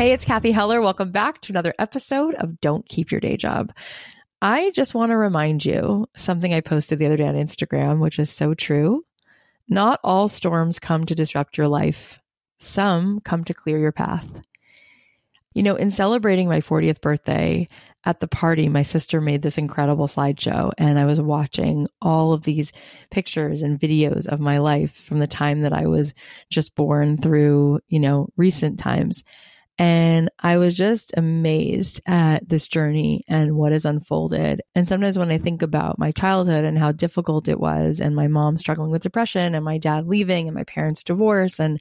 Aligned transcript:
Hey, 0.00 0.12
it's 0.12 0.24
Kathy 0.24 0.50
Heller. 0.50 0.80
Welcome 0.80 1.12
back 1.12 1.42
to 1.42 1.52
another 1.52 1.74
episode 1.78 2.34
of 2.36 2.58
Don't 2.62 2.88
Keep 2.88 3.12
Your 3.12 3.20
Day 3.20 3.36
Job. 3.36 3.70
I 4.40 4.70
just 4.70 4.94
want 4.94 5.10
to 5.10 5.16
remind 5.18 5.62
you 5.62 6.06
something 6.16 6.54
I 6.54 6.62
posted 6.62 6.98
the 6.98 7.04
other 7.04 7.18
day 7.18 7.26
on 7.26 7.34
Instagram, 7.34 7.98
which 7.98 8.18
is 8.18 8.30
so 8.30 8.54
true. 8.54 9.04
Not 9.68 10.00
all 10.02 10.26
storms 10.26 10.78
come 10.78 11.04
to 11.04 11.14
disrupt 11.14 11.58
your 11.58 11.68
life, 11.68 12.18
some 12.58 13.20
come 13.20 13.44
to 13.44 13.52
clear 13.52 13.76
your 13.76 13.92
path. 13.92 14.26
You 15.52 15.62
know, 15.62 15.76
in 15.76 15.90
celebrating 15.90 16.48
my 16.48 16.62
40th 16.62 17.02
birthday 17.02 17.68
at 18.02 18.20
the 18.20 18.26
party, 18.26 18.70
my 18.70 18.80
sister 18.80 19.20
made 19.20 19.42
this 19.42 19.58
incredible 19.58 20.06
slideshow, 20.06 20.72
and 20.78 20.98
I 20.98 21.04
was 21.04 21.20
watching 21.20 21.88
all 22.00 22.32
of 22.32 22.44
these 22.44 22.72
pictures 23.10 23.60
and 23.60 23.78
videos 23.78 24.26
of 24.26 24.40
my 24.40 24.60
life 24.60 24.94
from 24.94 25.18
the 25.18 25.26
time 25.26 25.60
that 25.60 25.74
I 25.74 25.88
was 25.88 26.14
just 26.48 26.74
born 26.74 27.18
through, 27.18 27.80
you 27.88 28.00
know, 28.00 28.30
recent 28.38 28.78
times. 28.78 29.24
And 29.80 30.28
I 30.38 30.58
was 30.58 30.76
just 30.76 31.10
amazed 31.16 32.02
at 32.06 32.46
this 32.46 32.68
journey 32.68 33.24
and 33.28 33.56
what 33.56 33.72
has 33.72 33.86
unfolded. 33.86 34.60
And 34.74 34.86
sometimes 34.86 35.18
when 35.18 35.30
I 35.30 35.38
think 35.38 35.62
about 35.62 35.98
my 35.98 36.12
childhood 36.12 36.66
and 36.66 36.78
how 36.78 36.92
difficult 36.92 37.48
it 37.48 37.58
was, 37.58 37.98
and 37.98 38.14
my 38.14 38.28
mom 38.28 38.58
struggling 38.58 38.90
with 38.90 39.00
depression, 39.00 39.54
and 39.54 39.64
my 39.64 39.78
dad 39.78 40.06
leaving, 40.06 40.48
and 40.48 40.54
my 40.54 40.64
parents' 40.64 41.02
divorce, 41.02 41.58
and 41.58 41.80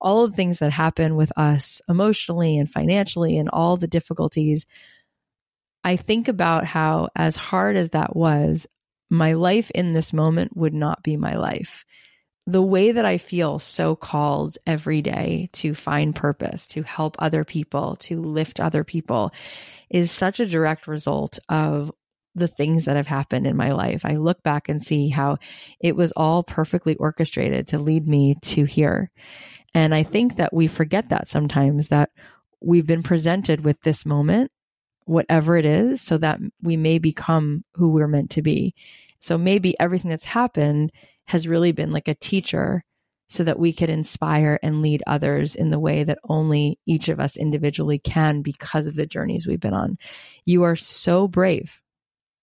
all 0.00 0.22
of 0.22 0.30
the 0.30 0.36
things 0.36 0.60
that 0.60 0.70
happen 0.70 1.16
with 1.16 1.32
us 1.36 1.82
emotionally 1.88 2.56
and 2.58 2.70
financially, 2.70 3.36
and 3.36 3.48
all 3.48 3.76
the 3.76 3.88
difficulties, 3.88 4.64
I 5.82 5.96
think 5.96 6.28
about 6.28 6.64
how, 6.64 7.08
as 7.16 7.34
hard 7.34 7.74
as 7.74 7.90
that 7.90 8.14
was, 8.14 8.68
my 9.10 9.32
life 9.32 9.68
in 9.72 9.94
this 9.94 10.12
moment 10.12 10.56
would 10.56 10.74
not 10.74 11.02
be 11.02 11.16
my 11.16 11.34
life 11.34 11.84
the 12.46 12.62
way 12.62 12.92
that 12.92 13.04
I 13.04 13.18
feel 13.18 13.58
so 13.58 13.94
called 13.94 14.58
every 14.66 15.00
day 15.00 15.48
to 15.52 15.74
find 15.74 16.14
purpose, 16.14 16.66
to 16.68 16.82
help 16.82 17.16
other 17.18 17.44
people, 17.44 17.96
to 18.00 18.20
lift 18.20 18.60
other 18.60 18.82
people 18.82 19.32
is 19.90 20.10
such 20.10 20.40
a 20.40 20.46
direct 20.46 20.86
result 20.88 21.38
of 21.48 21.92
the 22.34 22.48
things 22.48 22.86
that 22.86 22.96
have 22.96 23.06
happened 23.06 23.46
in 23.46 23.56
my 23.56 23.72
life. 23.72 24.04
I 24.04 24.16
look 24.16 24.42
back 24.42 24.68
and 24.68 24.82
see 24.82 25.10
how 25.10 25.38
it 25.80 25.94
was 25.94 26.12
all 26.12 26.42
perfectly 26.42 26.96
orchestrated 26.96 27.68
to 27.68 27.78
lead 27.78 28.08
me 28.08 28.36
to 28.42 28.64
here. 28.64 29.10
And 29.74 29.94
I 29.94 30.02
think 30.02 30.36
that 30.36 30.52
we 30.52 30.66
forget 30.66 31.10
that 31.10 31.28
sometimes 31.28 31.88
that 31.88 32.10
we've 32.60 32.86
been 32.86 33.02
presented 33.02 33.64
with 33.64 33.80
this 33.82 34.06
moment, 34.06 34.50
whatever 35.04 35.56
it 35.56 35.66
is, 35.66 36.00
so 36.00 36.18
that 36.18 36.40
we 36.62 36.76
may 36.76 36.98
become 36.98 37.64
who 37.74 37.90
we're 37.90 38.08
meant 38.08 38.30
to 38.30 38.42
be. 38.42 38.74
So 39.20 39.38
maybe 39.38 39.78
everything 39.78 40.10
that's 40.10 40.24
happened 40.24 40.90
has 41.26 41.48
really 41.48 41.72
been 41.72 41.92
like 41.92 42.08
a 42.08 42.14
teacher 42.14 42.84
so 43.28 43.44
that 43.44 43.58
we 43.58 43.72
could 43.72 43.88
inspire 43.88 44.58
and 44.62 44.82
lead 44.82 45.02
others 45.06 45.54
in 45.54 45.70
the 45.70 45.78
way 45.78 46.04
that 46.04 46.18
only 46.28 46.78
each 46.86 47.08
of 47.08 47.18
us 47.18 47.36
individually 47.36 47.98
can 47.98 48.42
because 48.42 48.86
of 48.86 48.94
the 48.94 49.06
journeys 49.06 49.46
we've 49.46 49.58
been 49.58 49.72
on. 49.72 49.96
You 50.44 50.64
are 50.64 50.76
so 50.76 51.26
brave, 51.26 51.80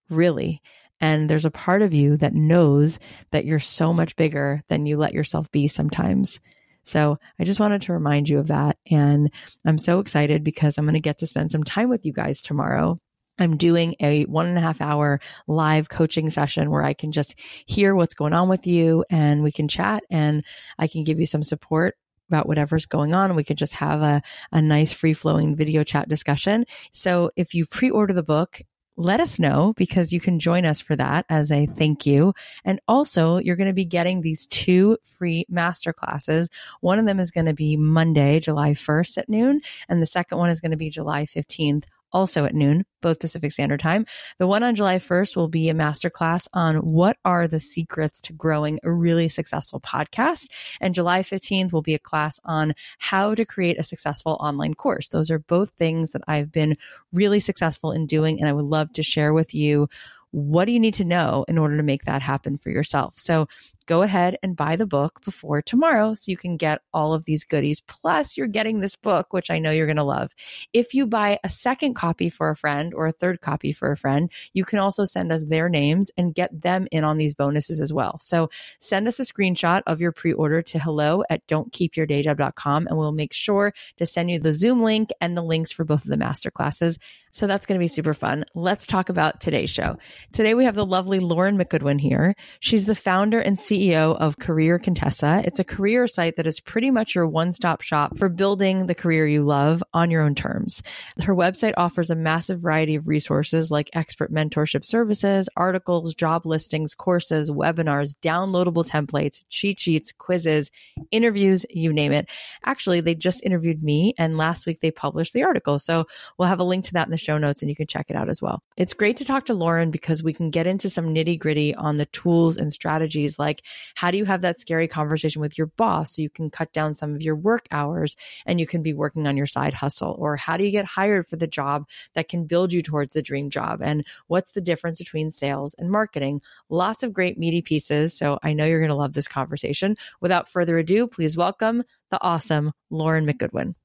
really. 0.10 0.62
And 1.00 1.30
there's 1.30 1.46
a 1.46 1.52
part 1.52 1.84
of 1.84 1.94
you 1.94 2.18
that 2.18 2.34
knows 2.34 2.98
that 3.32 3.46
you're 3.46 3.60
so 3.60 3.94
much 3.94 4.16
bigger 4.16 4.64
than 4.68 4.88
you 4.88 4.98
let 4.98 5.14
yourself 5.14 5.52
be 5.52 5.68
sometimes. 5.68 6.40
So 6.84 7.20
I 7.40 7.44
just 7.44 7.60
wanted 7.60 7.84
to 7.84 7.94
remind 7.94 8.28
you 8.28 8.40
of 8.40 8.48
that. 8.48 8.78
And 8.90 9.32
I'm 9.66 9.78
so 9.78 10.00
excited 10.00 10.44
because 10.44 10.78
I'm 10.78 10.86
going 10.86 10.96
to 10.96 11.00
get 11.00 11.20
to 11.20 11.28
spend 11.28 11.52
some 11.52 11.64
time 11.64 11.90
with 11.90 12.04
you 12.04 12.12
guys 12.12 12.42
tomorrow 12.42 13.00
I'm 13.40 13.58
doing 13.58 13.96
a 14.00 14.24
one 14.26 14.48
and 14.48 14.58
a 14.58 14.62
half 14.62 14.82
hour 14.82 15.20
live 15.48 15.90
coaching 15.90 16.30
session 16.30 16.70
where 16.70 16.84
I 16.84 16.94
can 16.94 17.12
just 17.12 17.36
hear 17.66 17.96
what's 17.96 18.14
going 18.14 18.34
on 18.34 18.50
with 18.50 18.68
you 18.68 19.06
and 19.10 19.42
we 19.44 19.52
can 19.52 19.68
chat 19.68 20.04
and 20.10 20.44
I 20.78 20.88
can 20.88 21.04
give 21.04 21.20
you 21.20 21.26
some 21.26 21.44
support 21.44 21.96
about 22.30 22.48
whatever's 22.48 22.86
going 22.86 23.14
on. 23.14 23.36
We 23.36 23.44
can 23.44 23.56
just 23.56 23.74
have 23.74 24.02
a, 24.02 24.22
a 24.52 24.62
nice 24.62 24.94
free 24.94 25.14
flowing 25.14 25.56
video 25.56 25.84
chat 25.84 26.08
discussion. 26.08 26.66
So 26.92 27.32
if 27.36 27.56
you 27.56 27.66
pre 27.66 27.90
order 27.90 28.14
the 28.14 28.24
book, 28.24 28.62
let 29.00 29.22
us 29.22 29.40
know 29.40 29.74
because 29.78 30.12
you 30.12 30.20
can 30.20 30.40
join 30.40 30.66
us 30.66 30.82
for 30.82 30.94
that 30.98 31.26
as 31.30 31.54
a 31.54 31.66
thank 31.66 32.06
you. 32.06 32.34
And 32.66 32.82
also, 32.86 33.38
you're 33.38 33.56
going 33.56 33.70
to 33.70 33.74
be 33.74 33.86
getting 33.86 34.22
these 34.22 34.46
two 34.48 34.98
free 35.18 35.46
master 35.48 35.94
classes. 35.94 36.50
One 36.82 37.00
of 37.00 37.06
them 37.06 37.18
is 37.18 37.32
going 37.32 37.46
to 37.46 37.54
be 37.54 37.78
Monday, 37.78 38.42
July 38.42 38.72
1st 38.72 39.20
at 39.20 39.30
noon, 39.30 39.62
and 39.88 40.02
the 40.02 40.06
second 40.06 40.38
one 40.38 40.50
is 40.50 40.60
going 40.60 40.72
to 40.72 40.78
be 40.78 40.90
July 40.90 41.24
15th 41.24 41.86
also 42.12 42.46
at 42.46 42.54
noon, 42.54 42.86
both 43.02 43.20
Pacific 43.20 43.52
Standard 43.52 43.80
Time. 43.80 44.06
The 44.38 44.48
one 44.48 44.64
on 44.64 44.76
July 44.76 44.98
1st 44.98 45.36
will 45.36 45.48
be 45.48 45.70
a 45.70 45.74
masterclass 45.74 46.48
on 46.54 46.78
what 46.78 47.18
are 47.26 47.48
the 47.48 47.60
secrets 47.60 48.22
to 48.22 48.34
growing 48.34 48.80
a 48.84 48.92
really 48.92 49.30
successful 49.30 49.80
podcast. 49.80 50.48
And 50.82 50.94
July 50.94 51.22
15th 51.22 51.72
will 51.72 51.82
be 51.82 51.94
a 51.94 52.00
class 52.00 52.40
on 52.46 52.74
how 52.98 53.36
to 53.36 53.46
create 53.46 53.80
a 53.80 53.84
successful 53.84 54.38
online 54.40 54.74
course. 54.74 55.10
Those 55.10 55.32
are 55.32 55.40
both 55.40 55.72
things 55.72 56.12
that 56.12 56.22
I've 56.28 56.52
been 56.52 56.78
really 57.14 57.40
successful 57.40 57.92
in 57.92 58.06
doing. 58.06 58.40
And 58.40 58.50
I 58.50 58.54
would 58.54 58.66
love 58.66 58.94
to 58.94 59.04
share 59.04 59.34
with 59.34 59.54
you 59.54 59.90
what 60.32 60.66
do 60.66 60.72
you 60.72 60.80
need 60.80 60.94
to 60.96 61.04
know 61.04 61.44
in 61.48 61.58
order 61.58 61.76
to 61.78 61.84
make 61.84 62.04
that 62.06 62.22
happen 62.22 62.58
for 62.58 62.70
yourself? 62.70 63.14
So 63.18 63.48
go 63.90 64.04
ahead 64.04 64.38
and 64.44 64.56
buy 64.56 64.76
the 64.76 64.86
book 64.86 65.20
before 65.26 65.64
tomorrow 65.64 66.14
so 66.14 66.30
you 66.30 66.38
can 66.38 66.58
get 66.58 66.80
all 66.94 67.12
of 67.12 67.26
these 67.26 67.44
goodies. 67.44 67.82
Plus, 67.82 68.38
you're 68.38 68.46
getting 68.46 68.82
this 68.82 68.96
book, 68.96 69.34
which 69.34 69.50
I 69.50 69.58
know 69.58 69.72
you're 69.72 69.88
going 69.88 69.96
to 69.96 70.04
love. 70.04 70.32
If 70.74 70.94
you 70.94 71.08
buy 71.08 71.40
a 71.44 71.50
second 71.50 71.96
copy 71.96 72.30
for 72.30 72.52
a 72.52 72.56
friend 72.56 72.94
or 72.94 73.08
a 73.08 73.12
third 73.12 73.42
copy 73.42 73.74
for 73.74 73.92
a 73.92 73.98
friend, 73.98 74.30
you 74.54 74.64
can 74.64 74.78
also 74.78 75.06
send 75.06 75.32
us 75.32 75.46
their 75.46 75.70
names 75.70 76.12
and 76.18 76.36
get 76.36 76.62
them 76.62 76.88
in 76.92 77.04
on 77.04 77.18
these 77.18 77.34
bonuses 77.34 77.82
as 77.82 77.92
well. 77.92 78.20
So 78.20 78.52
send 78.80 79.08
us 79.08 79.20
a 79.20 79.24
screenshot 79.24 79.82
of 79.88 80.00
your 80.00 80.12
pre 80.12 80.34
order 80.34 80.62
to 80.62 80.78
hello 80.78 81.24
at 81.32 81.48
don'tkeepyourdayjob.com 81.48 82.86
and 82.86 82.96
we'll 82.96 83.12
make 83.12 83.34
sure 83.34 83.74
to 83.98 84.06
send 84.06 84.30
you 84.30 84.38
the 84.38 84.52
Zoom 84.52 84.84
link 84.84 85.10
and 85.20 85.36
the 85.36 85.42
links 85.42 85.72
for 85.72 85.84
both 85.84 86.04
of 86.04 86.12
the 86.12 86.16
masterclasses. 86.16 87.00
So 87.32 87.48
that's 87.48 87.66
going 87.66 87.80
to 87.80 87.84
be 87.84 87.88
super 87.88 88.14
fun. 88.14 88.44
Let's 88.56 88.88
talk 88.88 89.10
about 89.10 89.40
today's 89.40 89.70
show. 89.70 89.98
Today 90.32 90.54
we 90.54 90.66
have 90.66 90.76
the 90.76 90.86
lovely 90.86 91.20
Lauren 91.20 91.58
McGoodwin 91.58 92.02
here. 92.02 92.36
She's 92.60 92.86
the 92.86 92.96
founder 92.96 93.40
and 93.40 93.56
CEO 93.56 93.79
CEO 93.80 94.18
of 94.18 94.40
Career 94.40 94.78
Contessa. 94.78 95.42
It's 95.46 95.60
a 95.60 95.64
career 95.64 96.06
site 96.06 96.36
that 96.36 96.46
is 96.46 96.60
pretty 96.60 96.92
much 96.92 97.16
your 97.16 97.26
one 97.26 97.54
stop 97.54 97.82
shop 97.82 98.18
for 98.18 98.28
building 98.28 98.88
the 98.88 98.96
career 98.96 99.26
you 99.26 99.44
love 99.44 99.82
on 99.94 100.12
your 100.12 100.22
own 100.22 100.36
terms. 100.36 100.84
Her 101.22 101.34
website 101.34 101.74
offers 101.78 102.10
a 102.10 102.16
massive 102.16 102.60
variety 102.60 102.96
of 102.96 103.08
resources 103.08 103.72
like 103.72 103.90
expert 103.94 104.34
mentorship 104.34 104.84
services, 104.84 105.48
articles, 105.56 106.14
job 106.14 106.46
listings, 106.46 106.94
courses, 106.94 107.50
webinars, 107.50 108.16
downloadable 108.22 108.86
templates, 108.86 109.44
cheat 109.48 109.80
sheets, 109.80 110.12
quizzes, 110.12 110.72
interviews, 111.12 111.66
you 111.70 111.94
name 111.94 112.12
it. 112.12 112.28
Actually, 112.66 113.00
they 113.00 113.16
just 113.16 113.42
interviewed 113.44 113.82
me 113.82 114.14
and 114.18 114.38
last 114.38 114.66
week 114.66 114.82
they 114.82 114.92
published 114.92 115.32
the 115.32 115.44
article. 115.44 115.80
So 115.80 116.06
we'll 116.38 116.50
have 116.50 116.60
a 116.60 116.66
link 116.66 116.84
to 116.86 116.94
that 116.94 117.08
in 117.08 117.12
the 117.12 117.18
show 117.18 117.38
notes 117.38 117.62
and 117.62 117.70
you 117.70 117.78
can 117.78 117.88
check 117.88 118.08
it 118.10 118.18
out 118.18 118.30
as 118.30 118.42
well. 118.42 118.62
It's 118.76 118.94
great 118.94 119.16
to 119.18 119.26
talk 119.26 119.46
to 119.46 119.54
Lauren 119.54 119.90
because 119.90 120.22
we 120.22 120.34
can 120.34 120.50
get 120.50 120.68
into 120.68 120.90
some 120.90 121.16
nitty 121.16 121.40
gritty 121.40 121.74
on 121.76 121.96
the 121.96 122.08
tools 122.08 122.58
and 122.58 122.74
strategies 122.74 123.40
like 123.40 123.64
how 123.96 124.12
do 124.12 124.18
you 124.18 124.26
have 124.26 124.42
that 124.42 124.60
scary 124.60 124.88
conversation 124.88 125.42
with 125.42 125.58
your 125.58 125.68
boss 125.68 126.16
so 126.16 126.22
you 126.22 126.30
can 126.30 126.50
cut 126.50 126.72
down 126.74 126.94
some 126.94 127.14
of 127.14 127.22
your 127.22 127.36
work 127.36 127.68
hours 127.72 128.16
and 128.46 128.60
you 128.60 128.68
can 128.68 128.82
be 128.82 128.94
working 128.94 129.28
on 129.28 129.38
your 129.38 129.46
side 129.46 129.74
hustle? 129.74 130.16
Or 130.18 130.36
how 130.36 130.58
do 130.58 130.64
you 130.64 130.72
get 130.72 130.86
hired 130.86 131.28
for 131.28 131.36
the 131.36 131.48
job 131.48 131.88
that 132.14 132.30
can 132.30 132.46
build 132.46 132.74
you 132.74 132.82
towards 132.82 133.14
the 133.14 133.22
dream 133.22 133.50
job? 133.50 133.82
And 133.82 134.06
what's 134.28 134.52
the 134.52 134.62
difference 134.62 135.00
between 135.00 135.32
sales 135.32 135.76
and 135.78 135.92
marketing? 135.92 136.42
Lots 136.70 137.04
of 137.04 137.14
great 137.14 137.38
meaty 137.38 137.62
pieces. 137.62 138.18
So 138.18 138.40
I 138.44 138.54
know 138.54 138.66
you're 138.66 138.80
going 138.80 138.90
to 138.90 138.96
love 138.96 139.14
this 139.14 139.28
conversation. 139.28 139.98
Without 140.22 140.50
further 140.50 140.78
ado, 140.78 141.08
please 141.08 141.38
welcome 141.38 141.84
the 142.10 142.22
awesome 142.22 142.72
Lauren 142.90 143.26
McGoodwin. 143.26 143.76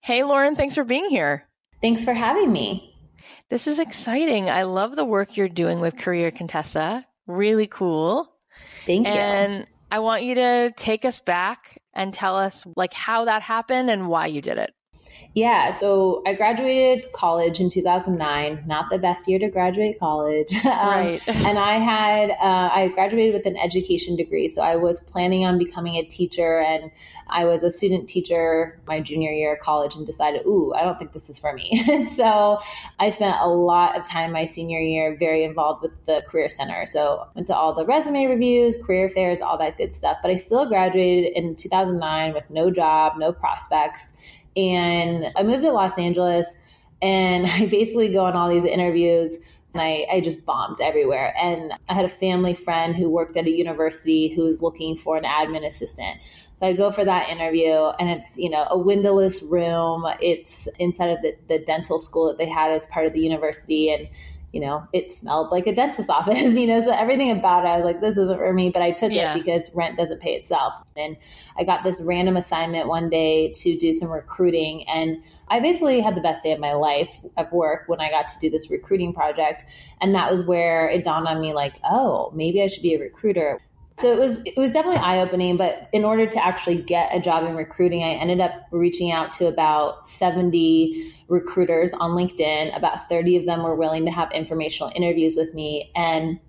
Hey, 0.00 0.24
Lauren, 0.24 0.56
thanks 0.56 0.74
for 0.74 0.84
being 0.84 1.08
here. 1.10 1.46
Thanks 1.80 2.04
for 2.04 2.12
having 2.12 2.50
me. 2.50 2.92
This 3.50 3.66
is 3.66 3.78
exciting. 3.78 4.50
I 4.50 4.64
love 4.64 4.96
the 4.96 5.04
work 5.04 5.36
you're 5.36 5.48
doing 5.48 5.80
with 5.80 5.96
Career 5.96 6.30
Contessa. 6.30 7.06
Really 7.26 7.66
cool. 7.66 8.31
Thank 8.86 9.06
you. 9.06 9.12
And 9.12 9.66
I 9.90 9.98
want 10.00 10.22
you 10.22 10.34
to 10.36 10.72
take 10.76 11.04
us 11.04 11.20
back 11.20 11.78
and 11.94 12.12
tell 12.12 12.36
us 12.36 12.64
like 12.76 12.92
how 12.92 13.26
that 13.26 13.42
happened 13.42 13.90
and 13.90 14.06
why 14.06 14.26
you 14.26 14.40
did 14.40 14.58
it. 14.58 14.72
Yeah, 15.34 15.74
so 15.74 16.22
I 16.26 16.34
graduated 16.34 17.10
college 17.12 17.58
in 17.58 17.70
2009. 17.70 18.64
Not 18.66 18.90
the 18.90 18.98
best 18.98 19.26
year 19.26 19.38
to 19.38 19.48
graduate 19.48 19.98
college, 19.98 20.52
um, 20.64 20.70
right? 20.70 21.20
and 21.28 21.58
I 21.58 21.78
had 21.78 22.30
uh, 22.32 22.70
I 22.72 22.90
graduated 22.94 23.32
with 23.32 23.46
an 23.46 23.56
education 23.56 24.14
degree, 24.14 24.48
so 24.48 24.60
I 24.60 24.76
was 24.76 25.00
planning 25.00 25.46
on 25.46 25.58
becoming 25.58 25.96
a 25.96 26.04
teacher, 26.04 26.60
and 26.60 26.90
I 27.28 27.46
was 27.46 27.62
a 27.62 27.70
student 27.70 28.10
teacher 28.10 28.78
my 28.86 29.00
junior 29.00 29.30
year 29.30 29.54
of 29.54 29.60
college, 29.60 29.94
and 29.94 30.04
decided, 30.04 30.42
ooh, 30.44 30.74
I 30.74 30.82
don't 30.82 30.98
think 30.98 31.12
this 31.12 31.30
is 31.30 31.38
for 31.38 31.54
me. 31.54 32.06
so 32.14 32.60
I 32.98 33.08
spent 33.08 33.38
a 33.40 33.48
lot 33.48 33.98
of 33.98 34.06
time 34.06 34.32
my 34.32 34.44
senior 34.44 34.80
year 34.80 35.16
very 35.18 35.44
involved 35.44 35.80
with 35.80 35.92
the 36.04 36.22
career 36.28 36.50
center. 36.50 36.84
So 36.84 37.26
went 37.34 37.46
to 37.46 37.56
all 37.56 37.74
the 37.74 37.86
resume 37.86 38.26
reviews, 38.26 38.76
career 38.76 39.08
fairs, 39.08 39.40
all 39.40 39.56
that 39.58 39.78
good 39.78 39.94
stuff. 39.94 40.18
But 40.20 40.30
I 40.30 40.36
still 40.36 40.66
graduated 40.66 41.32
in 41.32 41.56
2009 41.56 42.34
with 42.34 42.50
no 42.50 42.70
job, 42.70 43.14
no 43.16 43.32
prospects 43.32 44.12
and 44.56 45.26
I 45.36 45.42
moved 45.42 45.62
to 45.62 45.72
Los 45.72 45.96
Angeles 45.98 46.46
and 47.00 47.46
I 47.50 47.66
basically 47.66 48.12
go 48.12 48.24
on 48.24 48.34
all 48.34 48.48
these 48.48 48.64
interviews 48.64 49.38
and 49.74 49.80
I, 49.80 50.06
I 50.12 50.20
just 50.20 50.44
bombed 50.44 50.80
everywhere. 50.80 51.34
And 51.40 51.72
I 51.88 51.94
had 51.94 52.04
a 52.04 52.08
family 52.08 52.54
friend 52.54 52.94
who 52.94 53.08
worked 53.08 53.36
at 53.36 53.46
a 53.46 53.50
university 53.50 54.28
who 54.28 54.44
was 54.44 54.60
looking 54.60 54.96
for 54.96 55.16
an 55.16 55.24
admin 55.24 55.66
assistant. 55.66 56.20
So 56.54 56.66
I 56.66 56.74
go 56.74 56.90
for 56.90 57.04
that 57.04 57.30
interview 57.30 57.90
and 57.98 58.10
it's, 58.10 58.36
you 58.38 58.50
know, 58.50 58.66
a 58.70 58.78
windowless 58.78 59.42
room. 59.42 60.04
It's 60.20 60.68
inside 60.78 61.10
of 61.10 61.22
the, 61.22 61.34
the 61.48 61.58
dental 61.58 61.98
school 61.98 62.28
that 62.28 62.38
they 62.38 62.48
had 62.48 62.70
as 62.70 62.86
part 62.86 63.06
of 63.06 63.14
the 63.14 63.20
university. 63.20 63.90
And 63.90 64.08
you 64.52 64.60
know, 64.60 64.86
it 64.92 65.10
smelled 65.10 65.50
like 65.50 65.66
a 65.66 65.74
dentist's 65.74 66.10
office, 66.10 66.54
you 66.54 66.66
know, 66.66 66.80
so 66.80 66.92
everything 66.92 67.30
about 67.30 67.64
it, 67.64 67.68
I 67.68 67.76
was 67.76 67.84
like, 67.84 68.00
this 68.00 68.16
isn't 68.16 68.38
for 68.38 68.52
me, 68.52 68.70
but 68.70 68.82
I 68.82 68.92
took 68.92 69.12
yeah. 69.12 69.34
it 69.34 69.38
because 69.38 69.70
rent 69.74 69.96
doesn't 69.96 70.20
pay 70.20 70.34
itself. 70.34 70.74
And 70.96 71.16
I 71.58 71.64
got 71.64 71.84
this 71.84 72.00
random 72.02 72.36
assignment 72.36 72.86
one 72.86 73.08
day 73.08 73.52
to 73.56 73.76
do 73.78 73.92
some 73.92 74.10
recruiting. 74.10 74.86
And 74.88 75.22
I 75.48 75.60
basically 75.60 76.00
had 76.00 76.14
the 76.14 76.20
best 76.20 76.42
day 76.42 76.52
of 76.52 76.60
my 76.60 76.74
life 76.74 77.18
at 77.36 77.52
work 77.52 77.84
when 77.86 78.00
I 78.00 78.10
got 78.10 78.28
to 78.28 78.38
do 78.38 78.50
this 78.50 78.70
recruiting 78.70 79.12
project. 79.14 79.64
And 80.00 80.14
that 80.14 80.30
was 80.30 80.44
where 80.44 80.88
it 80.88 81.04
dawned 81.04 81.26
on 81.26 81.40
me 81.40 81.54
like, 81.54 81.74
oh, 81.90 82.30
maybe 82.34 82.62
I 82.62 82.66
should 82.66 82.82
be 82.82 82.94
a 82.94 83.00
recruiter. 83.00 83.60
So 84.00 84.12
it 84.12 84.18
was 84.18 84.38
it 84.44 84.56
was 84.56 84.72
definitely 84.72 85.00
eye 85.00 85.20
opening. 85.20 85.56
But 85.56 85.88
in 85.92 86.04
order 86.04 86.26
to 86.26 86.44
actually 86.44 86.82
get 86.82 87.10
a 87.14 87.20
job 87.20 87.44
in 87.44 87.54
recruiting, 87.54 88.02
I 88.02 88.10
ended 88.10 88.40
up 88.40 88.52
reaching 88.70 89.12
out 89.12 89.32
to 89.32 89.46
about 89.46 90.06
seventy 90.06 91.14
recruiters 91.28 91.92
on 91.92 92.12
LinkedIn. 92.12 92.76
About 92.76 93.08
thirty 93.08 93.36
of 93.36 93.46
them 93.46 93.62
were 93.62 93.76
willing 93.76 94.04
to 94.06 94.10
have 94.10 94.30
informational 94.32 94.92
interviews 94.94 95.36
with 95.36 95.54
me, 95.54 95.90
and 95.94 96.40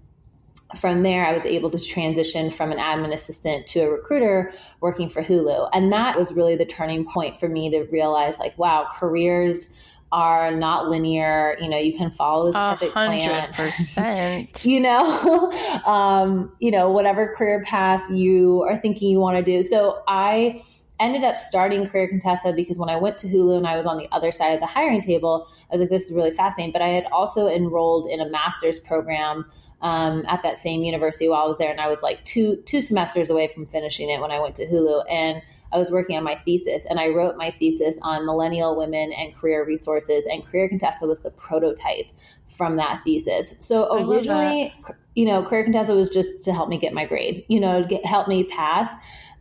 from 0.75 1.04
there, 1.04 1.25
I 1.25 1.34
was 1.34 1.45
able 1.45 1.69
to 1.69 1.80
transition 1.80 2.50
from 2.50 2.72
an 2.72 2.80
admin 2.80 3.13
assistant 3.13 3.68
to 3.68 3.81
a 3.81 3.92
recruiter 3.92 4.51
working 4.81 5.07
for 5.07 5.22
Hulu. 5.22 5.69
And 5.72 5.92
that 5.94 6.18
was 6.18 6.31
really 6.31 6.56
the 6.56 6.66
turning 6.66 7.06
point 7.06 7.39
for 7.39 7.48
me 7.48 7.69
to 7.69 7.84
realize, 7.92 8.39
like, 8.39 8.57
wow, 8.57 8.88
careers 8.92 9.68
are 10.13 10.51
not 10.51 10.89
linear. 10.89 11.58
You 11.60 11.67
know, 11.67 11.77
you 11.77 11.98
can 11.98 12.12
follow 12.12 12.46
this 12.46 12.55
perfect 12.55 12.93
100%. 12.93 13.93
plan. 13.96 14.48
you 14.62 14.79
know, 14.79 15.51
um, 15.86 16.55
you 16.60 16.70
know, 16.70 16.91
whatever 16.91 17.34
career 17.36 17.63
path 17.63 18.03
you 18.12 18.62
are 18.70 18.77
thinking 18.77 19.10
you 19.10 19.20
want 19.20 19.38
to 19.38 19.43
do. 19.43 19.63
So 19.63 20.03
I 20.08 20.62
ended 21.00 21.24
up 21.24 21.38
starting 21.38 21.88
Career 21.88 22.08
Contessa 22.08 22.53
because 22.53 22.77
when 22.77 22.89
I 22.89 22.96
went 22.96 23.17
to 23.20 23.27
Hulu 23.27 23.58
and 23.58 23.65
I 23.65 23.75
was 23.75 23.88
on 23.88 23.98
the 23.98 24.08
other 24.12 24.32
side 24.32 24.53
of 24.53 24.60
the 24.60 24.67
hiring 24.67 25.01
table, 25.01 25.48
I 25.72 25.74
was 25.74 25.82
like, 25.82 25.89
this 25.89 26.03
is 26.03 26.12
really 26.12 26.32
fascinating. 26.32 26.72
But 26.72 26.84
I 26.84 26.89
had 26.89 27.05
also 27.12 27.48
enrolled 27.48 28.08
in 28.08 28.20
a 28.20 28.29
master's 28.29 28.79
program 28.79 29.50
um, 29.82 30.25
at 30.29 30.43
that 30.43 30.60
same 30.60 30.84
university 30.84 31.27
while 31.27 31.43
I 31.43 31.48
was 31.48 31.58
there, 31.58 31.72
and 31.72 31.82
I 31.82 31.88
was 31.88 32.03
like 32.03 32.24
two 32.24 32.58
two 32.67 32.82
semesters 32.82 33.32
away 33.32 33.48
from 33.48 33.65
finishing 33.65 34.10
it 34.10 34.22
when 34.22 34.32
I 34.32 34.39
went 34.39 34.55
to 34.55 34.67
Hulu, 34.67 35.03
and 35.10 35.41
I 35.74 35.77
was 35.77 35.92
working 35.92 36.15
on 36.15 36.24
my 36.24 36.36
thesis 36.36 36.86
and 36.89 37.00
I 37.00 37.10
wrote 37.10 37.36
my 37.36 37.51
thesis 37.51 37.98
on 38.01 38.25
millennial 38.25 38.77
women 38.77 39.12
and 39.13 39.36
career 39.36 39.65
resources 39.65 40.25
and 40.25 40.46
Career 40.46 40.70
Contessa 40.70 41.08
was 41.08 41.22
the 41.22 41.32
prototype 41.32 42.06
from 42.46 42.75
that 42.77 43.01
thesis. 43.03 43.56
So 43.60 43.92
originally, 44.08 44.74
you 45.15 45.25
know, 45.25 45.44
Career 45.44 45.63
Contessa 45.63 45.94
was 45.94 46.10
just 46.10 46.44
to 46.46 46.53
help 46.53 46.70
me 46.70 46.77
get 46.77 46.94
my 46.94 47.06
grade, 47.06 47.44
you 47.48 47.60
know, 47.60 47.84
get 47.84 48.06
help 48.06 48.27
me 48.27 48.44
pass. 48.46 48.94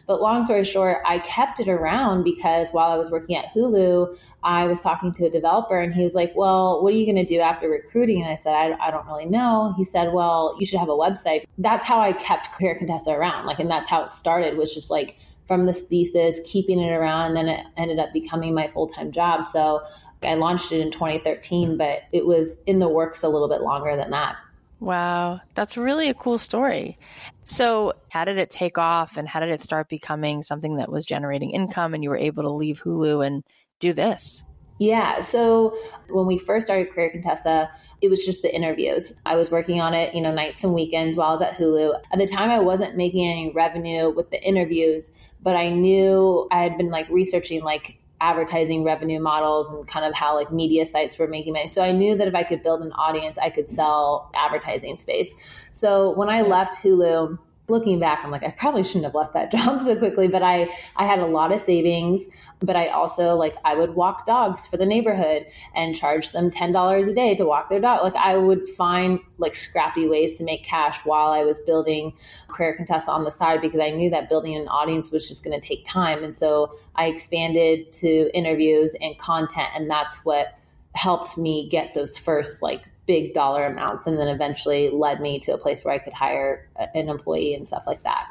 But 0.07 0.21
long 0.21 0.43
story 0.43 0.65
short, 0.65 0.99
I 1.07 1.21
kept 1.21 1.61
it 1.61 1.69
around 1.69 2.25
because 2.25 2.71
while 2.71 2.91
I 2.91 2.97
was 2.97 3.11
working 3.11 3.37
at 3.37 3.47
Hulu, 3.55 4.17
I 4.43 4.67
was 4.67 4.81
talking 4.81 5.13
to 5.15 5.27
a 5.27 5.31
developer 5.31 5.79
and 5.79 5.95
he 5.95 6.03
was 6.03 6.15
like, 6.15 6.33
Well, 6.35 6.83
what 6.83 6.93
are 6.93 6.97
you 6.97 7.07
going 7.07 7.25
to 7.25 7.25
do 7.25 7.41
after 7.41 7.69
recruiting? 7.69 8.23
And 8.23 8.31
I 8.31 8.37
said, 8.37 8.53
I, 8.53 8.89
I, 8.89 8.91
don't 8.91 9.07
really 9.07 9.27
know. 9.27 9.75
He 9.77 9.85
said, 9.85 10.13
Well, 10.13 10.57
you 10.59 10.67
should 10.67 10.81
have 10.81 10.89
a 10.89 10.93
website. 10.93 11.45
That's 11.59 11.87
how 11.87 12.01
I 12.01 12.13
kept 12.13 12.53
Career 12.53 12.75
Contessa 12.75 13.13
around. 13.13 13.47
Like, 13.47 13.61
and 13.61 13.71
that's 13.71 13.89
how 13.89 14.03
it 14.03 14.11
started 14.11 14.57
was 14.57 14.75
just 14.75 14.91
like 14.91 15.17
from 15.47 15.67
this 15.67 15.83
thesis, 15.83 16.41
keeping 16.45 16.81
it 16.81 16.93
around, 16.93 17.29
and 17.29 17.37
then 17.37 17.49
it 17.49 17.67
ended 17.77 17.99
up 17.99 18.13
becoming 18.13 18.55
my 18.55 18.69
full 18.69 18.87
time 18.87 19.13
job. 19.13 19.45
So 19.45 19.83
I 20.23 20.35
launched 20.35 20.73
it 20.73 20.81
in 20.81 20.91
2013, 20.91 21.77
but 21.77 22.03
it 22.13 22.27
was 22.27 22.63
in 22.67 22.79
the 22.79 22.89
works 22.89 23.23
a 23.23 23.29
little 23.29 23.49
bit 23.49 23.63
longer 23.63 23.97
than 23.97 24.11
that. 24.11 24.37
Wow, 24.81 25.41
that's 25.55 25.77
really 25.77 26.09
a 26.09 26.15
cool 26.15 26.39
story. 26.39 26.99
So, 27.45 27.93
how 28.09 28.25
did 28.25 28.39
it 28.39 28.51
take 28.51 28.79
off 28.79 29.17
and 29.17 29.29
how 29.29 29.39
did 29.39 29.51
it 29.51 29.63
start 29.63 29.89
becoming 29.89 30.43
something 30.43 30.77
that 30.77 30.91
was 30.91 31.07
generating 31.07 31.51
income 31.51 31.95
and 31.95 32.03
you 32.03 32.11
were 32.11 32.17
able 32.17 32.43
to 32.43 32.51
leave 32.51 32.83
Hulu 32.83 33.25
and 33.25 33.45
do 33.79 33.93
this? 33.93 34.43
Yeah. 34.79 35.21
So 35.21 35.79
when 36.09 36.27
we 36.27 36.37
first 36.37 36.67
started 36.67 36.91
Career 36.91 37.11
Contessa, 37.11 37.71
it 38.01 38.09
was 38.09 38.25
just 38.25 38.43
the 38.43 38.53
interviews. 38.53 39.13
I 39.25 39.37
was 39.37 39.49
working 39.49 39.81
on 39.81 39.95
it, 39.95 40.13
you 40.13 40.21
know, 40.21 40.33
nights 40.33 40.65
and 40.65 40.75
weekends 40.75 41.17
while 41.17 41.29
I 41.29 41.33
was 41.35 41.43
at 41.43 41.55
Hulu. 41.57 42.01
At 42.13 42.19
the 42.19 42.27
time, 42.27 42.51
I 42.51 42.59
wasn't 42.59 42.97
making 42.97 43.29
any 43.29 43.53
revenue 43.55 44.11
with 44.11 44.31
the 44.31 44.43
interviews, 44.43 45.11
but 45.43 45.57
I 45.57 45.71
knew 45.71 46.47
I 46.51 46.63
had 46.63 46.77
been 46.77 46.91
like 46.91 47.09
researching 47.09 47.63
like 47.63 47.99
advertising 48.21 48.85
revenue 48.85 49.21
models 49.21 49.69
and 49.69 49.87
kind 49.87 50.07
of 50.07 50.15
how 50.15 50.37
like 50.37 50.53
media 50.53 50.87
sites 50.87 51.19
were 51.19 51.27
making 51.27 51.55
money. 51.55 51.67
So 51.67 51.83
I 51.83 51.91
knew 51.91 52.17
that 52.17 52.29
if 52.29 52.35
I 52.35 52.45
could 52.45 52.63
build 52.63 52.83
an 52.83 52.93
audience, 52.93 53.37
I 53.37 53.51
could 53.51 53.69
sell 53.69 54.31
advertising 54.35 54.97
space. 54.97 55.35
So 55.73 56.13
when 56.13 56.29
I 56.29 56.43
left 56.43 56.83
Hulu, 56.83 57.37
looking 57.73 57.99
back, 57.99 58.21
I'm 58.23 58.31
like, 58.31 58.45
I 58.45 58.51
probably 58.51 58.85
shouldn't 58.85 59.05
have 59.05 59.15
left 59.15 59.35
that 59.35 59.51
job 59.53 59.83
so 59.83 59.97
quickly, 59.97 60.29
but 60.29 60.43
I, 60.43 60.69
I 60.95 61.07
had 61.07 61.19
a 61.19 61.27
lot 61.27 61.51
of 61.51 61.61
savings, 61.61 62.25
but 62.61 62.77
I 62.77 62.87
also 62.89 63.35
like, 63.35 63.57
I 63.65 63.75
would 63.75 63.97
walk 63.97 64.27
dogs 64.27 64.69
for 64.69 64.77
the 64.77 64.87
neighborhood 64.87 65.47
and 65.75 65.97
charge 65.97 66.31
them 66.31 66.51
$10 66.51 67.09
a 67.09 67.15
day 67.15 67.35
to 67.35 67.45
walk 67.45 67.69
their 67.69 67.81
dog. 67.81 68.05
Like 68.05 68.15
I 68.15 68.37
would 68.37 68.69
find 68.69 69.19
like 69.39 69.57
scrappy 69.57 70.07
ways 70.07 70.39
to 70.39 70.45
make 70.45 70.65
cash 70.65 71.05
while 71.05 71.33
I 71.33 71.43
was 71.43 71.59
building 71.61 72.13
Career 72.47 72.77
Contessa 72.77 73.11
on 73.11 73.25
the 73.25 73.31
side 73.31 73.61
because 73.61 73.81
I 73.81 73.91
knew 73.91 74.11
that 74.11 74.29
building 74.29 74.55
an 74.55 74.69
audience 74.69 75.11
was 75.11 75.27
just 75.27 75.43
going 75.43 75.59
to 75.59 75.67
take 75.67 75.85
time. 75.85 76.23
And 76.23 76.35
so 76.35 76.73
I 76.95 77.07
expanded 77.07 77.93
to 77.95 78.31
interviews 78.37 78.95
and 79.01 79.19
content. 79.19 79.69
And 79.75 79.91
that's 79.91 80.25
what 80.25 80.59
helped 80.95 81.39
me 81.39 81.69
get 81.69 81.95
those 81.95 82.19
first 82.19 82.63
like 82.63 82.83
big 83.07 83.35
dollar 83.35 83.67
amounts 83.67 84.07
and 84.07 84.19
then 84.19 84.29
eventually 84.29 84.91
led 84.91 85.21
me 85.21 85.39
to 85.41 85.55
a 85.55 85.59
place 85.59 85.85
where 85.85 85.95
I 85.95 85.99
could 85.99 86.13
hire 86.13 86.69
an 86.95 87.09
employee 87.09 87.55
and 87.55 87.67
stuff 87.67 87.85
like 87.87 88.03
that. 88.05 88.29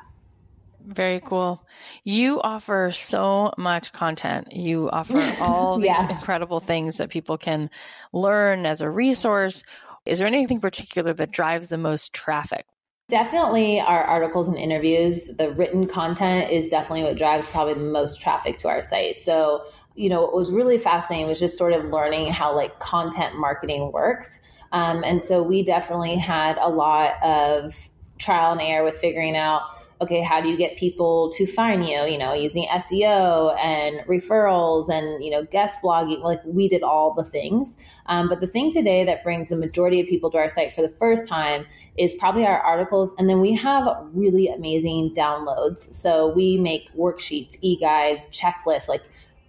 Very 0.85 1.19
cool. 1.19 1.63
You 2.03 2.41
offer 2.41 2.91
so 2.91 3.53
much 3.57 3.93
content. 3.93 4.51
You 4.51 4.89
offer 4.89 5.19
all 5.39 5.77
these 5.77 5.87
yeah. 5.87 6.09
incredible 6.09 6.59
things 6.59 6.97
that 6.97 7.09
people 7.09 7.37
can 7.37 7.69
learn 8.13 8.65
as 8.65 8.81
a 8.81 8.89
resource. 8.89 9.63
Is 10.05 10.19
there 10.19 10.27
anything 10.27 10.59
particular 10.59 11.13
that 11.13 11.31
drives 11.31 11.69
the 11.69 11.77
most 11.77 12.13
traffic? 12.13 12.65
Definitely 13.09 13.79
our 13.81 14.03
articles 14.03 14.47
and 14.47 14.57
interviews. 14.57 15.27
The 15.37 15.51
written 15.51 15.85
content 15.85 16.49
is 16.49 16.69
definitely 16.69 17.03
what 17.03 17.17
drives 17.17 17.47
probably 17.47 17.73
the 17.73 17.81
most 17.81 18.21
traffic 18.21 18.57
to 18.59 18.69
our 18.69 18.81
site. 18.81 19.19
So, 19.19 19.65
you 19.95 20.09
know, 20.09 20.21
what 20.21 20.33
was 20.33 20.49
really 20.49 20.77
fascinating 20.77 21.27
was 21.27 21.37
just 21.37 21.57
sort 21.57 21.73
of 21.73 21.91
learning 21.91 22.31
how 22.31 22.55
like 22.55 22.79
content 22.79 23.35
marketing 23.37 23.91
works 23.91 24.39
um, 24.71 25.03
and 25.03 25.21
so 25.21 25.43
we 25.43 25.63
definitely 25.63 26.15
had 26.15 26.57
a 26.57 26.69
lot 26.69 27.21
of 27.23 27.89
trial 28.17 28.51
and 28.51 28.61
error 28.61 28.83
with 28.83 28.97
figuring 28.97 29.35
out 29.35 29.61
okay, 30.01 30.21
how 30.21 30.41
do 30.41 30.49
you 30.49 30.57
get 30.57 30.77
people 30.77 31.31
to 31.31 31.45
find 31.45 31.85
you? 31.87 32.03
You 32.05 32.17
know, 32.17 32.33
using 32.33 32.65
SEO 32.71 33.55
and 33.59 33.99
referrals 34.07 34.89
and, 34.89 35.23
you 35.23 35.29
know, 35.29 35.45
guest 35.45 35.77
blogging. 35.83 36.23
Like 36.23 36.41
we 36.43 36.67
did 36.67 36.81
all 36.81 37.13
the 37.13 37.23
things. 37.23 37.77
Um, 38.07 38.27
but 38.27 38.41
the 38.41 38.47
thing 38.47 38.71
today 38.71 39.05
that 39.05 39.23
brings 39.23 39.49
the 39.49 39.55
majority 39.55 40.01
of 40.01 40.07
people 40.07 40.31
to 40.31 40.37
our 40.39 40.49
site 40.49 40.73
for 40.73 40.81
the 40.81 40.89
first 40.89 41.27
time 41.29 41.67
is 41.97 42.13
probably 42.13 42.45
our 42.47 42.59
articles. 42.59 43.11
And 43.19 43.29
then 43.29 43.41
we 43.41 43.53
have 43.53 43.87
really 44.13 44.47
amazing 44.47 45.13
downloads. 45.15 45.93
So 45.93 46.33
we 46.33 46.57
make 46.57 46.91
worksheets, 46.97 47.57
e 47.61 47.77
guides, 47.77 48.27
checklists. 48.29 48.87
Like 48.87 49.03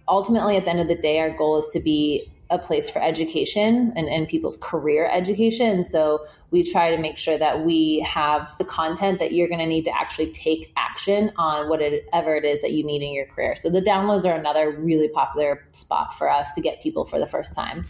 ultimately, 0.07 0.55
at 0.55 0.65
the 0.65 0.69
end 0.69 0.79
of 0.79 0.87
the 0.87 0.95
day, 0.95 1.19
our 1.19 1.35
goal 1.35 1.57
is 1.57 1.67
to 1.73 1.79
be 1.79 2.31
a 2.53 2.59
place 2.59 2.87
for 2.87 3.01
education 3.01 3.91
and, 3.95 4.07
and 4.07 4.27
people's 4.27 4.57
career 4.61 5.09
education. 5.11 5.83
So 5.83 6.25
we 6.51 6.63
try 6.63 6.95
to 6.95 7.01
make 7.01 7.17
sure 7.17 7.37
that 7.37 7.65
we 7.65 8.05
have 8.07 8.55
the 8.59 8.63
content 8.63 9.17
that 9.19 9.33
you're 9.33 9.47
going 9.47 9.59
to 9.59 9.65
need 9.65 9.85
to 9.85 9.95
actually 9.95 10.31
take 10.31 10.71
action 10.77 11.31
on 11.37 11.67
whatever 11.67 12.35
it 12.35 12.45
is 12.45 12.61
that 12.61 12.71
you 12.71 12.85
need 12.85 13.01
in 13.01 13.11
your 13.11 13.25
career. 13.25 13.55
So 13.55 13.71
the 13.71 13.81
downloads 13.81 14.23
are 14.23 14.35
another 14.35 14.69
really 14.69 15.09
popular 15.09 15.67
spot 15.71 16.13
for 16.13 16.29
us 16.29 16.53
to 16.53 16.61
get 16.61 16.81
people 16.81 17.05
for 17.05 17.17
the 17.17 17.27
first 17.27 17.55
time. 17.55 17.85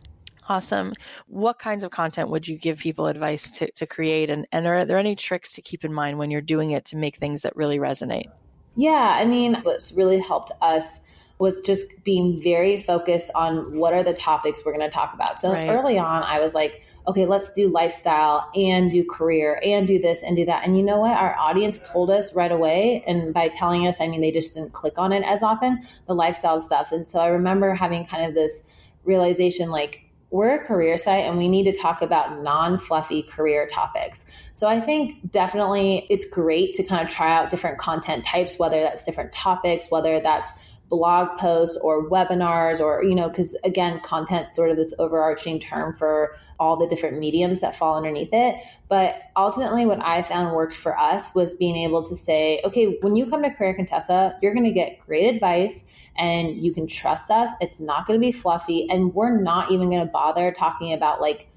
Awesome. 0.47 0.93
What 1.27 1.59
kinds 1.59 1.83
of 1.83 1.91
content 1.91 2.29
would 2.29 2.47
you 2.47 2.57
give 2.57 2.79
people 2.79 3.07
advice 3.07 3.49
to, 3.57 3.69
to 3.71 3.85
create? 3.85 4.29
And, 4.29 4.47
and 4.53 4.65
are 4.65 4.85
there 4.85 4.97
any 4.97 5.15
tricks 5.15 5.53
to 5.53 5.61
keep 5.61 5.83
in 5.83 5.93
mind 5.93 6.17
when 6.17 6.31
you're 6.31 6.41
doing 6.41 6.71
it 6.71 6.85
to 6.85 6.97
make 6.97 7.17
things 7.17 7.41
that 7.41 7.55
really 7.55 7.79
resonate? 7.79 8.27
Yeah, 8.75 9.17
I 9.17 9.25
mean, 9.25 9.55
what's 9.63 9.91
really 9.91 10.19
helped 10.19 10.51
us 10.61 10.99
was 11.43 11.57
just 11.65 11.85
being 12.05 12.41
very 12.41 12.79
focused 12.79 13.29
on 13.35 13.75
what 13.77 13.93
are 13.93 14.01
the 14.01 14.13
topics 14.13 14.63
we're 14.63 14.71
going 14.71 14.89
to 14.89 14.93
talk 14.93 15.13
about. 15.13 15.37
So 15.37 15.51
right. 15.51 15.67
early 15.67 15.99
on, 15.99 16.23
I 16.23 16.39
was 16.39 16.53
like, 16.53 16.83
okay, 17.05 17.25
let's 17.25 17.51
do 17.51 17.67
lifestyle 17.67 18.49
and 18.55 18.89
do 18.89 19.03
career 19.03 19.59
and 19.61 19.85
do 19.85 19.99
this 19.99 20.23
and 20.23 20.37
do 20.37 20.45
that. 20.45 20.63
And 20.65 20.77
you 20.77 20.83
know 20.83 20.99
what? 20.99 21.11
Our 21.11 21.35
audience 21.37 21.81
told 21.83 22.09
us 22.09 22.33
right 22.33 22.51
away. 22.51 23.03
And 23.05 23.33
by 23.33 23.49
telling 23.49 23.85
us, 23.85 23.97
I 23.99 24.07
mean, 24.07 24.21
they 24.21 24.31
just 24.31 24.55
didn't 24.55 24.71
click 24.71 24.93
on 24.97 25.11
it 25.11 25.21
as 25.25 25.43
often, 25.43 25.83
the 26.07 26.15
lifestyle 26.15 26.61
stuff. 26.61 26.93
And 26.93 27.05
so 27.05 27.19
I 27.19 27.27
remember 27.27 27.73
having 27.73 28.05
kind 28.05 28.25
of 28.25 28.33
this 28.33 28.63
realization 29.03 29.69
like, 29.69 29.99
we're 30.29 30.55
a 30.55 30.65
career 30.65 30.97
site 30.97 31.25
and 31.25 31.37
we 31.37 31.47
need 31.47 31.65
to 31.65 31.73
talk 31.79 32.01
about 32.01 32.41
non 32.41 32.79
fluffy 32.79 33.21
career 33.21 33.67
topics. 33.67 34.25
So 34.53 34.67
I 34.67 34.81
think 34.81 35.29
definitely 35.29 36.07
it's 36.09 36.25
great 36.25 36.73
to 36.75 36.83
kind 36.83 37.05
of 37.05 37.13
try 37.13 37.35
out 37.35 37.51
different 37.51 37.77
content 37.77 38.25
types, 38.25 38.57
whether 38.57 38.81
that's 38.81 39.05
different 39.05 39.31
topics, 39.31 39.91
whether 39.91 40.19
that's 40.19 40.51
blog 40.93 41.35
posts 41.39 41.75
or 41.77 42.07
webinars 42.07 42.79
or 42.79 43.03
you 43.03 43.15
know 43.15 43.27
because 43.27 43.57
again 43.63 43.99
content 44.01 44.47
sort 44.55 44.69
of 44.69 44.77
this 44.77 44.93
overarching 44.99 45.59
term 45.59 45.91
for 45.91 46.35
all 46.59 46.77
the 46.77 46.85
different 46.85 47.17
mediums 47.17 47.61
that 47.61 47.75
fall 47.75 47.97
underneath 47.97 48.29
it. 48.31 48.55
But 48.89 49.15
ultimately 49.35 49.87
what 49.87 49.99
i 50.03 50.21
found 50.21 50.55
worked 50.55 50.75
for 50.75 50.95
us 50.99 51.33
was 51.33 51.55
being 51.55 51.75
able 51.75 52.03
to 52.03 52.15
say 52.15 52.61
okay 52.63 52.99
when 53.01 53.15
you 53.15 53.25
come 53.25 53.41
to 53.41 53.49
career 53.49 53.73
contessa 53.73 54.37
you're 54.43 54.53
going 54.53 54.65
to 54.65 54.71
get 54.71 54.99
great 54.99 55.33
advice 55.33 55.83
and 56.15 56.57
you 56.63 56.71
can 56.71 56.85
trust 56.85 57.31
us. 57.31 57.49
It's 57.59 57.79
not 57.79 58.05
going 58.05 58.19
to 58.19 58.23
be 58.23 58.31
fluffy 58.31 58.87
and 58.87 59.15
we're 59.15 59.41
not 59.41 59.71
even 59.71 59.89
going 59.89 60.05
to 60.05 60.11
bother 60.11 60.51
talking 60.51 60.93
about 60.93 61.21
like 61.21 61.47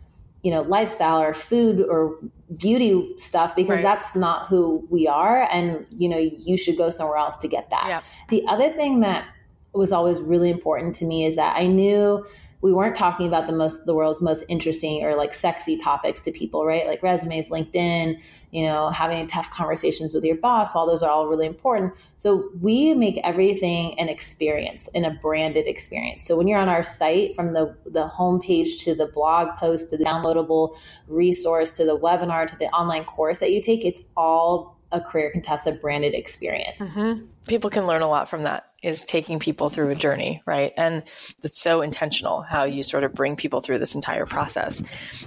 you 0.46 0.52
know 0.52 0.62
lifestyle 0.62 1.20
or 1.20 1.34
food 1.34 1.84
or 1.88 2.16
beauty 2.56 3.12
stuff 3.16 3.56
because 3.56 3.82
right. 3.82 3.82
that's 3.82 4.14
not 4.14 4.46
who 4.46 4.86
we 4.90 5.08
are 5.08 5.42
and 5.50 5.88
you 5.90 6.08
know 6.08 6.18
you 6.18 6.56
should 6.56 6.76
go 6.76 6.88
somewhere 6.88 7.18
else 7.18 7.36
to 7.38 7.48
get 7.48 7.68
that 7.68 8.04
the 8.28 8.46
other 8.46 8.70
thing 8.70 9.00
that 9.00 9.26
was 9.72 9.90
always 9.90 10.20
really 10.20 10.48
important 10.48 10.94
to 10.94 11.04
me 11.04 11.26
is 11.26 11.34
that 11.34 11.56
i 11.56 11.66
knew 11.66 12.24
we 12.62 12.72
weren't 12.72 12.96
talking 12.96 13.26
about 13.26 13.46
the 13.46 13.52
most 13.52 13.86
the 13.86 13.94
world's 13.94 14.20
most 14.20 14.44
interesting 14.48 15.04
or 15.04 15.14
like 15.14 15.34
sexy 15.34 15.76
topics 15.76 16.24
to 16.24 16.32
people 16.32 16.64
right 16.64 16.86
like 16.86 17.02
resumes 17.02 17.48
linkedin 17.48 18.20
you 18.56 18.64
know, 18.64 18.88
having 18.88 19.26
tough 19.26 19.50
conversations 19.50 20.14
with 20.14 20.24
your 20.24 20.36
boss, 20.36 20.72
while 20.72 20.86
those 20.86 21.02
are 21.02 21.10
all 21.10 21.28
really 21.28 21.46
important. 21.46 21.92
So 22.16 22.48
we 22.60 22.94
make 22.94 23.18
everything 23.22 23.98
an 23.98 24.08
experience 24.08 24.88
and 24.94 25.04
a 25.04 25.10
branded 25.10 25.66
experience. 25.66 26.24
So 26.24 26.36
when 26.36 26.48
you're 26.48 26.58
on 26.58 26.70
our 26.70 26.82
site, 26.82 27.34
from 27.34 27.52
the, 27.52 27.76
the 27.84 28.08
homepage 28.08 28.80
to 28.84 28.94
the 28.94 29.08
blog 29.08 29.56
post 29.58 29.90
to 29.90 29.98
the 29.98 30.04
downloadable 30.04 30.74
resource 31.06 31.76
to 31.76 31.84
the 31.84 31.98
webinar 31.98 32.46
to 32.46 32.56
the 32.56 32.66
online 32.68 33.04
course 33.04 33.40
that 33.40 33.50
you 33.50 33.60
take, 33.60 33.84
it's 33.84 34.00
all 34.16 34.78
a 34.92 35.02
Career 35.02 35.30
Contessa 35.30 35.72
branded 35.72 36.14
experience. 36.14 36.78
Mm-hmm. 36.78 37.26
People 37.48 37.68
can 37.68 37.86
learn 37.86 38.00
a 38.00 38.08
lot 38.08 38.26
from 38.28 38.44
that 38.44 38.72
is 38.86 39.02
taking 39.02 39.40
people 39.40 39.68
through 39.68 39.90
a 39.90 39.94
journey, 39.96 40.42
right? 40.46 40.72
And 40.76 41.02
it's 41.42 41.60
so 41.60 41.82
intentional 41.82 42.42
how 42.48 42.64
you 42.64 42.82
sort 42.82 43.02
of 43.02 43.12
bring 43.12 43.34
people 43.34 43.60
through 43.60 43.80
this 43.80 43.96
entire 43.96 44.26
process. 44.26 44.80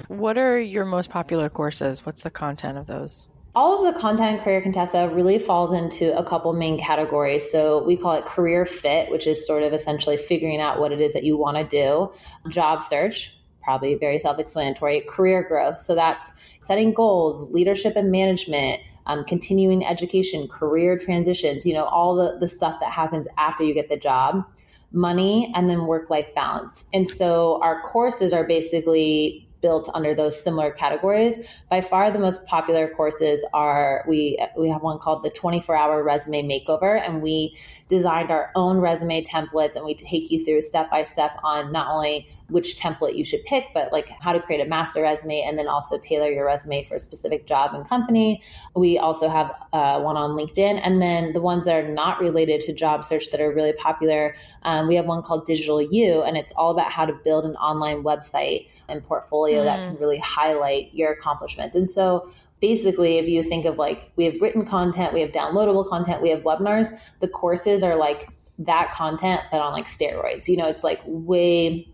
What 0.07 0.37
are 0.37 0.59
your 0.59 0.85
most 0.85 1.09
popular 1.09 1.49
courses? 1.49 2.05
What's 2.05 2.21
the 2.21 2.29
content 2.31 2.77
of 2.77 2.87
those? 2.87 3.27
all 3.55 3.85
of 3.85 3.93
the 3.93 3.99
content 3.99 4.37
in 4.37 4.43
Career 4.43 4.61
Contessa 4.61 5.09
really 5.09 5.39
falls 5.39 5.73
into 5.73 6.17
a 6.17 6.23
couple 6.23 6.53
main 6.53 6.79
categories. 6.79 7.51
So 7.51 7.83
we 7.83 7.97
call 7.97 8.13
it 8.13 8.25
career 8.25 8.65
fit, 8.65 9.09
which 9.09 9.25
is 9.27 9.45
sort 9.45 9.63
of 9.63 9.73
essentially 9.73 10.17
figuring 10.17 10.61
out 10.61 10.79
what 10.79 10.91
it 10.91 11.01
is 11.01 11.13
that 11.13 11.23
you 11.23 11.35
want 11.35 11.57
to 11.57 11.65
do. 11.65 12.13
Job 12.49 12.83
search, 12.83 13.37
probably 13.61 13.95
very 13.95 14.19
self 14.19 14.39
explanatory. 14.39 15.01
Career 15.09 15.43
growth. 15.43 15.81
So 15.81 15.95
that's 15.95 16.31
setting 16.61 16.93
goals, 16.93 17.51
leadership 17.51 17.95
and 17.95 18.11
management, 18.11 18.81
um, 19.09 19.25
continuing 19.25 19.83
education, 19.83 20.47
career 20.47 20.97
transitions, 20.97 21.65
you 21.65 21.73
know, 21.73 21.85
all 21.85 22.15
the, 22.15 22.37
the 22.39 22.47
stuff 22.47 22.79
that 22.79 22.91
happens 22.91 23.27
after 23.39 23.63
you 23.63 23.73
get 23.73 23.89
the 23.89 23.97
job, 23.97 24.45
money, 24.91 25.51
and 25.55 25.67
then 25.67 25.87
work 25.87 26.11
life 26.11 26.33
balance. 26.35 26.85
And 26.93 27.09
so 27.09 27.59
our 27.63 27.81
courses 27.81 28.33
are 28.33 28.45
basically 28.45 29.47
built 29.61 29.89
under 29.95 30.13
those 30.13 30.41
similar 30.41 30.71
categories. 30.71 31.39
By 31.69 31.81
far 31.81 32.11
the 32.11 32.19
most 32.19 32.45
popular 32.45 32.87
courses 32.87 33.43
are 33.51 34.05
we 34.07 34.37
we 34.57 34.69
have 34.69 34.83
one 34.83 34.99
called 34.99 35.23
the 35.23 35.31
24 35.31 35.75
hour 35.75 36.03
resume 36.03 36.43
makeover 36.43 37.01
and 37.05 37.21
we 37.21 37.57
designed 37.87 38.31
our 38.31 38.51
own 38.55 38.77
resume 38.77 39.23
templates 39.25 39.75
and 39.75 39.83
we 39.83 39.95
take 39.95 40.31
you 40.31 40.45
through 40.45 40.61
step 40.61 40.89
by 40.89 41.03
step 41.03 41.31
on 41.43 41.71
not 41.73 41.87
only 41.93 42.29
which 42.50 42.77
template 42.77 43.15
you 43.15 43.24
should 43.24 43.44
pick, 43.46 43.65
but 43.74 43.91
like 43.91 44.10
how 44.20 44.34
to 44.34 44.41
create 44.41 44.62
a 44.62 44.65
master 44.65 45.01
resume 45.01 45.41
and 45.41 45.58
then 45.58 45.68
also 45.68 45.98
tailor 45.98 46.29
your 46.29 46.46
resume 46.46 46.84
for 46.84 46.96
a 46.96 47.00
specific 47.00 47.46
job 47.46 47.74
and 47.74 47.88
company. 47.88 48.41
We 48.75 48.98
also 48.98 49.29
have 49.29 49.51
uh, 49.74 50.00
one 50.01 50.18
on 50.18 50.32
LinkedIn. 50.32 50.82
And 50.84 51.01
then 51.01 51.34
the 51.34 51.41
ones 51.41 51.65
that 51.65 51.75
are 51.75 51.88
not 51.88 52.20
related 52.20 52.62
to 52.62 52.74
job 52.74 53.06
search 53.06 53.32
that 53.32 53.41
are 53.41 53.53
really 53.53 53.74
popular, 53.74 54.36
um, 54.63 54.88
we 54.88 54.96
have 54.96 55.06
one 55.06 55.22
called 55.22 55.46
Digital 55.46 55.82
You, 55.82 56.24
and 56.24 56.38
it's 56.38 56.51
all 56.56 56.72
about 56.72 56.91
how 56.91 57.06
to 57.06 57.13
build 57.24 57.46
an 57.46 57.56
online 57.56 58.03
website 58.03 58.70
and 58.88 59.03
portfolio 59.03 59.62
mm. 59.62 59.65
that 59.65 59.86
can 59.86 59.96
really 59.98 60.20
highlight 60.20 60.94
your 60.94 61.12
accomplishments. 61.12 61.75
And 61.75 61.89
so 61.89 62.29
basically 62.62 63.18
if 63.18 63.27
you 63.27 63.41
think 63.44 63.65
of 63.65 63.77
like 63.77 64.12
we 64.15 64.25
have 64.25 64.36
written 64.41 64.65
content 64.65 65.13
we 65.13 65.22
have 65.22 65.32
downloadable 65.32 65.88
content 65.88 66.22
we 66.22 66.29
have 66.29 66.41
webinars 66.41 66.89
the 67.22 67.27
courses 67.29 67.84
are 67.84 67.96
like 67.96 68.27
that 68.58 68.91
content 68.94 69.41
but 69.51 69.62
on 69.62 69.72
like 69.72 69.86
steroids 69.86 70.48
you 70.48 70.58
know 70.58 70.68
it's 70.68 70.84
like 70.84 71.00
way 71.06 71.88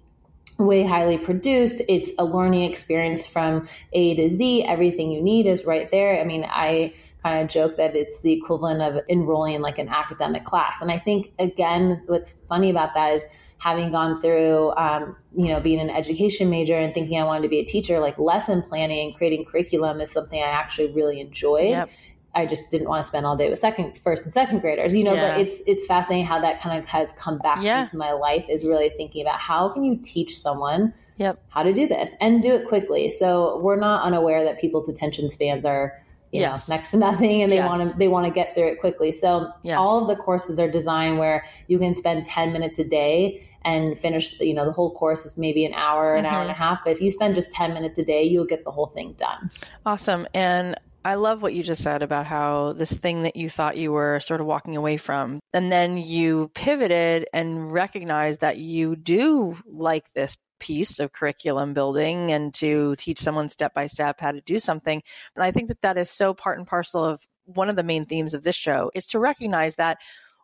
way 0.57 0.83
highly 0.83 1.17
produced. 1.17 1.81
It's 1.89 2.11
a 2.17 2.25
learning 2.25 2.69
experience 2.69 3.27
from 3.27 3.67
A 3.93 4.15
to 4.15 4.35
Z. 4.35 4.63
Everything 4.63 5.11
you 5.11 5.21
need 5.21 5.45
is 5.45 5.65
right 5.65 5.89
there. 5.91 6.19
I 6.19 6.23
mean, 6.23 6.45
I 6.47 6.93
kind 7.23 7.43
of 7.43 7.49
joke 7.49 7.75
that 7.77 7.95
it's 7.95 8.21
the 8.21 8.31
equivalent 8.31 8.81
of 8.81 9.03
enrolling 9.09 9.55
in 9.55 9.61
like 9.61 9.79
an 9.79 9.89
academic 9.89 10.45
class. 10.45 10.77
And 10.79 10.91
I 10.91 10.99
think, 10.99 11.33
again, 11.39 12.03
what's 12.05 12.31
funny 12.47 12.69
about 12.69 12.93
that 12.93 13.15
is 13.15 13.23
having 13.57 13.91
gone 13.91 14.21
through, 14.21 14.71
um, 14.77 15.15
you 15.35 15.47
know, 15.47 15.59
being 15.59 15.79
an 15.79 15.89
education 15.89 16.51
major 16.51 16.75
and 16.75 16.93
thinking 16.93 17.19
I 17.19 17.23
wanted 17.23 17.41
to 17.43 17.49
be 17.49 17.59
a 17.59 17.65
teacher, 17.65 17.99
like 17.99 18.19
lesson 18.19 18.61
planning 18.61 19.11
creating 19.13 19.45
curriculum 19.45 20.01
is 20.01 20.11
something 20.11 20.39
I 20.39 20.45
actually 20.45 20.91
really 20.93 21.19
enjoyed. 21.19 21.71
Yep. 21.71 21.89
I 22.35 22.45
just 22.45 22.69
didn't 22.69 22.89
want 22.89 23.01
to 23.03 23.07
spend 23.07 23.25
all 23.25 23.35
day 23.35 23.49
with 23.49 23.59
second, 23.59 23.97
first, 23.97 24.25
and 24.25 24.33
second 24.33 24.59
graders, 24.59 24.93
you 24.93 25.03
know. 25.03 25.13
Yeah. 25.13 25.35
But 25.35 25.41
it's 25.41 25.61
it's 25.65 25.85
fascinating 25.85 26.25
how 26.25 26.39
that 26.41 26.59
kind 26.59 26.77
of 26.77 26.85
has 26.85 27.11
come 27.13 27.37
back 27.39 27.63
yeah. 27.63 27.83
into 27.83 27.97
my 27.97 28.11
life. 28.11 28.45
Is 28.49 28.63
really 28.63 28.89
thinking 28.89 29.21
about 29.21 29.39
how 29.39 29.69
can 29.69 29.83
you 29.83 29.97
teach 30.03 30.37
someone 30.37 30.93
yep. 31.17 31.41
how 31.49 31.63
to 31.63 31.73
do 31.73 31.87
this 31.87 32.13
and 32.19 32.43
do 32.43 32.53
it 32.53 32.67
quickly. 32.67 33.09
So 33.09 33.59
we're 33.61 33.77
not 33.77 34.03
unaware 34.03 34.43
that 34.43 34.59
people's 34.59 34.89
attention 34.89 35.29
spans 35.29 35.65
are 35.65 35.99
you 36.31 36.41
yes. 36.41 36.67
know, 36.67 36.75
next 36.75 36.91
to 36.91 36.97
nothing 36.97 37.41
and 37.43 37.51
they 37.51 37.57
yes. 37.57 37.69
want 37.69 37.89
to 37.89 37.97
they 37.97 38.07
want 38.09 38.25
to 38.25 38.31
get 38.31 38.53
through 38.53 38.67
it 38.67 38.79
quickly. 38.79 39.11
So 39.11 39.51
yes. 39.63 39.77
all 39.77 40.01
of 40.01 40.07
the 40.07 40.21
courses 40.21 40.59
are 40.59 40.69
designed 40.69 41.17
where 41.17 41.45
you 41.67 41.79
can 41.79 41.95
spend 41.95 42.25
10 42.25 42.51
minutes 42.51 42.79
a 42.79 42.83
day 42.83 43.47
and 43.63 43.97
finish 43.97 44.39
you 44.39 44.53
know 44.53 44.63
the 44.63 44.71
whole 44.71 44.91
course 44.91 45.25
is 45.25 45.37
maybe 45.37 45.65
an 45.65 45.73
hour 45.73 46.15
an 46.15 46.23
mm-hmm. 46.23 46.33
hour 46.33 46.41
and 46.41 46.51
a 46.51 46.53
half 46.53 46.79
but 46.83 46.91
if 46.91 47.01
you 47.01 47.09
spend 47.09 47.33
just 47.33 47.51
10 47.51 47.73
minutes 47.73 47.97
a 47.97 48.05
day 48.05 48.21
you'll 48.23 48.45
get 48.45 48.63
the 48.63 48.69
whole 48.69 48.85
thing 48.85 49.13
done 49.13 49.49
awesome 49.87 50.27
and 50.35 50.79
I 51.05 51.15
love 51.15 51.43
what 51.43 51.53
you 51.53 51.61
just 51.61 51.83
said 51.83 52.01
about 52.01 52.25
how 52.25 52.73
this 52.73 52.91
thing 52.91 53.23
that 53.23 53.35
you 53.35 53.47
thought 53.47 53.77
you 53.77 53.91
were 53.91 54.19
sort 54.19 54.41
of 54.41 54.47
walking 54.47 54.75
away 54.75 54.97
from, 54.97 55.39
and 55.53 55.71
then 55.71 55.97
you 55.97 56.49
pivoted 56.55 57.27
and 57.31 57.71
recognized 57.71 58.41
that 58.41 58.57
you 58.57 58.95
do 58.95 59.55
like 59.67 60.11
this 60.13 60.35
piece 60.59 60.99
of 60.99 61.13
curriculum 61.13 61.75
building 61.75 62.31
and 62.31 62.55
to 62.55 62.95
teach 62.95 63.19
someone 63.19 63.49
step 63.49 63.71
by 63.75 63.85
step 63.85 64.19
how 64.19 64.31
to 64.31 64.41
do 64.41 64.57
something. 64.57 65.03
And 65.35 65.43
I 65.43 65.51
think 65.51 65.67
that 65.67 65.81
that 65.81 65.95
is 65.99 66.09
so 66.09 66.33
part 66.33 66.57
and 66.57 66.65
parcel 66.65 67.05
of 67.05 67.21
one 67.43 67.69
of 67.69 67.75
the 67.75 67.83
main 67.83 68.07
themes 68.07 68.33
of 68.33 68.41
this 68.41 68.55
show 68.55 68.89
is 68.95 69.05
to 69.07 69.19
recognize 69.19 69.75
that 69.75 69.99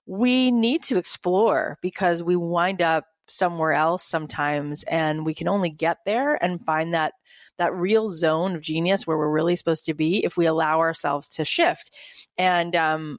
we 0.06 0.52
need 0.52 0.84
to 0.84 0.98
explore 0.98 1.80
because 1.82 2.22
we 2.22 2.36
wind 2.36 2.84
up 2.84 3.06
somewhere 3.28 3.72
else 3.72 4.04
sometimes 4.04 4.84
and 4.84 5.26
we 5.26 5.34
can 5.34 5.48
only 5.48 5.72
get 5.72 5.98
there 6.06 6.36
and 6.44 6.64
find 6.64 6.92
that 6.92 7.14
that 7.58 7.74
real 7.74 8.10
zone 8.10 8.56
of 8.56 8.62
genius 8.62 9.06
where 9.06 9.18
we're 9.18 9.32
really 9.32 9.56
supposed 9.56 9.86
to 9.86 9.94
be 9.94 10.24
if 10.24 10.38
we 10.38 10.46
allow 10.46 10.80
ourselves 10.80 11.28
to 11.30 11.46
shift. 11.46 11.92
And 12.38 12.76
um, 12.76 13.18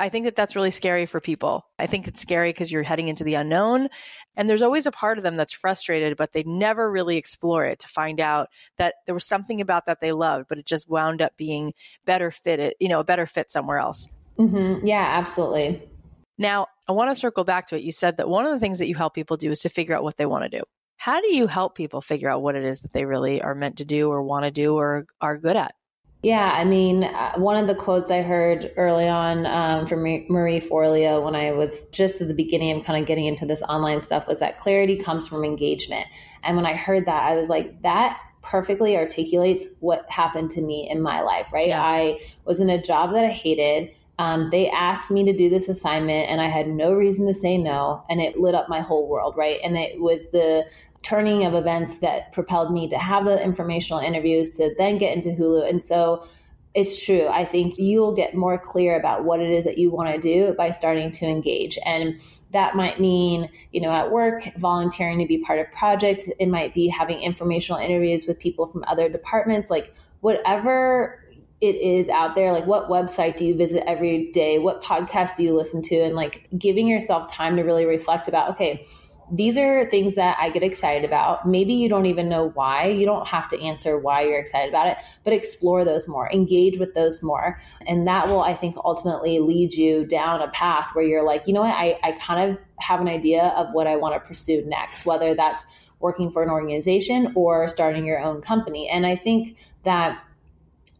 I 0.00 0.08
think 0.08 0.24
that 0.24 0.34
that's 0.34 0.56
really 0.56 0.72
scary 0.72 1.06
for 1.06 1.20
people. 1.20 1.66
I 1.78 1.86
think 1.86 2.08
it's 2.08 2.20
scary 2.20 2.50
because 2.50 2.72
you're 2.72 2.82
heading 2.82 3.08
into 3.08 3.22
the 3.22 3.34
unknown. 3.34 3.88
And 4.36 4.48
there's 4.48 4.62
always 4.62 4.86
a 4.86 4.92
part 4.92 5.18
of 5.18 5.22
them 5.22 5.36
that's 5.36 5.52
frustrated, 5.52 6.16
but 6.16 6.32
they 6.32 6.42
never 6.42 6.90
really 6.90 7.16
explore 7.16 7.64
it 7.64 7.78
to 7.80 7.88
find 7.88 8.20
out 8.20 8.48
that 8.78 8.96
there 9.06 9.14
was 9.14 9.24
something 9.24 9.60
about 9.60 9.86
that 9.86 10.00
they 10.00 10.12
loved, 10.12 10.48
but 10.48 10.58
it 10.58 10.66
just 10.66 10.88
wound 10.88 11.22
up 11.22 11.36
being 11.36 11.72
better 12.04 12.32
fitted, 12.32 12.74
you 12.80 12.88
know, 12.88 13.00
a 13.00 13.04
better 13.04 13.26
fit 13.26 13.52
somewhere 13.52 13.78
else. 13.78 14.08
Mm-hmm. 14.38 14.84
Yeah, 14.84 15.04
absolutely. 15.18 15.88
Now, 16.36 16.66
I 16.88 16.92
want 16.92 17.10
to 17.10 17.14
circle 17.14 17.44
back 17.44 17.68
to 17.68 17.76
it. 17.76 17.82
You 17.82 17.92
said 17.92 18.16
that 18.16 18.28
one 18.28 18.44
of 18.44 18.52
the 18.52 18.58
things 18.58 18.80
that 18.80 18.88
you 18.88 18.96
help 18.96 19.14
people 19.14 19.36
do 19.36 19.52
is 19.52 19.60
to 19.60 19.68
figure 19.68 19.94
out 19.94 20.02
what 20.02 20.16
they 20.16 20.26
want 20.26 20.42
to 20.42 20.58
do. 20.58 20.64
How 21.04 21.20
do 21.20 21.36
you 21.36 21.46
help 21.46 21.74
people 21.74 22.00
figure 22.00 22.30
out 22.30 22.40
what 22.40 22.56
it 22.56 22.64
is 22.64 22.80
that 22.80 22.94
they 22.94 23.04
really 23.04 23.42
are 23.42 23.54
meant 23.54 23.76
to 23.76 23.84
do 23.84 24.08
or 24.08 24.22
want 24.22 24.46
to 24.46 24.50
do 24.50 24.76
or 24.76 25.04
are 25.20 25.36
good 25.36 25.54
at? 25.54 25.74
Yeah, 26.22 26.50
I 26.50 26.64
mean, 26.64 27.04
uh, 27.04 27.34
one 27.34 27.58
of 27.58 27.66
the 27.66 27.74
quotes 27.74 28.10
I 28.10 28.22
heard 28.22 28.72
early 28.78 29.06
on 29.06 29.44
um, 29.44 29.86
from 29.86 30.00
Marie 30.00 30.62
Forleo 30.62 31.22
when 31.22 31.34
I 31.34 31.50
was 31.50 31.82
just 31.92 32.22
at 32.22 32.28
the 32.28 32.32
beginning 32.32 32.78
of 32.78 32.86
kind 32.86 32.98
of 32.98 33.06
getting 33.06 33.26
into 33.26 33.44
this 33.44 33.60
online 33.68 34.00
stuff 34.00 34.26
was 34.26 34.38
that 34.38 34.58
clarity 34.58 34.96
comes 34.96 35.28
from 35.28 35.44
engagement. 35.44 36.06
And 36.42 36.56
when 36.56 36.64
I 36.64 36.72
heard 36.72 37.04
that, 37.04 37.24
I 37.24 37.34
was 37.34 37.50
like, 37.50 37.82
that 37.82 38.18
perfectly 38.40 38.96
articulates 38.96 39.66
what 39.80 40.10
happened 40.10 40.52
to 40.52 40.62
me 40.62 40.88
in 40.90 41.02
my 41.02 41.20
life, 41.20 41.52
right? 41.52 41.68
Yeah. 41.68 41.82
I 41.82 42.18
was 42.46 42.60
in 42.60 42.70
a 42.70 42.80
job 42.80 43.12
that 43.12 43.26
I 43.26 43.30
hated. 43.30 43.90
Um, 44.18 44.48
they 44.50 44.70
asked 44.70 45.10
me 45.10 45.22
to 45.24 45.36
do 45.36 45.50
this 45.50 45.68
assignment 45.68 46.30
and 46.30 46.40
I 46.40 46.48
had 46.48 46.66
no 46.66 46.94
reason 46.94 47.26
to 47.26 47.34
say 47.34 47.58
no. 47.58 48.02
And 48.08 48.22
it 48.22 48.38
lit 48.38 48.54
up 48.54 48.70
my 48.70 48.80
whole 48.80 49.06
world, 49.06 49.34
right? 49.36 49.60
And 49.62 49.76
it 49.76 50.00
was 50.00 50.22
the 50.32 50.64
turning 51.04 51.44
of 51.44 51.54
events 51.54 51.98
that 51.98 52.32
propelled 52.32 52.72
me 52.72 52.88
to 52.88 52.96
have 52.98 53.26
the 53.26 53.42
informational 53.42 54.00
interviews 54.00 54.50
to 54.56 54.74
then 54.78 54.98
get 54.98 55.16
into 55.16 55.30
Hulu. 55.30 55.68
And 55.68 55.82
so 55.82 56.26
it's 56.74 57.04
true. 57.04 57.28
I 57.28 57.44
think 57.44 57.78
you'll 57.78 58.14
get 58.14 58.34
more 58.34 58.58
clear 58.58 58.98
about 58.98 59.24
what 59.24 59.40
it 59.40 59.50
is 59.50 59.64
that 59.64 59.78
you 59.78 59.90
want 59.90 60.12
to 60.12 60.20
do 60.20 60.54
by 60.54 60.70
starting 60.70 61.12
to 61.12 61.26
engage. 61.26 61.78
And 61.84 62.18
that 62.52 62.74
might 62.74 63.00
mean, 63.00 63.48
you 63.70 63.80
know, 63.80 63.90
at 63.90 64.10
work, 64.10 64.48
volunteering 64.56 65.20
to 65.20 65.26
be 65.26 65.38
part 65.38 65.60
of 65.60 65.70
project. 65.70 66.24
It 66.40 66.48
might 66.48 66.74
be 66.74 66.88
having 66.88 67.20
informational 67.20 67.80
interviews 67.80 68.26
with 68.26 68.40
people 68.40 68.66
from 68.66 68.84
other 68.88 69.08
departments, 69.08 69.70
like 69.70 69.94
whatever 70.20 71.20
it 71.60 71.76
is 71.76 72.08
out 72.08 72.34
there 72.34 72.52
like 72.52 72.66
what 72.66 72.88
website 72.88 73.36
do 73.36 73.44
you 73.46 73.56
visit 73.56 73.82
every 73.86 74.30
day 74.32 74.58
what 74.58 74.82
podcast 74.82 75.36
do 75.36 75.42
you 75.42 75.54
listen 75.54 75.80
to 75.80 75.94
and 75.94 76.14
like 76.14 76.46
giving 76.58 76.86
yourself 76.86 77.32
time 77.32 77.56
to 77.56 77.62
really 77.62 77.86
reflect 77.86 78.28
about 78.28 78.50
okay 78.50 78.84
these 79.32 79.56
are 79.56 79.88
things 79.88 80.14
that 80.16 80.36
I 80.40 80.50
get 80.50 80.62
excited 80.62 81.04
about. 81.04 81.48
Maybe 81.48 81.74
you 81.74 81.88
don't 81.88 82.06
even 82.06 82.28
know 82.28 82.50
why. 82.50 82.88
You 82.88 83.06
don't 83.06 83.26
have 83.26 83.48
to 83.50 83.60
answer 83.60 83.98
why 83.98 84.22
you're 84.22 84.38
excited 84.38 84.68
about 84.68 84.88
it, 84.88 84.98
but 85.22 85.32
explore 85.32 85.84
those 85.84 86.06
more, 86.06 86.30
engage 86.32 86.78
with 86.78 86.94
those 86.94 87.22
more. 87.22 87.58
And 87.86 88.06
that 88.06 88.28
will, 88.28 88.42
I 88.42 88.54
think, 88.54 88.76
ultimately 88.84 89.38
lead 89.38 89.74
you 89.74 90.06
down 90.06 90.42
a 90.42 90.48
path 90.48 90.90
where 90.92 91.04
you're 91.04 91.24
like, 91.24 91.46
you 91.46 91.54
know 91.54 91.62
what, 91.62 91.74
I, 91.74 91.98
I 92.02 92.12
kind 92.12 92.50
of 92.50 92.60
have 92.78 93.00
an 93.00 93.08
idea 93.08 93.44
of 93.56 93.68
what 93.72 93.86
I 93.86 93.96
want 93.96 94.14
to 94.14 94.26
pursue 94.26 94.64
next, 94.66 95.06
whether 95.06 95.34
that's 95.34 95.62
working 96.00 96.30
for 96.30 96.42
an 96.42 96.50
organization 96.50 97.32
or 97.34 97.66
starting 97.68 98.04
your 98.04 98.20
own 98.20 98.42
company. 98.42 98.88
And 98.88 99.06
I 99.06 99.16
think 99.16 99.56
that 99.84 100.22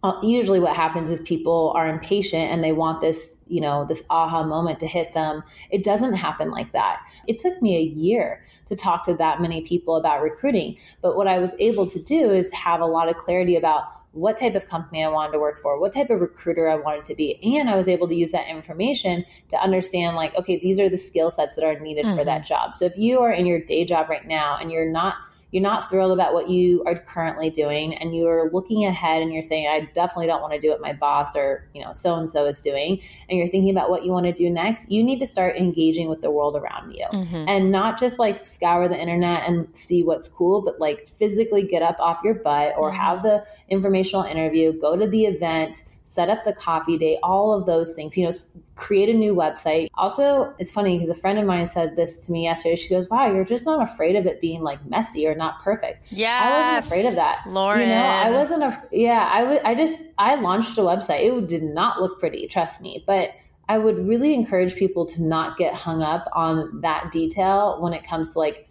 uh, 0.02 0.18
usually 0.22 0.60
what 0.60 0.76
happens 0.76 1.10
is 1.10 1.20
people 1.20 1.72
are 1.74 1.88
impatient 1.88 2.50
and 2.50 2.62
they 2.62 2.72
want 2.72 3.00
this 3.00 3.33
you 3.46 3.60
know 3.60 3.84
this 3.84 4.02
aha 4.10 4.42
moment 4.42 4.78
to 4.78 4.86
hit 4.86 5.12
them 5.12 5.42
it 5.70 5.82
doesn't 5.82 6.14
happen 6.14 6.50
like 6.50 6.72
that 6.72 7.00
it 7.26 7.38
took 7.38 7.60
me 7.60 7.76
a 7.76 7.80
year 7.80 8.44
to 8.66 8.74
talk 8.74 9.04
to 9.04 9.14
that 9.14 9.40
many 9.40 9.62
people 9.62 9.96
about 9.96 10.22
recruiting 10.22 10.76
but 11.02 11.16
what 11.16 11.28
i 11.28 11.38
was 11.38 11.52
able 11.58 11.86
to 11.86 12.00
do 12.00 12.30
is 12.30 12.50
have 12.52 12.80
a 12.80 12.86
lot 12.86 13.08
of 13.08 13.16
clarity 13.16 13.56
about 13.56 13.84
what 14.14 14.38
type 14.38 14.54
of 14.54 14.66
company 14.68 15.02
I 15.02 15.08
wanted 15.08 15.32
to 15.32 15.40
work 15.40 15.58
for, 15.58 15.80
what 15.80 15.92
type 15.92 16.08
of 16.08 16.20
recruiter 16.20 16.68
I 16.68 16.76
wanted 16.76 17.04
to 17.06 17.16
be. 17.16 17.40
And 17.58 17.68
I 17.68 17.76
was 17.76 17.88
able 17.88 18.06
to 18.08 18.14
use 18.14 18.30
that 18.30 18.48
information 18.48 19.24
to 19.48 19.60
understand, 19.60 20.16
like, 20.16 20.34
okay, 20.36 20.58
these 20.58 20.78
are 20.78 20.88
the 20.88 20.96
skill 20.96 21.32
sets 21.32 21.54
that 21.54 21.64
are 21.64 21.78
needed 21.80 22.06
mm-hmm. 22.06 22.16
for 22.16 22.24
that 22.24 22.46
job. 22.46 22.76
So 22.76 22.84
if 22.84 22.96
you 22.96 23.20
are 23.20 23.32
in 23.32 23.44
your 23.44 23.60
day 23.60 23.84
job 23.84 24.08
right 24.08 24.26
now 24.26 24.56
and 24.60 24.70
you're 24.70 24.88
not 24.88 25.16
you're 25.54 25.62
not 25.62 25.88
thrilled 25.88 26.10
about 26.10 26.34
what 26.34 26.48
you 26.48 26.82
are 26.84 26.96
currently 26.96 27.48
doing 27.48 27.94
and 27.94 28.14
you're 28.14 28.50
looking 28.50 28.84
ahead 28.86 29.22
and 29.22 29.32
you're 29.32 29.40
saying 29.40 29.68
i 29.68 29.88
definitely 29.94 30.26
don't 30.26 30.42
want 30.42 30.52
to 30.52 30.58
do 30.58 30.68
what 30.68 30.80
my 30.80 30.92
boss 30.92 31.36
or 31.36 31.68
you 31.72 31.80
know 31.80 31.92
so 31.92 32.16
and 32.16 32.28
so 32.28 32.44
is 32.44 32.60
doing 32.60 33.00
and 33.28 33.38
you're 33.38 33.46
thinking 33.46 33.70
about 33.70 33.88
what 33.88 34.04
you 34.04 34.10
want 34.10 34.26
to 34.26 34.32
do 34.32 34.50
next 34.50 34.90
you 34.90 35.02
need 35.02 35.20
to 35.20 35.26
start 35.26 35.54
engaging 35.54 36.08
with 36.08 36.20
the 36.20 36.30
world 36.30 36.56
around 36.56 36.92
you 36.92 37.06
mm-hmm. 37.12 37.44
and 37.48 37.70
not 37.70 37.98
just 37.98 38.18
like 38.18 38.44
scour 38.44 38.88
the 38.88 39.00
internet 39.00 39.48
and 39.48 39.74
see 39.74 40.02
what's 40.02 40.26
cool 40.26 40.60
but 40.60 40.80
like 40.80 41.08
physically 41.08 41.62
get 41.62 41.82
up 41.82 41.98
off 42.00 42.20
your 42.24 42.34
butt 42.34 42.74
or 42.76 42.90
mm-hmm. 42.90 42.98
have 42.98 43.22
the 43.22 43.46
informational 43.68 44.24
interview 44.24 44.72
go 44.80 44.96
to 44.96 45.06
the 45.06 45.24
event 45.24 45.84
set 46.04 46.28
up 46.28 46.44
the 46.44 46.52
coffee 46.52 46.98
date, 46.98 47.18
all 47.22 47.52
of 47.52 47.66
those 47.66 47.94
things, 47.94 48.16
you 48.16 48.24
know, 48.24 48.32
create 48.76 49.08
a 49.08 49.14
new 49.14 49.34
website. 49.34 49.88
Also, 49.94 50.54
it's 50.58 50.70
funny 50.70 50.98
because 50.98 51.08
a 51.08 51.18
friend 51.18 51.38
of 51.38 51.46
mine 51.46 51.66
said 51.66 51.96
this 51.96 52.26
to 52.26 52.32
me 52.32 52.44
yesterday. 52.44 52.76
She 52.76 52.90
goes, 52.90 53.08
Wow, 53.08 53.32
you're 53.32 53.44
just 53.44 53.64
not 53.64 53.82
afraid 53.82 54.14
of 54.14 54.26
it 54.26 54.40
being 54.40 54.62
like 54.62 54.84
messy 54.86 55.26
or 55.26 55.34
not 55.34 55.60
perfect. 55.60 56.12
Yeah. 56.12 56.38
I 56.42 56.76
wasn't 56.76 56.86
afraid 56.86 57.08
of 57.08 57.14
that. 57.16 57.44
Lauren. 57.46 57.80
You 57.80 57.86
know, 57.86 58.00
I 58.00 58.30
wasn't, 58.30 58.62
a, 58.62 58.82
yeah, 58.92 59.28
I 59.32 59.44
would, 59.44 59.62
I 59.62 59.74
just, 59.74 60.04
I 60.18 60.34
launched 60.36 60.76
a 60.78 60.82
website. 60.82 61.24
It 61.24 61.48
did 61.48 61.62
not 61.62 62.00
look 62.00 62.20
pretty, 62.20 62.46
trust 62.48 62.82
me. 62.82 63.02
But 63.06 63.30
I 63.68 63.78
would 63.78 64.06
really 64.06 64.34
encourage 64.34 64.76
people 64.76 65.06
to 65.06 65.22
not 65.22 65.56
get 65.56 65.74
hung 65.74 66.02
up 66.02 66.28
on 66.34 66.82
that 66.82 67.10
detail 67.10 67.80
when 67.80 67.94
it 67.94 68.06
comes 68.06 68.34
to 68.34 68.38
like, 68.38 68.68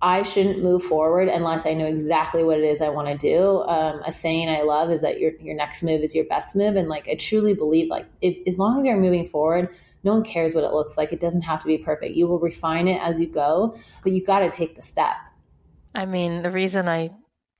I 0.00 0.22
shouldn't 0.22 0.62
move 0.62 0.82
forward 0.84 1.28
unless 1.28 1.66
I 1.66 1.74
know 1.74 1.86
exactly 1.86 2.44
what 2.44 2.58
it 2.58 2.64
is 2.64 2.80
I 2.80 2.88
want 2.88 3.08
to 3.08 3.16
do. 3.16 3.62
Um, 3.62 4.00
a 4.06 4.12
saying 4.12 4.48
I 4.48 4.62
love 4.62 4.90
is 4.90 5.00
that 5.00 5.18
your 5.18 5.32
your 5.40 5.56
next 5.56 5.82
move 5.82 6.02
is 6.02 6.14
your 6.14 6.24
best 6.26 6.54
move, 6.54 6.76
and 6.76 6.88
like 6.88 7.08
I 7.08 7.14
truly 7.14 7.54
believe, 7.54 7.88
like 7.88 8.06
if 8.20 8.38
as 8.46 8.58
long 8.58 8.78
as 8.78 8.86
you're 8.86 8.96
moving 8.96 9.26
forward, 9.26 9.74
no 10.04 10.12
one 10.12 10.24
cares 10.24 10.54
what 10.54 10.64
it 10.64 10.72
looks 10.72 10.96
like. 10.96 11.12
It 11.12 11.20
doesn't 11.20 11.42
have 11.42 11.62
to 11.62 11.66
be 11.66 11.78
perfect. 11.78 12.14
You 12.14 12.28
will 12.28 12.38
refine 12.38 12.86
it 12.86 13.00
as 13.02 13.18
you 13.18 13.26
go, 13.26 13.76
but 14.02 14.12
you 14.12 14.24
got 14.24 14.40
to 14.40 14.50
take 14.50 14.76
the 14.76 14.82
step. 14.82 15.16
I 15.94 16.06
mean, 16.06 16.42
the 16.42 16.50
reason 16.50 16.88
I 16.88 17.10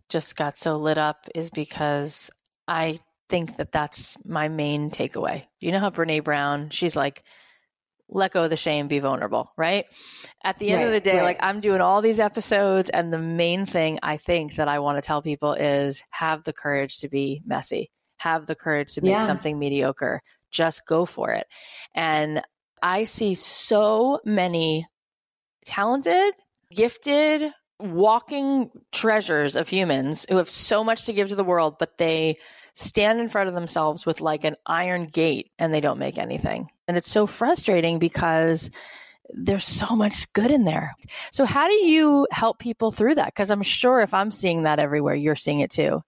just 0.09 0.37
got 0.37 0.57
so 0.57 0.77
lit 0.77 0.97
up 0.97 1.27
is 1.35 1.51
because 1.51 2.31
I 2.69 3.01
think 3.29 3.57
that 3.57 3.73
that's 3.73 4.17
my 4.25 4.49
main 4.49 4.91
takeaway. 4.91 5.45
You 5.59 5.73
know 5.73 5.81
how 5.81 5.91
Brene 5.91 6.23
Brown, 6.23 6.71
she's 6.71 6.95
like, 6.95 7.25
let 8.09 8.33
go 8.33 8.45
of 8.45 8.51
the 8.51 8.57
shame, 8.57 8.89
be 8.89 8.99
vulnerable, 8.99 9.53
right? 9.57 9.85
At 10.43 10.59
the 10.59 10.71
end 10.71 10.81
right, 10.81 10.87
of 10.87 10.93
the 10.93 11.01
day, 11.01 11.17
right. 11.17 11.25
like 11.25 11.39
I'm 11.41 11.61
doing 11.61 11.81
all 11.81 12.01
these 12.01 12.21
episodes, 12.21 12.91
and 12.91 13.13
the 13.13 13.19
main 13.19 13.67
thing 13.67 13.99
I 14.03 14.17
think 14.17 14.55
that 14.55 14.69
I 14.69 14.79
want 14.79 14.99
to 14.99 15.07
tell 15.07 15.23
people 15.23 15.53
is 15.53 16.03
have 16.11 16.45
the 16.45 16.53
courage 16.53 16.99
to 17.01 17.09
be 17.09 17.43
messy, 17.45 17.91
have 18.19 18.47
the 18.47 18.55
courage 18.55 18.95
to 18.95 19.03
make 19.03 19.11
yeah. 19.11 19.27
something 19.27 19.59
mediocre. 19.59 20.23
Just 20.51 20.87
go 20.87 21.05
for 21.05 21.33
it. 21.33 21.47
And 21.95 22.43
I 22.83 23.05
see 23.05 23.35
so 23.35 24.21
many 24.25 24.87
talented, 25.67 26.33
gifted, 26.75 27.53
walking 27.81 28.71
treasures 28.93 29.55
of 29.57 29.69
humans 29.69 30.27
who 30.29 30.39
have 30.39 30.49
so 30.51 30.83
much 30.83 31.05
to 31.07 31.13
give 31.13 31.29
to 31.29 31.37
the 31.37 31.45
world, 31.45 31.77
but 31.79 31.99
they 31.99 32.37
stand 32.79 33.21
in 33.21 33.29
front 33.29 33.49
of 33.49 33.57
themselves 33.57 34.07
with 34.07 34.21
like 34.21 34.45
an 34.45 34.55
iron 34.65 35.07
gate 35.07 35.51
and 35.59 35.73
they 35.73 35.81
don't 35.81 35.99
make 35.99 36.17
anything. 36.17 36.71
And 36.87 36.97
it's 36.97 37.11
so 37.11 37.27
frustrating 37.27 37.99
because 37.99 38.71
there's 39.31 39.65
so 39.65 39.97
much 39.97 40.33
good 40.33 40.53
in 40.53 40.65
there. 40.65 40.95
So 41.33 41.45
how 41.45 41.67
do 41.67 41.75
you 41.75 42.29
help 42.31 42.61
people 42.61 42.93
through 42.93 43.17
that? 43.17 43.27
Because 43.27 43.51
I'm 43.51 43.63
sure 43.63 44.01
if 44.01 44.15
I'm 44.15 44.31
seeing 44.31 44.63
that 44.63 44.79
everywhere, 44.79 45.17
you're 45.17 45.35
seeing 45.35 45.59
it 45.59 45.73
too. 45.73 46.03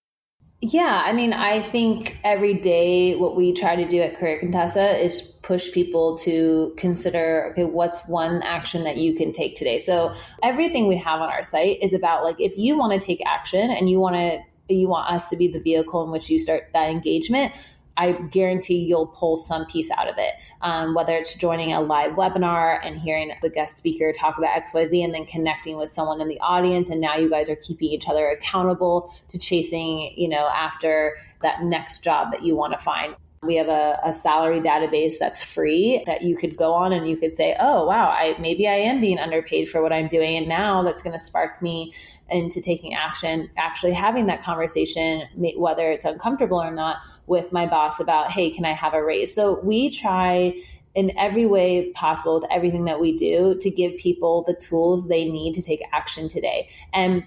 Yeah, 0.63 1.03
I 1.05 1.13
mean, 1.13 1.33
I 1.33 1.63
think 1.63 2.19
every 2.23 2.55
day 2.55 3.17
what 3.17 3.35
we 3.35 3.53
try 3.53 3.77
to 3.77 3.89
do 3.89 4.01
at 4.03 4.19
Career 4.19 4.39
Contessa 4.39 5.03
is 5.03 5.23
push 5.23 5.73
people 5.73 6.19
to 6.19 6.75
consider 6.77 7.49
okay, 7.53 7.65
what's 7.65 8.07
one 8.07 8.43
action 8.43 8.85
that 8.85 8.99
you 8.99 9.15
can 9.17 9.33
take 9.33 9.57
today? 9.57 9.79
So 9.79 10.15
everything 10.43 10.87
we 10.87 10.99
have 10.99 11.21
on 11.21 11.31
our 11.31 11.43
site 11.43 11.79
is 11.83 11.95
about 11.95 12.25
like 12.25 12.37
if 12.39 12.57
you 12.59 12.77
want 12.77 12.99
to 12.99 13.05
take 13.05 13.23
action 13.27 13.71
and 13.71 13.89
you 13.89 13.99
want 13.99 14.17
to 14.17 14.39
you 14.75 14.89
want 14.89 15.11
us 15.11 15.29
to 15.31 15.37
be 15.37 15.49
the 15.49 15.61
vehicle 15.61 16.05
in 16.05 16.11
which 16.11 16.31
you 16.31 16.39
start 16.39 16.69
that 16.73 16.91
engagement, 16.91 17.53
I 18.01 18.13
guarantee 18.13 18.77
you'll 18.77 19.09
pull 19.09 19.37
some 19.37 19.67
piece 19.67 19.91
out 19.91 20.09
of 20.09 20.15
it. 20.17 20.35
Um, 20.63 20.95
whether 20.95 21.15
it's 21.15 21.35
joining 21.35 21.75
a 21.75 21.81
live 21.83 22.13
webinar 22.13 22.81
and 22.83 22.99
hearing 22.99 23.33
the 23.43 23.51
guest 23.51 23.77
speaker 23.77 24.13
talk 24.13 24.39
about 24.39 24.59
XYZ 24.63 25.05
and 25.05 25.15
then 25.15 25.27
connecting 25.27 25.77
with 25.77 25.91
someone 25.91 26.21
in 26.21 26.29
the 26.29 26.41
audience. 26.41 26.89
And 26.89 27.01
now 27.01 27.17
you 27.17 27.29
guys 27.29 27.51
are 27.51 27.57
keeping 27.57 27.91
each 27.91 28.09
other 28.09 28.29
accountable 28.29 29.15
to 29.29 29.39
chasing, 29.39 30.15
you 30.17 30.29
know, 30.29 30.49
after 30.49 31.17
that 31.43 31.63
next 31.63 32.03
job 32.03 32.33
that 32.33 32.43
you 32.43 32.57
want 32.57 32.73
to 32.73 32.79
find. 32.79 33.15
We 33.43 33.57
have 33.57 33.69
a, 33.69 33.99
a, 34.05 34.13
salary 34.13 34.61
database 34.61 35.15
that's 35.19 35.43
free 35.43 36.03
that 36.05 36.21
you 36.21 36.37
could 36.37 36.59
go 36.59 36.75
on 36.75 36.93
and 36.93 37.09
you 37.09 37.17
could 37.17 37.33
say, 37.33 37.57
oh, 37.59 37.87
wow, 37.87 38.11
I, 38.11 38.37
maybe 38.39 38.69
I 38.69 38.75
am 38.75 39.01
being 39.01 39.19
underpaid 39.19 39.71
for 39.71 39.81
what 39.81 39.95
I'm 39.95 40.09
doing. 40.09 40.37
And 40.37 40.47
now 40.47 40.83
that's 40.83 41.03
going 41.03 41.19
to 41.19 41.25
spark 41.25 41.63
me 41.63 41.95
into 42.31 42.61
taking 42.61 42.95
action, 42.95 43.51
actually 43.57 43.93
having 43.93 44.27
that 44.27 44.43
conversation, 44.43 45.23
whether 45.57 45.91
it's 45.91 46.05
uncomfortable 46.05 46.61
or 46.61 46.71
not, 46.71 46.99
with 47.27 47.53
my 47.53 47.67
boss 47.67 48.01
about, 48.01 48.31
hey, 48.31 48.51
can 48.51 48.65
I 48.65 48.73
have 48.73 48.95
a 48.95 49.05
raise? 49.05 49.35
So 49.35 49.61
we 49.61 49.91
try 49.91 50.55
in 50.95 51.17
every 51.17 51.47
way 51.47 51.93
possible 51.93 52.35
with 52.41 52.51
everything 52.51 52.85
that 52.85 53.01
we 53.01 53.17
do 53.17 53.57
to 53.61 53.71
give 53.71 53.97
people 53.97 54.43
the 54.47 54.55
tools 54.55 55.07
they 55.07 55.25
need 55.25 55.55
to 55.55 55.63
take 55.63 55.81
action 55.93 56.29
today. 56.29 56.69
And 56.93 57.25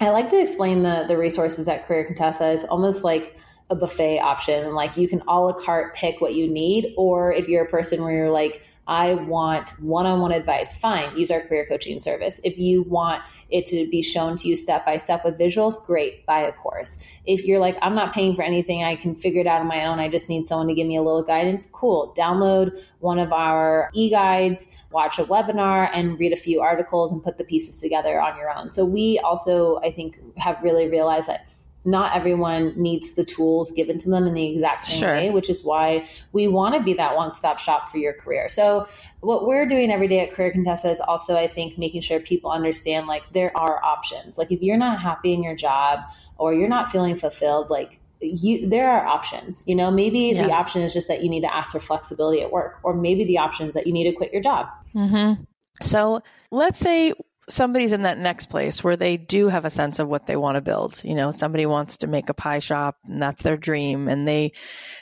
I 0.00 0.10
like 0.10 0.30
to 0.30 0.40
explain 0.40 0.82
the 0.82 1.04
the 1.08 1.16
resources 1.16 1.68
at 1.68 1.86
Career 1.86 2.04
Contessa. 2.04 2.52
It's 2.52 2.64
almost 2.64 3.04
like 3.04 3.36
a 3.70 3.74
buffet 3.74 4.20
option. 4.20 4.74
Like 4.74 4.96
you 4.96 5.08
can 5.08 5.22
a 5.26 5.40
la 5.40 5.52
carte 5.52 5.94
pick 5.94 6.20
what 6.20 6.34
you 6.34 6.48
need, 6.48 6.94
or 6.96 7.32
if 7.32 7.48
you're 7.48 7.64
a 7.64 7.68
person 7.68 8.02
where 8.02 8.14
you're 8.14 8.30
like, 8.30 8.62
I 8.86 9.14
want 9.14 9.70
one 9.80 10.06
on 10.06 10.20
one 10.20 10.32
advice, 10.32 10.72
fine, 10.74 11.16
use 11.16 11.30
our 11.30 11.40
career 11.40 11.66
coaching 11.68 12.00
service. 12.00 12.40
If 12.44 12.56
you 12.58 12.82
want 12.84 13.22
it 13.50 13.66
to 13.66 13.88
be 13.90 14.02
shown 14.02 14.36
to 14.36 14.48
you 14.48 14.56
step 14.56 14.84
by 14.84 14.96
step 14.96 15.24
with 15.24 15.38
visuals, 15.38 15.84
great, 15.84 16.24
buy 16.26 16.40
a 16.40 16.52
course. 16.52 16.98
If 17.24 17.44
you're 17.44 17.58
like, 17.58 17.76
I'm 17.82 17.94
not 17.94 18.12
paying 18.12 18.34
for 18.34 18.42
anything, 18.42 18.84
I 18.84 18.96
can 18.96 19.14
figure 19.14 19.40
it 19.40 19.46
out 19.46 19.60
on 19.60 19.66
my 19.66 19.86
own, 19.86 19.98
I 19.98 20.08
just 20.08 20.28
need 20.28 20.46
someone 20.46 20.68
to 20.68 20.74
give 20.74 20.86
me 20.86 20.96
a 20.96 21.02
little 21.02 21.22
guidance, 21.22 21.66
cool. 21.72 22.14
Download 22.16 22.80
one 23.00 23.18
of 23.18 23.32
our 23.32 23.90
e 23.92 24.08
guides, 24.10 24.66
watch 24.90 25.18
a 25.18 25.24
webinar, 25.24 25.90
and 25.92 26.18
read 26.18 26.32
a 26.32 26.36
few 26.36 26.60
articles 26.60 27.10
and 27.10 27.22
put 27.22 27.38
the 27.38 27.44
pieces 27.44 27.80
together 27.80 28.20
on 28.20 28.36
your 28.36 28.50
own. 28.50 28.70
So 28.70 28.84
we 28.84 29.18
also, 29.18 29.80
I 29.82 29.90
think, 29.90 30.18
have 30.36 30.62
really 30.62 30.88
realized 30.88 31.26
that 31.26 31.48
not 31.86 32.14
everyone 32.14 32.74
needs 32.76 33.14
the 33.14 33.24
tools 33.24 33.70
given 33.70 33.98
to 33.98 34.10
them 34.10 34.26
in 34.26 34.34
the 34.34 34.52
exact 34.52 34.86
same 34.86 35.00
sure. 35.00 35.14
way, 35.14 35.30
which 35.30 35.48
is 35.48 35.62
why 35.62 36.06
we 36.32 36.48
want 36.48 36.74
to 36.74 36.82
be 36.82 36.92
that 36.94 37.14
one 37.14 37.30
stop 37.30 37.58
shop 37.58 37.88
for 37.90 37.98
your 37.98 38.12
career. 38.12 38.48
So, 38.48 38.88
what 39.20 39.46
we're 39.46 39.66
doing 39.66 39.90
every 39.90 40.08
day 40.08 40.20
at 40.20 40.32
Career 40.32 40.50
Contessa 40.50 40.90
is 40.90 41.00
also, 41.00 41.36
I 41.36 41.46
think, 41.46 41.78
making 41.78 42.02
sure 42.02 42.20
people 42.20 42.50
understand 42.50 43.06
like 43.06 43.22
there 43.32 43.56
are 43.56 43.82
options. 43.82 44.36
Like, 44.36 44.50
if 44.50 44.62
you're 44.62 44.76
not 44.76 45.00
happy 45.00 45.32
in 45.32 45.42
your 45.42 45.54
job 45.54 46.00
or 46.38 46.52
you're 46.52 46.68
not 46.68 46.90
feeling 46.90 47.16
fulfilled, 47.16 47.70
like, 47.70 48.00
you 48.20 48.66
there 48.66 48.90
are 48.90 49.06
options 49.06 49.62
you 49.66 49.74
know 49.74 49.90
maybe 49.90 50.32
yeah. 50.34 50.46
the 50.46 50.50
option 50.50 50.80
is 50.80 50.94
just 50.94 51.06
that 51.06 51.22
you 51.22 51.28
need 51.28 51.42
to 51.42 51.54
ask 51.54 51.72
for 51.72 51.80
flexibility 51.80 52.40
at 52.40 52.50
work 52.50 52.78
or 52.82 52.94
maybe 52.94 53.26
the 53.26 53.36
option 53.36 53.68
is 53.68 53.74
that 53.74 53.86
you 53.86 53.92
need 53.92 54.04
to 54.10 54.12
quit 54.16 54.32
your 54.32 54.40
job 54.40 54.68
mm-hmm. 54.94 55.42
so 55.82 56.22
let's 56.50 56.78
say 56.78 57.12
somebody's 57.48 57.92
in 57.92 58.02
that 58.02 58.18
next 58.18 58.50
place 58.50 58.82
where 58.82 58.96
they 58.96 59.16
do 59.16 59.48
have 59.48 59.64
a 59.64 59.70
sense 59.70 59.98
of 59.98 60.08
what 60.08 60.26
they 60.26 60.36
want 60.36 60.56
to 60.56 60.60
build. 60.60 61.00
You 61.04 61.14
know, 61.14 61.30
somebody 61.30 61.66
wants 61.66 61.98
to 61.98 62.06
make 62.06 62.28
a 62.28 62.34
pie 62.34 62.58
shop 62.58 62.96
and 63.06 63.22
that's 63.22 63.42
their 63.42 63.56
dream 63.56 64.08
and 64.08 64.26
they 64.26 64.52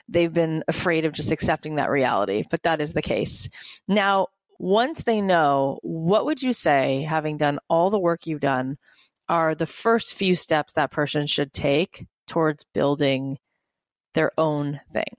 they've 0.08 0.32
been 0.32 0.62
afraid 0.68 1.04
of 1.04 1.12
just 1.12 1.30
accepting 1.30 1.76
that 1.76 1.90
reality, 1.90 2.44
but 2.50 2.62
that 2.64 2.80
is 2.80 2.92
the 2.92 3.02
case. 3.02 3.48
Now, 3.88 4.28
once 4.58 5.02
they 5.02 5.20
know, 5.20 5.78
what 5.82 6.26
would 6.26 6.42
you 6.42 6.52
say 6.52 7.02
having 7.02 7.36
done 7.36 7.58
all 7.68 7.90
the 7.90 7.98
work 7.98 8.26
you've 8.26 8.40
done 8.40 8.78
are 9.28 9.54
the 9.54 9.66
first 9.66 10.14
few 10.14 10.36
steps 10.36 10.74
that 10.74 10.90
person 10.90 11.26
should 11.26 11.52
take 11.52 12.06
towards 12.26 12.64
building 12.64 13.38
their 14.12 14.32
own 14.38 14.80
thing? 14.92 15.16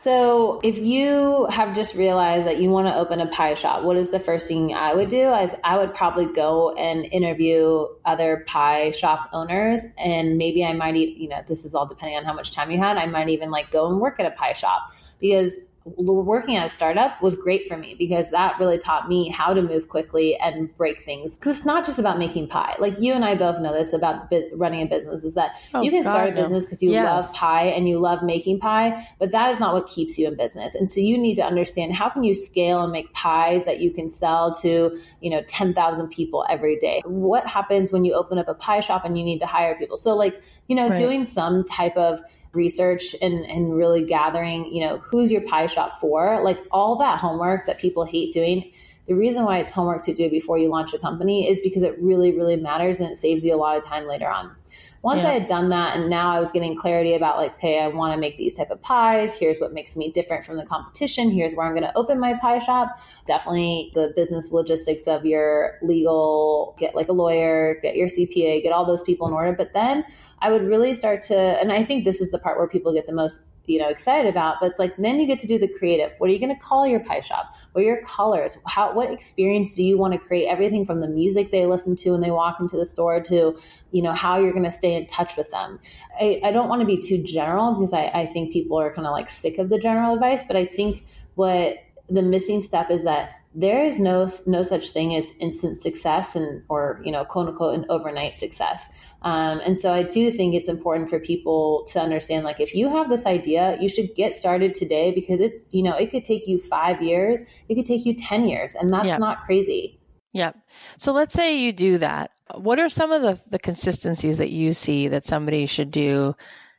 So, 0.00 0.60
if 0.62 0.78
you 0.78 1.46
have 1.50 1.74
just 1.74 1.96
realized 1.96 2.46
that 2.46 2.58
you 2.58 2.70
want 2.70 2.86
to 2.86 2.94
open 2.94 3.20
a 3.20 3.26
pie 3.26 3.54
shop, 3.54 3.82
what 3.82 3.96
is 3.96 4.10
the 4.10 4.20
first 4.20 4.46
thing 4.46 4.72
I 4.72 4.94
would 4.94 5.08
do? 5.08 5.32
Is 5.34 5.50
I 5.64 5.76
would 5.76 5.92
probably 5.92 6.26
go 6.26 6.72
and 6.74 7.04
interview 7.06 7.84
other 8.04 8.44
pie 8.46 8.92
shop 8.92 9.28
owners, 9.32 9.82
and 9.96 10.38
maybe 10.38 10.64
I 10.64 10.72
might, 10.72 10.94
you 10.94 11.28
know, 11.28 11.42
this 11.48 11.64
is 11.64 11.74
all 11.74 11.84
depending 11.84 12.16
on 12.16 12.24
how 12.24 12.32
much 12.32 12.52
time 12.52 12.70
you 12.70 12.78
had. 12.78 12.96
I 12.96 13.06
might 13.06 13.28
even 13.28 13.50
like 13.50 13.72
go 13.72 13.88
and 13.88 14.00
work 14.00 14.20
at 14.20 14.26
a 14.26 14.30
pie 14.36 14.52
shop 14.52 14.92
because 15.18 15.54
working 15.96 16.56
at 16.56 16.66
a 16.66 16.68
startup 16.68 17.20
was 17.22 17.36
great 17.36 17.66
for 17.66 17.76
me 17.76 17.94
because 17.98 18.30
that 18.30 18.58
really 18.58 18.78
taught 18.78 19.08
me 19.08 19.28
how 19.28 19.54
to 19.54 19.62
move 19.62 19.88
quickly 19.88 20.36
and 20.36 20.74
break 20.76 21.00
things. 21.00 21.38
Because 21.38 21.58
it's 21.58 21.66
not 21.66 21.84
just 21.84 21.98
about 21.98 22.18
making 22.18 22.48
pie. 22.48 22.74
Like 22.78 22.94
you 22.98 23.12
and 23.12 23.24
I 23.24 23.34
both 23.34 23.60
know 23.60 23.72
this 23.72 23.92
about 23.92 24.32
running 24.54 24.82
a 24.82 24.86
business 24.86 25.24
is 25.24 25.34
that 25.34 25.56
oh, 25.74 25.82
you 25.82 25.90
can 25.90 26.02
God, 26.02 26.10
start 26.10 26.30
a 26.30 26.32
business 26.32 26.64
because 26.64 26.82
you 26.82 26.90
yes. 26.90 27.04
love 27.04 27.34
pie 27.34 27.66
and 27.66 27.88
you 27.88 27.98
love 27.98 28.22
making 28.22 28.60
pie, 28.60 29.06
but 29.18 29.30
that 29.32 29.52
is 29.52 29.60
not 29.60 29.74
what 29.74 29.88
keeps 29.88 30.18
you 30.18 30.26
in 30.28 30.36
business. 30.36 30.74
And 30.74 30.90
so 30.90 31.00
you 31.00 31.16
need 31.16 31.36
to 31.36 31.42
understand 31.42 31.94
how 31.94 32.08
can 32.08 32.24
you 32.24 32.34
scale 32.34 32.82
and 32.82 32.92
make 32.92 33.12
pies 33.12 33.64
that 33.64 33.80
you 33.80 33.90
can 33.90 34.08
sell 34.08 34.54
to, 34.56 34.98
you 35.20 35.30
know, 35.30 35.42
10,000 35.46 36.08
people 36.08 36.44
every 36.48 36.76
day. 36.76 37.02
What 37.04 37.46
happens 37.46 37.92
when 37.92 38.04
you 38.04 38.14
open 38.14 38.38
up 38.38 38.48
a 38.48 38.54
pie 38.54 38.80
shop 38.80 39.04
and 39.04 39.18
you 39.18 39.24
need 39.24 39.38
to 39.40 39.46
hire 39.46 39.76
people? 39.76 39.96
So 39.96 40.16
like, 40.16 40.40
you 40.68 40.76
know, 40.76 40.90
right. 40.90 40.98
doing 40.98 41.24
some 41.24 41.64
type 41.64 41.96
of 41.96 42.20
research 42.52 43.14
and, 43.20 43.44
and 43.44 43.74
really 43.74 44.04
gathering, 44.04 44.72
you 44.72 44.86
know, 44.86 44.98
who's 44.98 45.30
your 45.30 45.42
pie 45.42 45.66
shop 45.66 46.00
for? 46.00 46.42
Like 46.42 46.58
all 46.70 46.96
that 46.96 47.18
homework 47.18 47.66
that 47.66 47.78
people 47.78 48.04
hate 48.04 48.32
doing. 48.32 48.70
The 49.06 49.14
reason 49.14 49.44
why 49.44 49.58
it's 49.58 49.72
homework 49.72 50.04
to 50.04 50.12
do 50.12 50.28
before 50.28 50.58
you 50.58 50.68
launch 50.68 50.92
a 50.92 50.98
company 50.98 51.48
is 51.48 51.60
because 51.60 51.82
it 51.82 51.96
really, 52.00 52.36
really 52.36 52.56
matters 52.56 52.98
and 52.98 53.10
it 53.10 53.16
saves 53.16 53.44
you 53.44 53.54
a 53.54 53.56
lot 53.56 53.76
of 53.76 53.84
time 53.84 54.06
later 54.06 54.28
on. 54.28 54.54
Once 55.02 55.22
yeah. 55.22 55.28
I 55.28 55.32
had 55.34 55.46
done 55.46 55.68
that 55.68 55.96
and 55.96 56.10
now 56.10 56.30
I 56.32 56.40
was 56.40 56.50
getting 56.50 56.76
clarity 56.76 57.14
about 57.14 57.38
like, 57.38 57.54
okay, 57.54 57.80
I 57.80 57.86
want 57.86 58.12
to 58.14 58.20
make 58.20 58.36
these 58.36 58.54
type 58.54 58.70
of 58.70 58.82
pies. 58.82 59.34
Here's 59.34 59.58
what 59.58 59.72
makes 59.72 59.94
me 59.94 60.10
different 60.10 60.44
from 60.44 60.56
the 60.56 60.66
competition. 60.66 61.30
Here's 61.30 61.54
where 61.54 61.66
I'm 61.66 61.72
going 61.72 61.84
to 61.84 61.96
open 61.96 62.18
my 62.18 62.34
pie 62.34 62.58
shop. 62.58 62.98
Definitely 63.26 63.92
the 63.94 64.12
business 64.16 64.50
logistics 64.50 65.06
of 65.06 65.24
your 65.24 65.78
legal, 65.82 66.74
get 66.78 66.96
like 66.96 67.08
a 67.08 67.12
lawyer, 67.12 67.78
get 67.80 67.94
your 67.94 68.08
CPA, 68.08 68.62
get 68.62 68.72
all 68.72 68.84
those 68.84 69.02
people 69.02 69.28
in 69.28 69.32
order. 69.32 69.52
But 69.52 69.72
then 69.72 70.04
I 70.40 70.50
would 70.50 70.62
really 70.62 70.94
start 70.94 71.22
to, 71.24 71.36
and 71.36 71.72
I 71.72 71.84
think 71.84 72.04
this 72.04 72.20
is 72.20 72.30
the 72.30 72.38
part 72.38 72.58
where 72.58 72.68
people 72.68 72.92
get 72.92 73.06
the 73.06 73.12
most 73.12 73.40
you 73.68 73.78
know 73.78 73.88
excited 73.88 74.26
about 74.26 74.56
but 74.60 74.70
it's 74.70 74.78
like 74.78 74.96
then 74.96 75.20
you 75.20 75.26
get 75.26 75.38
to 75.40 75.46
do 75.46 75.58
the 75.58 75.68
creative. 75.68 76.10
What 76.18 76.30
are 76.30 76.32
you 76.32 76.38
going 76.38 76.54
to 76.54 76.60
call 76.60 76.86
your 76.86 77.00
pie 77.00 77.20
shop? 77.20 77.54
What 77.72 77.82
are 77.82 77.86
your 77.86 78.02
colors? 78.02 78.56
How 78.66 78.94
what 78.94 79.12
experience 79.12 79.76
do 79.76 79.82
you 79.82 79.98
want 79.98 80.14
to 80.14 80.18
create 80.18 80.46
everything 80.46 80.86
from 80.86 81.00
the 81.00 81.06
music 81.06 81.50
they 81.50 81.66
listen 81.66 81.94
to 81.96 82.12
when 82.12 82.22
they 82.22 82.30
walk 82.30 82.58
into 82.60 82.76
the 82.76 82.86
store 82.86 83.20
to 83.24 83.58
you 83.90 84.02
know 84.02 84.12
how 84.12 84.38
you're 84.38 84.52
going 84.52 84.64
to 84.64 84.70
stay 84.70 84.94
in 84.94 85.06
touch 85.06 85.36
with 85.36 85.50
them? 85.50 85.78
I, 86.18 86.40
I 86.44 86.50
don't 86.50 86.68
want 86.68 86.80
to 86.80 86.86
be 86.86 87.00
too 87.00 87.22
general 87.22 87.74
because 87.74 87.92
I, 87.92 88.06
I 88.06 88.26
think 88.26 88.52
people 88.52 88.80
are 88.80 88.92
kind 88.92 89.06
of 89.06 89.12
like 89.12 89.28
sick 89.28 89.58
of 89.58 89.68
the 89.68 89.78
general 89.78 90.14
advice 90.14 90.42
but 90.46 90.56
i 90.56 90.64
think 90.64 91.04
what 91.34 91.76
the 92.08 92.22
missing 92.22 92.60
step 92.60 92.90
is 92.90 93.04
that 93.04 93.32
there 93.54 93.84
is 93.84 93.98
no 93.98 94.28
no 94.46 94.62
such 94.62 94.90
thing 94.90 95.14
as 95.14 95.30
instant 95.40 95.76
success 95.76 96.36
and 96.36 96.62
or 96.68 97.00
you 97.04 97.10
know 97.10 97.24
quote 97.24 97.48
unquote 97.48 97.74
an 97.74 97.86
overnight 97.88 98.36
success 98.36 98.88
um, 99.22 99.60
and 99.64 99.78
so 99.78 99.92
I 99.92 100.04
do 100.04 100.30
think 100.30 100.54
it's 100.54 100.68
important 100.68 101.10
for 101.10 101.18
people 101.18 101.84
to 101.88 102.00
understand 102.00 102.44
like 102.44 102.60
if 102.60 102.74
you 102.74 102.88
have 102.88 103.08
this 103.08 103.26
idea, 103.26 103.76
you 103.80 103.88
should 103.88 104.14
get 104.14 104.32
started 104.32 104.74
today 104.74 105.10
because 105.10 105.40
it's, 105.40 105.66
you 105.72 105.82
know, 105.82 105.96
it 105.96 106.10
could 106.10 106.24
take 106.24 106.46
you 106.46 106.58
five 106.58 107.02
years, 107.02 107.40
it 107.68 107.74
could 107.74 107.86
take 107.86 108.06
you 108.06 108.14
10 108.14 108.46
years, 108.46 108.74
and 108.74 108.92
that's 108.92 109.06
yep. 109.06 109.18
not 109.18 109.40
crazy. 109.40 109.98
Yep. 110.34 110.56
So 110.98 111.12
let's 111.12 111.34
say 111.34 111.58
you 111.58 111.72
do 111.72 111.98
that. 111.98 112.30
What 112.54 112.78
are 112.78 112.88
some 112.88 113.10
of 113.10 113.22
the, 113.22 113.40
the 113.50 113.58
consistencies 113.58 114.38
that 114.38 114.50
you 114.50 114.72
see 114.72 115.08
that 115.08 115.26
somebody 115.26 115.66
should 115.66 115.90
do 115.90 116.36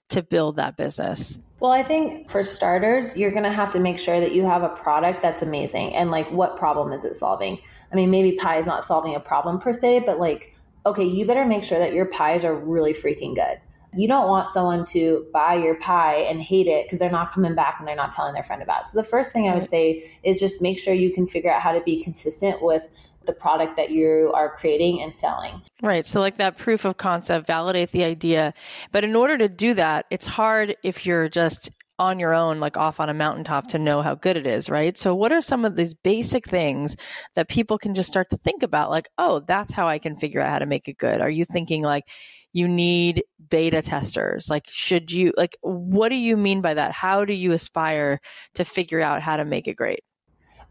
to 0.10 0.23
build 0.23 0.56
that 0.56 0.78
business? 0.78 1.38
Well, 1.60 1.71
I 1.71 1.84
think 1.84 2.32
for 2.32 2.41
starters, 2.43 3.17
you're 3.17 3.32
going 3.32 3.43
to 3.43 3.52
have 3.52 3.69
to 3.71 3.80
make 3.80 3.99
sure 3.99 4.21
that 4.21 4.34
you 4.34 4.45
have 4.45 4.63
a 4.63 4.69
product 4.69 5.21
that's 5.21 5.41
amazing. 5.41 5.93
And 5.93 6.10
like, 6.10 6.32
what 6.32 6.58
problem 6.58 6.93
is 6.93 7.04
it 7.04 7.17
solving? 7.17 7.60
I 7.91 7.95
mean, 7.95 8.10
maybe 8.10 8.38
pie 8.38 8.60
is 8.60 8.65
not 8.65 8.86
solving 8.86 9.15
a 9.15 9.19
problem 9.19 9.60
per 9.60 9.73
se, 9.73 10.04
but 10.06 10.19
like, 10.19 10.56
okay, 10.86 11.04
you 11.04 11.26
better 11.26 11.46
make 11.46 11.63
sure 11.63 11.80
that 11.80 11.94
your 11.94 12.06
pies 12.06 12.44
are 12.44 12.56
really 12.56 12.94
freaking 12.94 13.36
good. 13.36 13.60
You 13.96 14.08
don't 14.08 14.28
want 14.28 14.50
someone 14.50 14.86
to 14.86 15.26
buy 15.34 15.56
your 15.56 15.76
pie 15.76 16.18
and 16.18 16.42
hate 16.42 16.68
it 16.68 16.86
because 16.86 17.00
they're 17.00 17.10
not 17.10 17.32
coming 17.34 17.56
back 17.56 17.78
and 17.80 17.88
they're 17.88 17.96
not 17.96 18.12
telling 18.12 18.34
their 18.34 18.44
friend 18.44 18.62
about 18.62 18.82
it. 18.82 18.88
So 18.88 18.98
the 18.98 19.04
first 19.04 19.32
thing 19.32 19.50
I 19.50 19.56
would 19.56 19.68
say 19.68 20.12
is 20.24 20.39
just 20.39 20.62
make 20.62 20.78
sure 20.78 20.94
you 20.94 21.12
can 21.12 21.26
figure 21.26 21.52
out 21.52 21.62
how 21.62 21.72
to 21.72 21.82
be 21.82 22.04
consistent 22.04 22.62
with 22.62 22.88
the 23.26 23.34
product 23.34 23.76
that 23.78 23.89
you 23.92 24.32
are 24.36 24.56
creating 24.56 25.02
and 25.02 25.13
selling. 25.13 25.62
Right. 25.82 26.06
So, 26.06 26.20
like 26.20 26.38
that 26.38 26.58
proof 26.58 26.86
of 26.86 26.98
concept, 26.98 27.48
validate 27.48 27.92
the 27.92 28.04
idea. 28.04 28.54
But 28.92 29.04
in 29.04 29.15
order 29.15 29.38
to 29.38 29.50
do 29.50 29.74
that, 29.76 30.06
it's 30.10 30.26
hard 30.26 30.76
if 30.84 31.06
you're 31.06 31.30
just 31.30 31.72
on 32.00 32.20
your 32.20 32.34
own, 32.34 32.60
like 32.60 32.78
off 32.78 33.00
on 33.00 33.10
a 33.10 33.14
mountaintop 33.14 33.68
to 33.70 33.80
know 33.80 34.02
how 34.02 34.16
good 34.16 34.38
it 34.38 34.48
is, 34.48 34.70
right? 34.70 34.98
So, 34.98 35.14
what 35.14 35.32
are 35.32 35.42
some 35.42 35.66
of 35.66 35.76
these 35.76 35.94
basic 35.94 36.48
things 36.48 36.96
that 37.36 37.50
people 37.50 37.78
can 37.78 37.94
just 37.94 38.10
start 38.10 38.30
to 38.32 38.38
think 38.38 38.64
about? 38.64 38.90
Like, 38.90 39.10
oh, 39.18 39.42
that's 39.48 39.74
how 39.74 39.88
I 39.88 40.00
can 40.00 40.18
figure 40.18 40.42
out 40.42 40.50
how 40.50 40.60
to 40.60 40.66
make 40.66 40.88
it 40.88 40.98
good. 40.98 41.22
Are 41.22 41.30
you 41.30 41.46
thinking 41.46 41.84
like 41.84 42.06
you 42.54 42.68
need 42.68 43.24
beta 43.50 43.82
testers? 43.82 44.50
Like, 44.50 44.66
should 44.70 45.12
you, 45.12 45.34
like, 45.38 45.58
what 45.62 46.10
do 46.10 46.16
you 46.16 46.38
mean 46.38 46.62
by 46.62 46.74
that? 46.74 46.94
How 46.94 47.26
do 47.26 47.34
you 47.34 47.52
aspire 47.52 48.20
to 48.56 48.66
figure 48.66 49.02
out 49.02 49.22
how 49.22 49.38
to 49.38 49.46
make 49.46 49.68
it 49.68 49.76
great? 49.76 50.00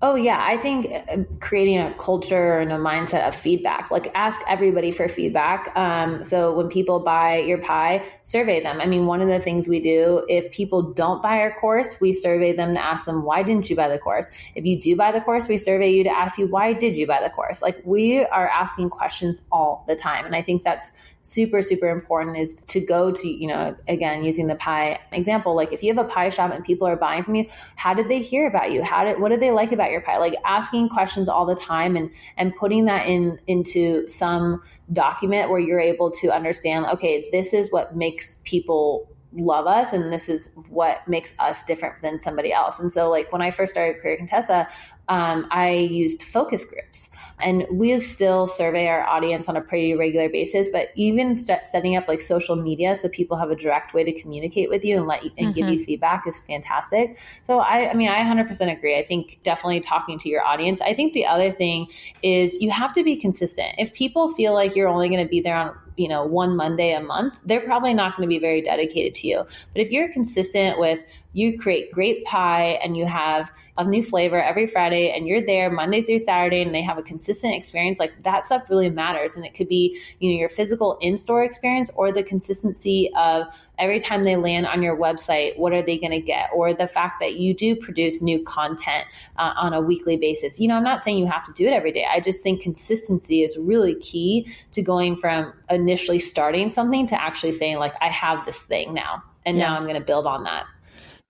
Oh, 0.01 0.15
yeah. 0.15 0.39
I 0.41 0.57
think 0.57 0.93
uh, 0.93 1.25
creating 1.41 1.79
a 1.79 1.93
culture 1.99 2.61
and 2.61 2.71
a 2.71 2.77
mindset 2.77 3.27
of 3.27 3.35
feedback, 3.35 3.91
like 3.91 4.13
ask 4.15 4.41
everybody 4.47 4.93
for 4.93 5.09
feedback. 5.09 5.77
Um, 5.77 6.23
so 6.23 6.55
when 6.55 6.69
people 6.69 7.01
buy 7.01 7.39
your 7.39 7.59
pie, 7.59 8.05
survey 8.23 8.63
them. 8.63 8.81
I 8.81 8.87
mean, 8.87 9.07
one 9.07 9.21
of 9.21 9.27
the 9.27 9.41
things 9.41 9.67
we 9.67 9.81
do, 9.81 10.25
if 10.29 10.53
people 10.53 10.93
don't 10.93 11.21
buy 11.21 11.41
our 11.41 11.53
course, 11.53 11.97
we 12.01 12.13
survey 12.13 12.55
them 12.55 12.75
to 12.75 12.81
ask 12.81 13.07
them, 13.07 13.25
why 13.25 13.43
didn't 13.43 13.69
you 13.69 13.75
buy 13.75 13.89
the 13.89 13.99
course? 13.99 14.27
If 14.55 14.65
you 14.65 14.81
do 14.81 14.95
buy 14.95 15.11
the 15.11 15.21
course, 15.21 15.49
we 15.49 15.59
survey 15.59 15.91
you 15.91 16.05
to 16.05 16.17
ask 16.17 16.39
you, 16.39 16.47
why 16.47 16.75
did 16.75 16.97
you 16.97 17.05
buy 17.09 17.21
the 17.21 17.31
course? 17.31 17.61
Like 17.61 17.83
we 17.85 18.21
are 18.27 18.49
asking 18.49 18.91
questions 18.91 19.43
all 19.51 19.85
the 19.89 19.97
time. 19.97 20.25
And 20.25 20.37
I 20.37 20.43
think 20.43 20.63
that's 20.63 20.93
super 21.29 21.61
super 21.61 21.89
important 21.89 22.37
is 22.37 22.57
to 22.67 22.81
go 22.81 23.13
to 23.13 23.29
you 23.29 23.47
know 23.47 23.77
again 23.87 24.25
using 24.25 24.47
the 24.47 24.55
pie 24.57 24.99
example 25.13 25.55
like 25.55 25.73
if 25.73 25.83
you 25.83 25.95
have 25.95 26.05
a 26.05 26.09
pie 26.09 26.31
shop 26.31 26.51
and 26.53 26.65
people 26.65 26.87
are 26.87 26.97
buying 26.97 27.23
from 27.23 27.35
you 27.35 27.45
how 27.77 27.95
did 27.95 28.09
they 28.09 28.21
hear 28.21 28.47
about 28.47 28.73
you? 28.73 28.83
How 28.83 29.05
did 29.05 29.21
what 29.21 29.31
did 29.31 29.41
they 29.41 29.51
like 29.51 29.73
about 29.73 29.91
your 29.91 30.01
pie? 30.01 30.19
Like 30.19 30.35
asking 30.45 30.89
questions 30.89 31.29
all 31.29 31.47
the 31.47 31.55
time 31.55 31.97
and 31.97 32.11
and 32.37 32.55
putting 32.55 32.85
that 32.87 33.07
in 33.07 33.39
into 33.47 34.07
some 34.09 34.63
document 34.93 35.51
where 35.51 35.61
you're 35.61 35.81
able 35.81 36.11
to 36.11 36.35
understand 36.35 36.87
okay 36.87 37.29
this 37.31 37.53
is 37.53 37.71
what 37.71 37.95
makes 37.95 38.39
people 38.45 39.07
love 39.33 39.67
us 39.67 39.93
and 39.93 40.11
this 40.11 40.29
is 40.29 40.49
what 40.71 41.07
makes 41.07 41.35
us 41.39 41.63
different 41.65 42.01
than 42.01 42.19
somebody 42.19 42.53
else. 42.53 42.79
And 42.79 42.93
so 42.93 43.11
like 43.11 43.31
when 43.33 43.43
i 43.43 43.51
first 43.51 43.73
started 43.73 44.01
career 44.01 44.17
contessa 44.17 44.67
um, 45.09 45.47
i 45.51 45.71
used 45.71 46.23
focus 46.23 46.65
groups 46.65 47.08
and 47.41 47.67
we 47.71 47.99
still 48.01 48.47
survey 48.47 48.89
our 48.89 49.07
audience 49.07 49.49
on 49.49 49.57
a 49.57 49.61
pretty 49.61 49.95
regular 49.95 50.29
basis, 50.29 50.69
but 50.71 50.89
even 50.95 51.37
st- 51.37 51.67
setting 51.67 51.97
up 51.97 52.09
like 52.09 52.21
social 52.21 52.57
media 52.57 52.97
so 52.97 53.09
people 53.09 53.37
have 53.37 53.51
a 53.51 53.57
direct 53.57 53.95
way 53.95 54.05
to 54.05 54.13
communicate 54.21 54.69
with 54.69 54.85
you 54.85 54.97
and 54.97 55.07
let 55.07 55.25
you 55.25 55.31
and 55.39 55.49
mm-hmm. 55.49 55.55
give 55.55 55.69
you 55.69 55.77
mm-hmm. 55.77 55.85
feedback 55.85 56.27
is 56.27 56.39
fantastic. 56.41 57.19
So 57.45 57.59
I, 57.59 57.91
I 57.91 57.95
mean, 57.95 58.09
I 58.09 58.21
100% 58.21 58.73
agree. 58.73 58.99
I 58.99 59.05
think 59.05 59.41
definitely 59.43 59.81
talking 59.81 60.19
to 60.19 60.29
your 60.29 60.45
audience. 60.45 60.81
I 60.81 60.95
think 60.95 61.13
the 61.13 61.27
other 61.27 61.53
thing 61.53 61.89
is 62.23 62.55
you 62.61 62.71
have 62.71 62.93
to 62.95 63.05
be 63.05 63.17
consistent. 63.17 63.75
If 63.79 63.95
people 63.95 64.29
feel 64.35 64.55
like 64.55 64.75
you're 64.75 64.89
only 64.89 65.09
going 65.09 65.23
to 65.23 65.29
be 65.29 65.41
there 65.41 65.57
on 65.57 65.75
you 65.97 66.09
know 66.09 66.25
one 66.25 66.57
monday 66.57 66.93
a 66.93 67.01
month 67.01 67.37
they're 67.45 67.61
probably 67.61 67.93
not 67.93 68.17
going 68.17 68.25
to 68.25 68.33
be 68.33 68.39
very 68.39 68.63
dedicated 68.63 69.15
to 69.15 69.27
you 69.27 69.39
but 69.73 69.83
if 69.83 69.91
you're 69.91 70.11
consistent 70.13 70.79
with 70.79 71.05
you 71.33 71.59
create 71.59 71.91
great 71.93 72.25
pie 72.25 72.79
and 72.85 72.97
you 72.97 73.05
have 73.05 73.51
a 73.79 73.85
new 73.85 74.03
flavor 74.03 74.43
every 74.43 74.67
Friday 74.67 75.13
and 75.13 75.29
you're 75.29 75.45
there 75.45 75.71
Monday 75.71 76.03
through 76.03 76.19
Saturday 76.19 76.63
and 76.63 76.75
they 76.75 76.83
have 76.83 76.99
a 76.99 77.03
consistent 77.03 77.55
experience, 77.55 78.01
like 78.01 78.13
that 78.25 78.45
stuff 78.45 78.69
really 78.69 78.91
matters. 78.91 79.35
And 79.35 79.47
it 79.47 79.55
could 79.55 79.69
be, 79.69 80.01
you 80.19 80.31
know, 80.31 80.37
your 80.37 80.49
physical 80.49 80.99
in-store 81.01 81.45
experience 81.45 81.89
or 81.95 82.11
the 82.11 82.25
consistency 82.25 83.11
of 83.17 83.47
every 83.79 84.01
time 84.01 84.25
they 84.25 84.35
land 84.35 84.67
on 84.67 84.83
your 84.83 84.97
website, 84.97 85.57
what 85.57 85.73
are 85.73 85.81
they 85.81 85.97
going 85.97 86.11
to 86.11 86.21
get? 86.21 86.51
Or 86.53 86.75
the 86.75 86.89
fact 86.89 87.21
that 87.21 87.35
you 87.35 87.55
do 87.55 87.77
produce 87.77 88.21
new 88.21 88.43
content 88.43 89.07
uh, 89.37 89.53
on 89.57 89.73
a 89.73 89.81
weekly 89.81 90.17
basis. 90.17 90.59
You 90.59 90.67
know, 90.67 90.75
I'm 90.75 90.83
not 90.83 91.01
saying 91.01 91.19
you 91.19 91.27
have 91.27 91.47
to 91.47 91.53
do 91.53 91.65
it 91.65 91.73
every 91.73 91.93
day. 91.93 92.05
I 92.13 92.19
just 92.19 92.41
think 92.41 92.61
consistency 92.61 93.45
is 93.45 93.57
really 93.57 93.95
key 94.01 94.53
to 94.73 94.83
going 94.83 95.17
from 95.17 95.53
initially 95.71 96.19
starting 96.19 96.73
something 96.73 97.07
to 97.07 97.23
actually 97.23 97.53
saying, 97.53 97.77
like, 97.77 97.95
I 98.01 98.09
have 98.09 98.45
this 98.45 98.59
thing 98.59 98.93
now, 98.93 99.23
and 99.47 99.57
yeah. 99.57 99.69
now 99.69 99.77
I'm 99.77 99.85
going 99.85 99.95
to 99.95 100.01
build 100.01 100.27
on 100.27 100.43
that. 100.43 100.67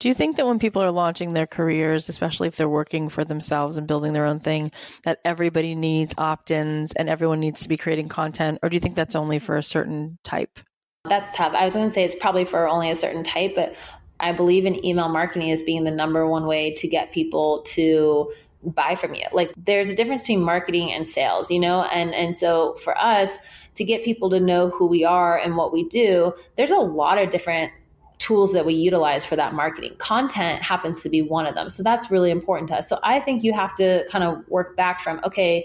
Do 0.01 0.07
you 0.07 0.15
think 0.15 0.37
that 0.37 0.47
when 0.47 0.61
people 0.61 0.83
are 0.83 0.93
launching 0.93 1.33
their 1.33 1.47
careers, 1.47 2.09
especially 2.09 2.47
if 2.47 2.55
they're 2.55 2.69
working 2.69 3.09
for 3.09 3.25
themselves 3.25 3.77
and 3.77 3.87
building 3.87 4.13
their 4.13 4.27
own 4.27 4.39
thing, 4.39 4.71
that 5.03 5.19
everybody 5.25 5.75
needs 5.75 6.15
opt 6.17 6.53
ins 6.53 6.93
and 6.93 7.09
everyone 7.09 7.41
needs 7.41 7.63
to 7.63 7.69
be 7.69 7.77
creating 7.77 8.09
content? 8.09 8.61
Or 8.63 8.69
do 8.69 8.77
you 8.77 8.81
think 8.81 8.95
that's 8.95 9.17
only 9.17 9.41
for 9.41 9.57
a 9.57 9.63
certain 9.63 10.19
type? 10.23 10.61
That's 11.05 11.37
tough. 11.37 11.53
I 11.53 11.65
was 11.65 11.75
going 11.75 11.89
to 11.89 11.95
say 11.95 12.05
it's 12.05 12.15
probably 12.15 12.45
for 12.45 12.69
only 12.69 12.91
a 12.91 12.97
certain 12.97 13.25
type, 13.25 13.55
but 13.57 13.75
I 14.21 14.33
believe 14.33 14.67
in 14.67 14.85
email 14.85 15.09
marketing 15.09 15.51
as 15.51 15.63
being 15.63 15.83
the 15.83 15.91
number 15.91 16.29
one 16.29 16.47
way 16.47 16.75
to 16.75 16.87
get 16.87 17.13
people 17.13 17.63
to 17.69 18.33
buy 18.63 18.95
from 18.95 19.15
you. 19.15 19.25
Like 19.33 19.53
there's 19.57 19.89
a 19.89 19.97
difference 19.97 20.23
between 20.23 20.43
marketing 20.43 20.93
and 20.93 21.09
sales, 21.09 21.51
you 21.51 21.59
know? 21.59 21.83
And 21.83 22.15
and 22.15 22.37
so 22.37 22.75
for 22.75 22.97
us 22.97 23.31
to 23.77 23.85
get 23.85 24.05
people 24.05 24.31
to 24.31 24.41
know 24.41 24.71
who 24.71 24.87
we 24.87 25.05
are 25.05 25.39
and 25.39 25.57
what 25.57 25.73
we 25.73 25.89
do, 25.89 26.35
there's 26.57 26.71
a 26.71 26.77
lot 26.77 27.19
of 27.19 27.31
different 27.31 27.73
tools 28.19 28.53
that 28.53 28.67
we 28.67 28.75
utilize 28.75 29.25
for 29.25 29.37
that 29.37 29.55
marketing. 29.55 29.95
Content 29.99 30.63
happens 30.63 31.03
to 31.03 31.09
be 31.09 31.23
one 31.23 31.47
of 31.47 31.55
them. 31.55 31.71
So 31.71 31.83
that's 31.83 32.11
really 32.11 32.31
important 32.31 32.69
to 32.69 32.77
us. 32.77 32.89
So 32.89 32.99
I 33.03 33.21
think 33.21 33.45
you 33.45 33.53
have 33.53 33.75
to 33.77 34.05
kind 34.11 34.25
of 34.25 34.47
work 34.49 34.77
back 34.77 35.01
from, 35.01 35.21
okay, 35.25 35.65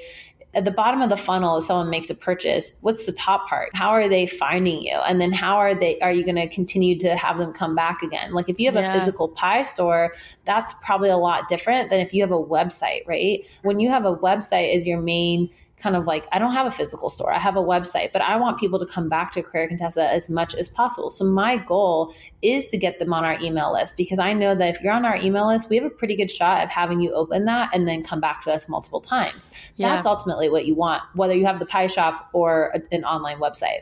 at 0.56 0.66
the 0.66 0.72
bottom 0.72 1.02
of 1.02 1.10
the 1.10 1.18
funnel 1.18 1.58
if 1.58 1.66
someone 1.66 1.90
makes 1.90 2.10
a 2.10 2.16
purchase 2.16 2.72
what's 2.82 3.06
the 3.06 3.12
top 3.12 3.48
part 3.48 3.70
how 3.76 3.90
are 3.90 4.08
they 4.08 4.28
finding 4.28 4.82
you 4.82 4.96
and 5.08 5.20
then 5.20 5.32
how 5.32 5.56
are 5.56 5.74
they 5.74 6.00
are 6.00 6.12
you 6.12 6.24
going 6.24 6.36
to 6.36 6.48
continue 6.48 6.98
to 6.98 7.16
have 7.16 7.38
them 7.38 7.52
come 7.52 7.76
back 7.76 8.04
again 8.04 8.34
like 8.34 8.50
if 8.50 8.60
you 8.60 8.68
have 8.68 8.76
yeah. 8.76 8.94
a 8.94 9.00
physical 9.00 9.28
pie 9.30 9.64
store 9.64 10.14
that's 10.46 10.74
probably 10.84 11.10
a 11.10 11.18
lot 11.18 11.48
different 11.48 11.90
than 11.90 12.00
if 12.00 12.14
you 12.14 12.22
have 12.22 12.32
a 12.32 12.44
website 12.44 13.06
right 13.08 13.46
when 13.64 13.80
you 13.80 13.90
have 13.90 14.06
a 14.06 14.16
website 14.18 14.76
as 14.76 14.86
your 14.86 15.02
main 15.02 15.50
kind 15.78 15.96
of 15.96 16.06
like 16.06 16.28
I 16.32 16.40
don't 16.40 16.54
have 16.54 16.66
a 16.66 16.72
physical 16.72 17.10
store. 17.10 17.34
I 17.34 17.40
have 17.40 17.56
a 17.56 17.62
website, 17.62 18.12
but 18.14 18.22
I 18.22 18.38
want 18.38 18.60
people 18.60 18.80
to 18.80 18.86
come 18.86 19.10
back 19.10 19.34
to 19.34 19.44
Career 19.44 19.68
Contessa 19.68 20.12
as 20.12 20.30
much 20.30 20.56
as 20.56 20.70
possible. 20.70 21.10
So 21.10 21.26
my 21.26 21.58
goal 21.58 22.14
is 22.42 22.68
to 22.68 22.78
get 22.78 23.00
them 23.00 23.14
on 23.14 23.26
our 23.26 23.40
email 23.42 23.74
list 23.74 23.98
because 23.98 24.20
I 24.20 24.34
know 24.34 24.56
that 24.56 24.76
if 24.76 24.82
you're 24.82 24.94
on 24.94 25.06
our 25.06 25.18
email 25.18 25.48
list, 25.48 25.70
we 25.70 25.76
have 25.76 25.86
a 25.86 25.90
pretty 25.90 26.16
good 26.16 26.32
shot 26.32 26.64
of 26.64 26.70
having 26.70 27.02
you 27.02 27.12
open 27.14 27.46
that 27.46 27.70
and 27.74 27.88
then 27.88 28.04
come 28.04 28.22
back 28.22 28.44
to 28.44 28.54
us 28.54 28.70
multiple 28.70 29.02
times. 29.02 29.50
Yeah. 29.76 29.96
That's 29.96 30.06
ultimately 30.06 30.50
what 30.50 30.66
you 30.66 30.76
want, 30.76 31.04
whether 31.16 31.34
you 31.34 31.46
have 31.46 31.60
the 31.60 31.66
pie 31.66 31.88
shop 31.88 32.30
or 32.34 32.72
a, 32.74 32.96
an 32.96 33.04
online 33.04 33.40
website. 33.40 33.82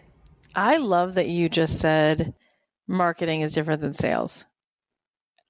I 0.56 0.78
love 0.78 1.16
that 1.16 1.30
you 1.30 1.50
just 1.50 1.80
said 1.80 2.34
marketing 2.88 3.42
is 3.42 3.54
different 3.54 3.82
than 3.82 3.94
sales. 3.94 4.46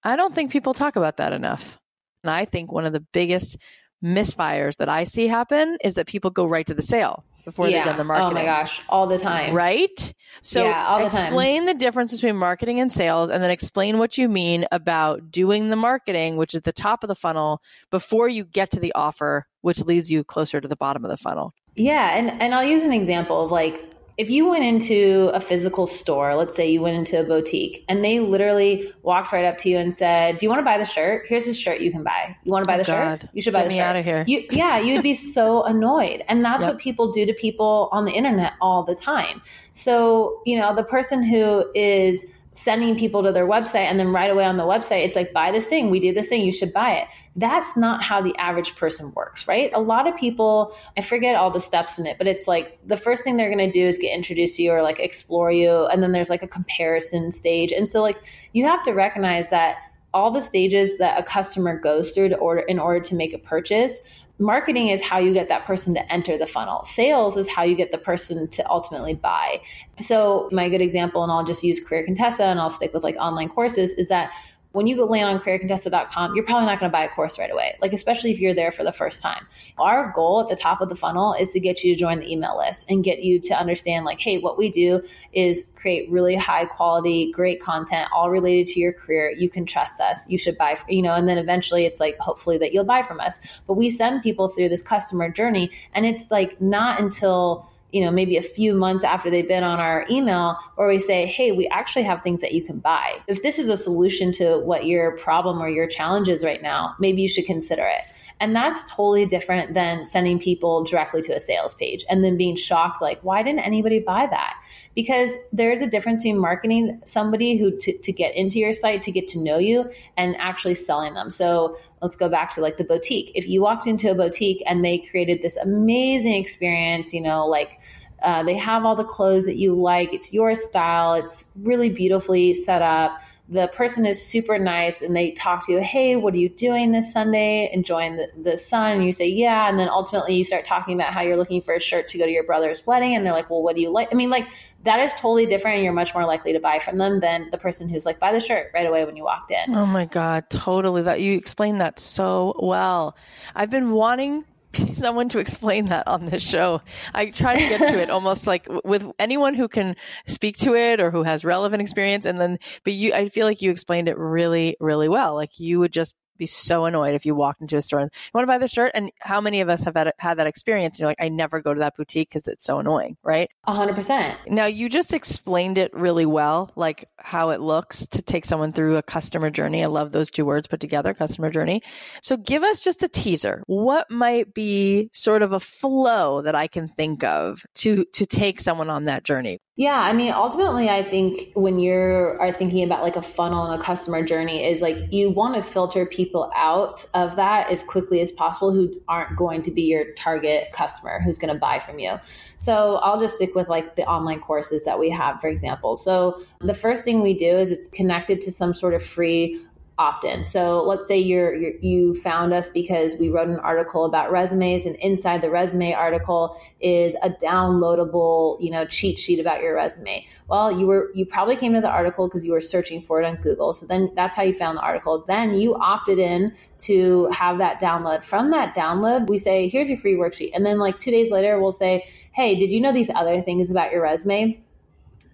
I 0.04 0.16
don't 0.16 0.34
think 0.34 0.52
people 0.52 0.74
talk 0.74 0.96
about 0.96 1.18
that 1.18 1.34
enough. 1.34 1.78
And 2.24 2.32
I 2.32 2.46
think 2.46 2.72
one 2.72 2.86
of 2.86 2.94
the 2.94 3.00
biggest 3.00 3.58
misfires 4.04 4.78
that 4.78 4.90
I 4.90 5.04
see 5.04 5.28
happen 5.28 5.78
is 5.84 5.96
that 5.96 6.08
people 6.08 6.32
go 6.32 6.46
right 6.46 6.66
to 6.66 6.74
the 6.74 6.82
sale 6.82 7.24
before 7.46 7.68
yeah. 7.68 7.80
they've 7.80 7.86
done 7.86 7.98
the 7.98 8.04
marketing. 8.04 8.32
Oh 8.32 8.40
my 8.40 8.46
gosh, 8.46 8.82
all 8.90 9.08
the 9.08 9.18
time. 9.18 9.54
Right? 9.54 10.14
So 10.42 10.64
yeah, 10.64 10.98
the 11.00 11.06
explain 11.06 11.62
time. 11.62 11.66
the 11.66 11.74
difference 11.74 12.14
between 12.14 12.36
marketing 12.36 12.80
and 12.80 12.92
sales 12.92 13.30
and 13.30 13.44
then 13.44 13.52
explain 13.52 13.98
what 13.98 14.18
you 14.18 14.28
mean 14.30 14.66
about 14.72 15.32
doing 15.32 15.70
the 15.70 15.76
marketing, 15.76 16.38
which 16.38 16.54
is 16.54 16.62
the 16.62 16.72
top 16.72 17.04
of 17.04 17.08
the 17.08 17.16
funnel, 17.16 17.62
before 17.90 18.30
you 18.30 18.44
get 18.44 18.72
to 18.72 18.80
the 18.80 18.94
offer, 18.94 19.48
which 19.62 19.84
leads 19.84 20.12
you 20.12 20.24
closer 20.24 20.62
to 20.62 20.68
the 20.68 20.76
bottom 20.76 21.04
of 21.04 21.12
the 21.12 21.18
funnel. 21.18 21.54
Yeah, 21.76 22.16
and 22.16 22.42
and 22.42 22.54
I'll 22.54 22.68
use 22.68 22.84
an 22.84 22.94
example 22.94 23.46
of 23.46 23.52
like 23.52 23.91
if 24.22 24.30
you 24.30 24.48
went 24.48 24.64
into 24.64 25.32
a 25.34 25.42
physical 25.42 25.88
store, 25.88 26.36
let's 26.36 26.56
say 26.56 26.70
you 26.70 26.80
went 26.80 26.96
into 26.96 27.20
a 27.20 27.24
boutique 27.24 27.84
and 27.90 28.04
they 28.04 28.20
literally 28.20 28.94
walked 29.02 29.34
right 29.34 29.46
up 29.46 29.58
to 29.58 29.68
you 29.68 29.80
and 29.80 29.98
said, 29.98 30.38
Do 30.38 30.46
you 30.46 30.50
want 30.52 30.60
to 30.60 30.64
buy 30.64 30.78
the 30.78 30.86
shirt? 30.86 31.26
Here's 31.28 31.46
the 31.46 31.56
shirt 31.56 31.82
you 31.82 31.92
can 31.92 32.04
buy. 32.04 32.38
You 32.44 32.52
want 32.52 32.64
to 32.64 32.68
buy 32.68 32.76
oh, 32.76 32.84
the 32.84 32.92
oh 32.92 33.18
shirt? 33.18 33.30
You 33.34 33.42
should 33.42 33.54
buy 33.54 33.64
Get 33.64 33.70
the 33.70 33.76
shirt. 33.78 33.84
out 33.84 33.96
of 33.96 34.06
here. 34.06 34.24
You, 34.28 34.46
yeah, 34.52 34.80
you'd 34.80 35.02
be 35.02 35.16
so 35.38 35.64
annoyed. 35.64 36.24
And 36.28 36.46
that's 36.46 36.62
yep. 36.62 36.74
what 36.74 36.80
people 36.80 37.12
do 37.12 37.26
to 37.26 37.34
people 37.34 37.90
on 37.92 38.06
the 38.06 38.12
internet 38.12 38.54
all 38.62 38.84
the 38.84 38.94
time. 38.94 39.42
So, 39.74 40.44
you 40.46 40.56
know, 40.56 40.76
the 40.76 40.84
person 40.84 41.24
who 41.24 41.66
is 41.74 42.24
sending 42.54 42.96
people 42.96 43.24
to 43.24 43.32
their 43.32 43.48
website 43.48 43.86
and 43.86 44.00
then 44.00 44.10
right 44.10 44.30
away 44.30 44.46
on 44.46 44.58
the 44.58 44.66
website, 44.66 45.04
it's 45.04 45.16
like, 45.16 45.34
buy 45.34 45.52
this 45.52 45.66
thing. 45.66 45.90
We 45.90 46.00
do 46.00 46.14
this 46.14 46.28
thing. 46.28 46.44
You 46.44 46.52
should 46.52 46.74
buy 46.74 46.92
it 46.92 47.08
that's 47.36 47.78
not 47.78 48.04
how 48.04 48.22
the 48.22 48.36
average 48.38 48.76
person 48.76 49.12
works, 49.16 49.48
right? 49.48 49.72
A 49.74 49.80
lot 49.80 50.08
of 50.08 50.18
people, 50.18 50.76
I 50.98 51.02
forget 51.02 51.36
all 51.36 51.50
the 51.50 51.62
steps 51.62 51.98
in 51.98 52.06
it, 52.06 52.18
but 52.18 52.28
it's 52.28 52.48
like 52.48 52.78
the 52.86 52.98
first 52.98 53.24
thing 53.24 53.38
they're 53.38 53.54
going 53.54 53.66
to 53.66 53.72
do 53.72 53.88
is 53.88 53.98
get 53.98 54.14
introduced 54.14 54.56
to 54.56 54.64
you 54.64 54.72
or 54.72 54.82
like 54.82 55.00
explore 55.00 55.52
you. 55.52 55.86
And 55.86 56.04
then 56.04 56.12
there's 56.12 56.30
like 56.30 56.44
a 56.44 56.48
comparison 56.48 57.32
stage. 57.32 57.72
And 57.72 57.90
so, 57.90 58.02
like, 58.02 58.18
you 58.52 58.66
have 58.66 58.84
to 58.84 58.92
recognize 58.92 59.50
that 59.50 59.78
all 60.14 60.30
the 60.30 60.42
stages 60.42 60.98
that 60.98 61.18
a 61.18 61.24
customer 61.24 61.80
goes 61.80 62.12
through 62.12 62.30
to 62.30 62.36
order 62.36 62.62
in 62.62 62.80
order 62.80 63.00
to 63.00 63.16
make 63.16 63.34
a 63.34 63.38
purchase 63.38 64.00
marketing 64.42 64.88
is 64.88 65.02
how 65.02 65.20
you 65.20 65.34
get 65.34 65.48
that 65.48 65.66
person 65.66 65.94
to 65.94 66.12
enter 66.12 66.38
the 66.38 66.48
funnel. 66.48 66.84
Sales 66.84 67.38
is 67.38 67.48
how 67.48 67.64
you 67.64 67.76
get 67.76 67.92
the 67.92 67.98
person 67.98 68.48
to 68.48 68.68
ultimately 68.70 69.14
buy. 69.14 69.62
So, 70.02 70.50
my 70.52 70.68
good 70.68 70.82
example, 70.82 71.24
and 71.24 71.32
I'll 71.32 71.46
just 71.46 71.64
use 71.64 71.80
Career 71.80 72.04
Contessa 72.04 72.44
and 72.44 72.60
I'll 72.60 72.72
stick 72.72 72.94
with 72.94 73.04
like 73.04 73.16
online 73.18 73.50
courses, 73.50 73.92
is 73.92 74.08
that 74.10 74.34
when 74.74 74.88
you 74.88 74.96
go 74.96 75.06
land 75.06 75.28
on 75.28 75.40
careercontessa.com, 75.40 76.36
you're 76.36 76.46
probably 76.46 76.66
not 76.66 76.80
going 76.80 76.90
to 76.90 76.94
buy 76.94 77.04
a 77.04 77.10
course 77.10 77.38
right 77.38 77.52
away, 77.52 77.78
like 77.82 77.94
especially 77.94 78.32
if 78.32 78.40
you're 78.40 78.54
there 78.54 78.72
for 78.72 78.84
the 78.84 78.94
first 78.94 79.22
time. 79.22 79.46
Our 79.78 80.12
goal 80.16 80.42
at 80.42 80.48
the 80.48 80.56
top 80.56 80.82
of 80.82 80.90
the 80.90 80.96
funnel 80.96 81.34
is 81.34 81.52
to 81.52 81.60
get 81.60 81.84
you 81.84 81.94
to 81.94 82.00
join 82.00 82.20
the 82.20 82.32
email 82.32 82.58
list 82.58 82.86
and 82.88 83.04
get 83.04 83.20
you 83.20 83.40
to 83.40 83.54
understand 83.54 84.06
like, 84.06 84.20
hey, 84.20 84.38
what 84.38 84.58
we 84.58 84.70
do 84.70 85.02
is 85.34 85.66
create 85.76 86.10
really 86.10 86.36
high 86.36 86.66
quality, 86.66 87.32
great 87.34 87.62
content, 87.62 88.10
all 88.14 88.30
related 88.30 88.74
to 88.74 88.80
your 88.80 88.94
career. 88.94 89.32
You 89.32 89.50
can 89.50 89.66
trust 89.66 90.00
us. 90.00 90.20
You 90.28 90.38
should 90.38 90.58
buy, 90.58 90.78
you 90.88 91.02
know, 91.02 91.16
and 91.16 91.28
then 91.28 91.38
eventually 91.38 91.86
it's 91.86 92.00
like, 92.00 92.18
hopefully 92.20 92.58
that 92.60 92.74
you'll 92.74 92.86
buy 92.86 93.04
from 93.04 93.20
us. 93.20 93.36
But 93.68 93.74
we 93.74 93.90
send 93.90 94.24
people 94.24 94.48
through 94.48 94.70
this 94.70 94.82
customer 94.82 95.30
journey 95.30 95.72
and 95.94 96.06
it's 96.06 96.32
like 96.32 96.62
not 96.62 97.02
until 97.02 97.68
you 97.92 98.04
know, 98.04 98.12
maybe 98.12 98.38
a 98.38 98.42
few 98.42 98.74
months 98.74 99.04
after 99.04 99.30
they've 99.30 99.48
been 99.48 99.64
on 99.64 99.80
our 99.80 100.06
email, 100.10 100.58
where 100.76 100.88
we 100.88 101.00
say, 101.00 101.26
hey, 101.26 101.52
we 101.52 101.68
actually 101.68 102.04
have 102.04 102.22
things 102.22 102.42
that 102.42 102.54
you 102.54 102.64
can 102.64 102.80
buy. 102.80 103.18
If 103.28 103.44
this 103.44 103.60
is 103.60 103.68
a 103.68 103.78
solution 103.78 104.32
to 104.34 104.60
what 104.60 104.86
your 104.86 105.18
problem 105.18 105.62
or 105.62 105.70
your 105.70 105.88
challenge 105.88 106.30
is 106.30 106.44
right 106.44 106.62
now, 106.62 106.96
maybe 107.00 107.22
you 107.22 107.30
should 107.30 107.46
consider 107.46 107.84
it. 107.84 108.04
And 108.40 108.56
that's 108.56 108.90
totally 108.90 109.28
different 109.28 109.76
than 109.76 110.04
sending 110.04 110.40
people 110.40 110.84
directly 110.84 111.22
to 111.22 111.36
a 111.36 111.40
sales 111.40 111.76
page 111.76 112.04
and 112.10 112.24
then 112.24 112.38
being 112.38 112.56
shocked, 112.56 113.00
like, 113.00 113.20
why 113.22 113.44
didn't 113.44 113.60
anybody 113.60 114.00
buy 114.00 114.26
that? 114.26 114.56
Because 114.96 115.32
there's 115.54 115.82
a 115.82 115.88
difference 115.88 116.22
between 116.22 116.38
marketing 116.38 117.02
somebody 117.06 117.58
who 117.58 117.78
to, 117.78 117.98
to 117.98 118.12
get 118.12 118.36
into 118.36 118.60
your 118.60 118.74
site, 118.74 119.02
to 119.04 119.12
get 119.12 119.28
to 119.30 119.40
know 119.40 119.58
you, 119.58 119.90
and 120.18 120.36
actually 120.38 120.76
selling 120.76 121.14
them. 121.14 121.30
So 121.30 121.78
let's 122.02 122.16
go 122.16 122.28
back 122.28 122.54
to 122.56 122.62
like 122.62 122.78
the 122.78 122.84
boutique. 122.84 123.32
If 123.36 123.48
you 123.48 123.62
walked 123.62 123.88
into 123.88 124.12
a 124.12 124.16
boutique 124.16 124.62
and 124.66 124.84
they 124.84 124.98
created 124.98 125.42
this 125.42 125.56
amazing 125.58 126.34
experience, 126.34 127.14
you 127.14 127.22
know, 127.22 127.48
like 127.48 127.80
uh, 128.22 128.44
they 128.44 128.58
have 128.58 128.86
all 128.86 128.96
the 128.96 129.04
clothes 129.04 129.46
that 129.46 129.56
you 129.56 129.74
like. 129.74 130.14
It's 130.14 130.34
your 130.34 130.56
style. 130.56 131.14
It's 131.14 131.46
really 131.62 131.90
beautifully 131.90 132.54
set 132.54 132.82
up. 132.82 133.20
The 133.52 133.68
person 133.68 134.06
is 134.06 134.26
super 134.26 134.58
nice 134.58 135.02
and 135.02 135.16
they 135.16 135.32
talk 135.32 135.66
to 135.66 135.74
you, 135.74 135.82
hey, 135.82 136.16
what 136.16 136.34
are 136.34 136.38
you 136.38 136.50
doing 136.50 136.94
this 136.94 137.12
Sunday? 137.12 137.70
Enjoying 137.72 138.16
the, 138.16 138.30
the 138.42 138.58
sun? 138.58 138.94
And 138.94 139.06
you 139.06 139.12
say, 139.12 139.28
yeah. 139.28 139.70
And 139.70 139.78
then 139.78 139.90
ultimately 139.90 140.36
you 140.36 140.44
start 140.44 140.66
talking 140.66 140.96
about 140.96 141.14
how 141.14 141.22
you're 141.22 141.38
looking 141.38 141.62
for 141.62 141.74
a 141.74 141.80
shirt 141.80 142.08
to 142.10 142.18
go 142.18 142.26
to 142.26 142.32
your 142.32 142.46
brother's 142.46 142.88
wedding. 142.88 143.14
And 143.14 143.26
they're 143.26 143.34
like, 143.34 143.50
well, 143.50 143.62
what 143.62 143.76
do 143.76 143.82
you 143.82 143.90
like? 143.90 144.08
I 144.12 144.16
mean, 144.16 144.30
like, 144.30 144.48
that 144.84 145.00
is 145.00 145.12
totally 145.14 145.46
different 145.46 145.76
and 145.76 145.84
you're 145.84 145.94
much 145.94 146.14
more 146.14 146.26
likely 146.26 146.54
to 146.54 146.60
buy 146.60 146.80
from 146.80 146.98
them 146.98 147.20
than 147.20 147.50
the 147.52 147.58
person 147.58 147.88
who's 147.88 148.06
like 148.06 148.20
buy 148.20 148.34
the 148.34 148.40
shirt 148.40 148.72
right 148.74 148.88
away 148.88 149.06
when 149.06 149.16
you 149.16 149.24
walked 149.24 149.52
in. 149.52 149.76
Oh 149.76 149.86
my 149.86 150.06
god, 150.06 150.50
totally. 150.50 151.04
That 151.04 151.22
you 151.22 151.38
explained 151.38 151.82
that 151.82 152.00
so 152.00 152.56
well. 152.60 153.16
I've 153.54 153.70
been 153.70 153.92
wanting 153.92 154.46
someone 154.94 155.30
to 155.30 155.40
explain 155.40 155.88
that 155.88 156.08
on 156.08 156.26
this 156.26 156.42
show. 156.44 156.82
I 157.14 157.30
try 157.32 157.54
to 157.58 157.60
get 157.60 157.80
to 157.92 158.02
it 158.02 158.10
almost 158.10 158.48
like 158.48 158.68
with 158.84 159.10
anyone 159.20 159.54
who 159.54 159.68
can 159.68 159.96
speak 160.26 160.58
to 160.58 160.76
it 160.76 161.00
or 161.00 161.12
who 161.12 161.24
has 161.24 161.44
relevant 161.44 161.82
experience. 161.82 162.26
And 162.26 162.40
then, 162.40 162.58
but 162.84 162.94
you, 162.94 163.14
I 163.14 163.30
feel 163.30 163.46
like 163.46 163.62
you 163.62 163.72
explained 163.72 164.08
it 164.08 164.18
really, 164.18 164.78
really 164.80 165.10
well. 165.10 165.36
Like 165.36 165.60
you 165.60 165.80
would 165.80 165.92
just 165.92 166.16
be 166.42 166.48
so 166.48 166.86
annoyed 166.86 167.14
if 167.14 167.26
you 167.26 167.36
walked 167.36 167.62
into 167.62 167.78
a 167.78 167.82
store 167.82 168.00
and 168.00 168.12
you 168.14 168.32
want 168.34 168.44
to 168.44 168.48
buy 168.48 168.58
the 168.58 168.68
shirt. 168.68 168.92
And 168.96 169.12
how 169.20 169.40
many 169.40 169.62
of 169.62 169.70
us 169.70 169.84
have 169.84 169.96
had, 169.96 170.12
had 170.18 170.40
that 170.40 170.48
experience? 170.48 170.96
And 170.96 171.02
you're 171.02 171.10
like, 171.10 171.22
I 171.22 171.30
never 171.30 171.62
go 171.62 171.74
to 171.74 171.80
that 171.80 171.96
boutique 171.96 172.30
because 172.30 172.48
it's 172.48 172.66
so 172.66 172.80
annoying, 172.80 173.16
right? 173.24 173.50
A 173.66 173.74
hundred 173.74 173.96
percent. 173.96 174.38
Now 174.48 174.66
you 174.66 174.90
just 174.90 175.14
explained 175.14 175.78
it 175.78 175.94
really 175.94 176.26
well, 176.26 176.72
like 176.76 177.06
how 177.18 177.52
it 177.52 177.62
looks 177.62 178.08
to 178.08 178.22
take 178.22 178.46
someone 178.46 178.74
through 178.74 178.98
a 178.98 179.04
customer 179.04 179.50
journey. 179.52 179.84
I 179.84 179.88
love 179.88 180.12
those 180.12 180.32
two 180.32 180.46
words 180.46 180.68
put 180.68 180.80
together, 180.80 181.14
customer 181.14 181.52
journey. 181.52 181.82
So 182.24 182.38
give 182.38 182.64
us 182.64 182.82
just 182.82 183.04
a 183.04 183.08
teaser. 183.08 183.64
What 183.68 184.10
might 184.10 184.54
be 184.54 185.10
sort 185.14 185.44
of 185.44 185.54
a 185.54 185.60
flow 185.60 186.42
that 186.42 186.56
I 186.56 186.68
can 186.68 186.88
think 186.88 187.24
of 187.24 187.64
to, 187.76 188.04
to 188.14 188.26
take 188.26 188.60
someone 188.60 188.90
on 188.90 189.04
that 189.04 189.24
journey? 189.24 189.60
Yeah, 189.82 190.00
I 190.00 190.14
mean, 190.14 190.32
ultimately, 190.32 190.92
I 190.92 191.02
think 191.02 191.54
when 191.56 191.80
you 191.80 191.92
are 191.92 192.52
thinking 192.52 192.84
about 192.84 193.02
like 193.02 193.16
a 193.16 193.22
funnel 193.24 193.66
and 193.66 193.82
a 193.82 193.84
customer 193.84 194.22
journey, 194.22 194.64
is 194.64 194.80
like 194.80 194.96
you 195.12 195.32
want 195.32 195.56
to 195.56 195.64
filter 195.64 196.06
people 196.06 196.52
out 196.56 197.04
of 197.16 197.36
that 197.38 197.72
as 197.72 197.82
quickly 197.82 198.22
as 198.22 198.32
possible 198.32 198.72
who 198.72 199.02
aren't 199.08 199.36
going 199.36 199.64
to 199.64 199.72
be 199.72 199.82
your 199.82 200.14
target 200.14 200.72
customer 200.72 201.20
who's 201.20 201.40
going 201.40 201.52
to 201.52 201.60
buy 201.60 201.80
from 201.80 201.98
you. 201.98 202.20
So 202.58 202.98
I'll 202.98 203.20
just 203.20 203.38
stick 203.38 203.56
with 203.56 203.70
like 203.70 203.96
the 203.96 204.04
online 204.04 204.40
courses 204.40 204.86
that 204.86 205.00
we 205.00 205.10
have, 205.10 205.42
for 205.42 205.48
example. 205.48 205.96
So 205.96 206.44
the 206.60 206.76
first 206.76 207.04
thing 207.04 207.24
we 207.24 207.34
do 207.36 207.58
is 207.58 207.72
it's 207.72 207.88
connected 207.88 208.40
to 208.42 208.52
some 208.52 208.76
sort 208.76 208.94
of 208.94 209.04
free 209.04 209.60
opt-in. 209.98 210.44
So 210.44 210.84
let's 210.84 211.08
say 211.08 211.20
you're, 211.20 211.56
you're, 211.56 211.76
you 211.80 212.14
found 212.14 212.54
us 212.54 212.70
because 212.70 213.16
we 213.20 213.30
wrote 213.30 213.50
an 213.50 213.60
article 213.60 214.06
about 214.06 214.32
resumes, 214.32 214.86
and 214.86 214.96
inside 214.96 215.42
the 215.42 215.50
resume 215.50 215.94
article 215.94 216.60
is 216.80 217.16
a 217.22 217.30
downloadable, 217.30 218.60
you 218.62 218.72
know, 218.72 218.86
cheat 218.86 219.20
sheet 219.20 219.40
about 219.40 219.62
your 219.62 219.76
resume. 219.76 220.26
Well, 220.48 220.78
you 220.78 220.88
were 220.88 221.12
you 221.14 221.26
probably 221.26 221.56
came 221.56 221.74
to 221.74 221.82
the 221.82 221.90
article 221.90 222.28
because 222.28 222.46
you 222.46 222.52
were 222.52 222.62
searching 222.62 223.02
for 223.02 223.22
it 223.22 223.26
on 223.26 223.36
Google. 223.36 223.74
So 223.74 223.86
then 223.86 224.12
that's 224.16 224.36
how 224.36 224.44
you 224.44 224.54
found 224.54 224.78
the 224.78 224.82
article. 224.82 225.24
Then 225.28 225.54
you 225.54 225.76
opted 225.76 226.20
in 226.20 226.56
to 226.80 227.30
have 227.32 227.60
that 227.60 227.80
download. 227.80 228.24
From 228.24 228.50
that 228.52 228.76
download, 228.76 229.30
we 229.30 229.38
say, 229.38 229.68
here's 229.68 229.88
your 229.88 229.98
free 229.98 230.16
worksheet, 230.16 230.52
and 230.56 230.66
then 230.66 230.80
like 230.80 231.00
two 231.00 231.12
days 231.12 231.32
later, 231.32 231.60
we'll 231.60 231.72
say, 231.72 232.08
hey, 232.34 232.56
did 232.56 232.72
you 232.72 232.82
know 232.82 232.94
these 232.94 233.10
other 233.12 233.42
things 233.42 233.70
about 233.70 233.92
your 233.92 234.02
resume? 234.02 234.62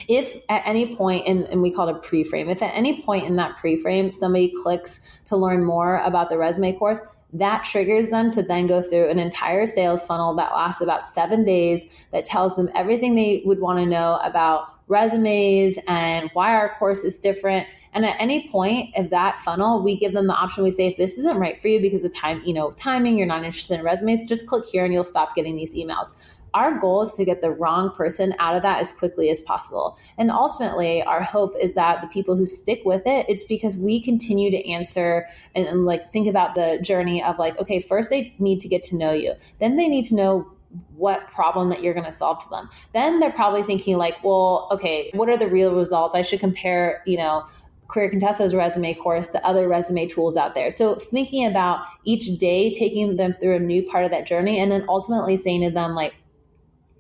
If 0.08 0.42
at 0.50 0.62
any 0.66 0.96
point 0.96 1.26
in, 1.28 1.44
and 1.46 1.62
we 1.62 1.72
call 1.72 1.90
it 1.90 1.96
a 1.96 2.00
pre-frame 2.00 2.50
if 2.50 2.62
at 2.62 2.74
any 2.76 3.02
point 3.02 3.26
in 3.26 3.36
that 3.36 3.58
pre-frame 3.58 4.12
somebody 4.12 4.54
clicks 4.64 5.00
to 5.26 5.36
learn 5.36 5.64
more 5.64 5.98
about 6.06 6.30
the 6.30 6.38
resume 6.38 6.74
course 6.74 7.00
that 7.34 7.64
triggers 7.64 8.10
them 8.10 8.32
to 8.32 8.42
then 8.42 8.68
go 8.68 8.82
through 8.82 9.10
an 9.10 9.20
entire 9.20 9.66
sales 9.66 10.06
funnel 10.06 10.34
that 10.36 10.54
lasts 10.54 10.82
about 10.82 11.04
seven 11.04 11.44
days 11.44 11.84
that 12.12 12.26
tells 12.26 12.56
them 12.56 12.70
everything 12.74 13.16
they 13.16 13.42
would 13.46 13.60
want 13.60 13.80
to 13.80 13.86
know 13.86 14.20
about 14.24 14.74
resumes 14.88 15.78
and 15.88 16.30
why 16.34 16.54
our 16.54 16.74
course 16.76 17.04
is 17.04 17.18
different. 17.18 17.68
And 17.94 18.06
at 18.06 18.16
any 18.20 18.50
point 18.50 18.96
of 18.96 19.10
that 19.10 19.42
funnel 19.42 19.84
we 19.84 19.98
give 19.98 20.14
them 20.14 20.28
the 20.28 20.34
option 20.34 20.64
we 20.64 20.72
say 20.72 20.88
if 20.88 20.98
this 20.98 21.18
isn't 21.18 21.38
right 21.38 21.60
for 21.60 21.68
you 21.68 21.82
because 21.82 22.04
of 22.04 22.16
time 22.16 22.42
you 22.46 22.54
know 22.54 22.72
timing 22.72 23.18
you're 23.18 23.28
not 23.28 23.44
interested 23.44 23.80
in 23.80 23.86
resumes 23.86 24.24
just 24.24 24.46
click 24.46 24.66
here 24.66 24.86
and 24.86 24.94
you'll 24.94 25.04
stop 25.04 25.36
getting 25.36 25.56
these 25.56 25.74
emails 25.74 26.14
our 26.54 26.80
goal 26.80 27.02
is 27.02 27.14
to 27.14 27.26
get 27.26 27.42
the 27.42 27.52
wrong 27.52 27.92
person 27.92 28.34
out 28.40 28.56
of 28.56 28.64
that 28.64 28.80
as 28.80 28.92
quickly 28.92 29.30
as 29.30 29.42
possible. 29.42 29.98
And 30.18 30.32
ultimately, 30.32 31.04
our 31.04 31.22
hope 31.22 31.56
is 31.62 31.76
that 31.76 32.02
the 32.02 32.08
people 32.08 32.36
who 32.36 32.46
stick 32.46 32.82
with 32.86 33.04
it, 33.06 33.26
it's 33.30 33.44
because 33.44 33.78
we 33.78 34.02
continue 34.02 34.50
to 34.52 34.70
answer 34.70 35.28
and, 35.56 35.68
and, 35.68 35.86
like 35.86 36.12
think 36.12 36.28
about 36.28 36.56
the 36.56 36.80
journey 36.82 37.24
of 37.24 37.38
like, 37.38 37.58
okay, 37.60 37.80
first 37.80 38.10
they 38.10 38.36
need 38.40 38.60
to 38.62 38.68
get 38.68 38.84
to 38.84 38.96
know 38.96 39.12
you, 39.12 39.34
then 39.60 39.78
they 39.78 39.88
need 39.88 40.06
to 40.06 40.16
know 40.16 40.52
what 40.96 41.28
problem 41.28 41.70
that 41.70 41.82
you're 41.82 41.94
going 41.94 42.06
to 42.06 42.12
solve 42.12 42.40
to 42.40 42.50
them. 42.50 42.70
Then 42.94 43.20
they're 43.20 43.32
probably 43.32 43.64
thinking 43.64 43.98
like, 43.98 44.16
well, 44.24 44.68
okay, 44.72 45.12
what 45.14 45.30
are 45.30 45.38
the 45.38 45.48
real 45.48 45.76
results? 45.76 46.14
I 46.14 46.22
should 46.22 46.40
compare, 46.40 47.02
you 47.06 47.18
know, 47.18 47.46
Career 47.88 48.10
Contessa's 48.10 48.54
resume 48.54 48.94
course 48.96 49.30
to 49.30 49.46
other 49.46 49.68
resume 49.68 50.08
tools 50.08 50.36
out 50.36 50.56
there. 50.56 50.72
So 50.72 50.96
thinking 50.96 51.46
about 51.46 51.86
each 52.04 52.38
day, 52.38 52.74
taking 52.74 53.16
them 53.16 53.34
through 53.40 53.56
a 53.56 53.60
new 53.60 53.84
part 53.84 54.04
of 54.04 54.12
that 54.12 54.28
journey, 54.28 54.60
and 54.60 54.72
then 54.72 54.84
ultimately 54.90 55.38
saying 55.38 55.62
to 55.62 55.72
them 55.72 55.96
like, 55.96 56.16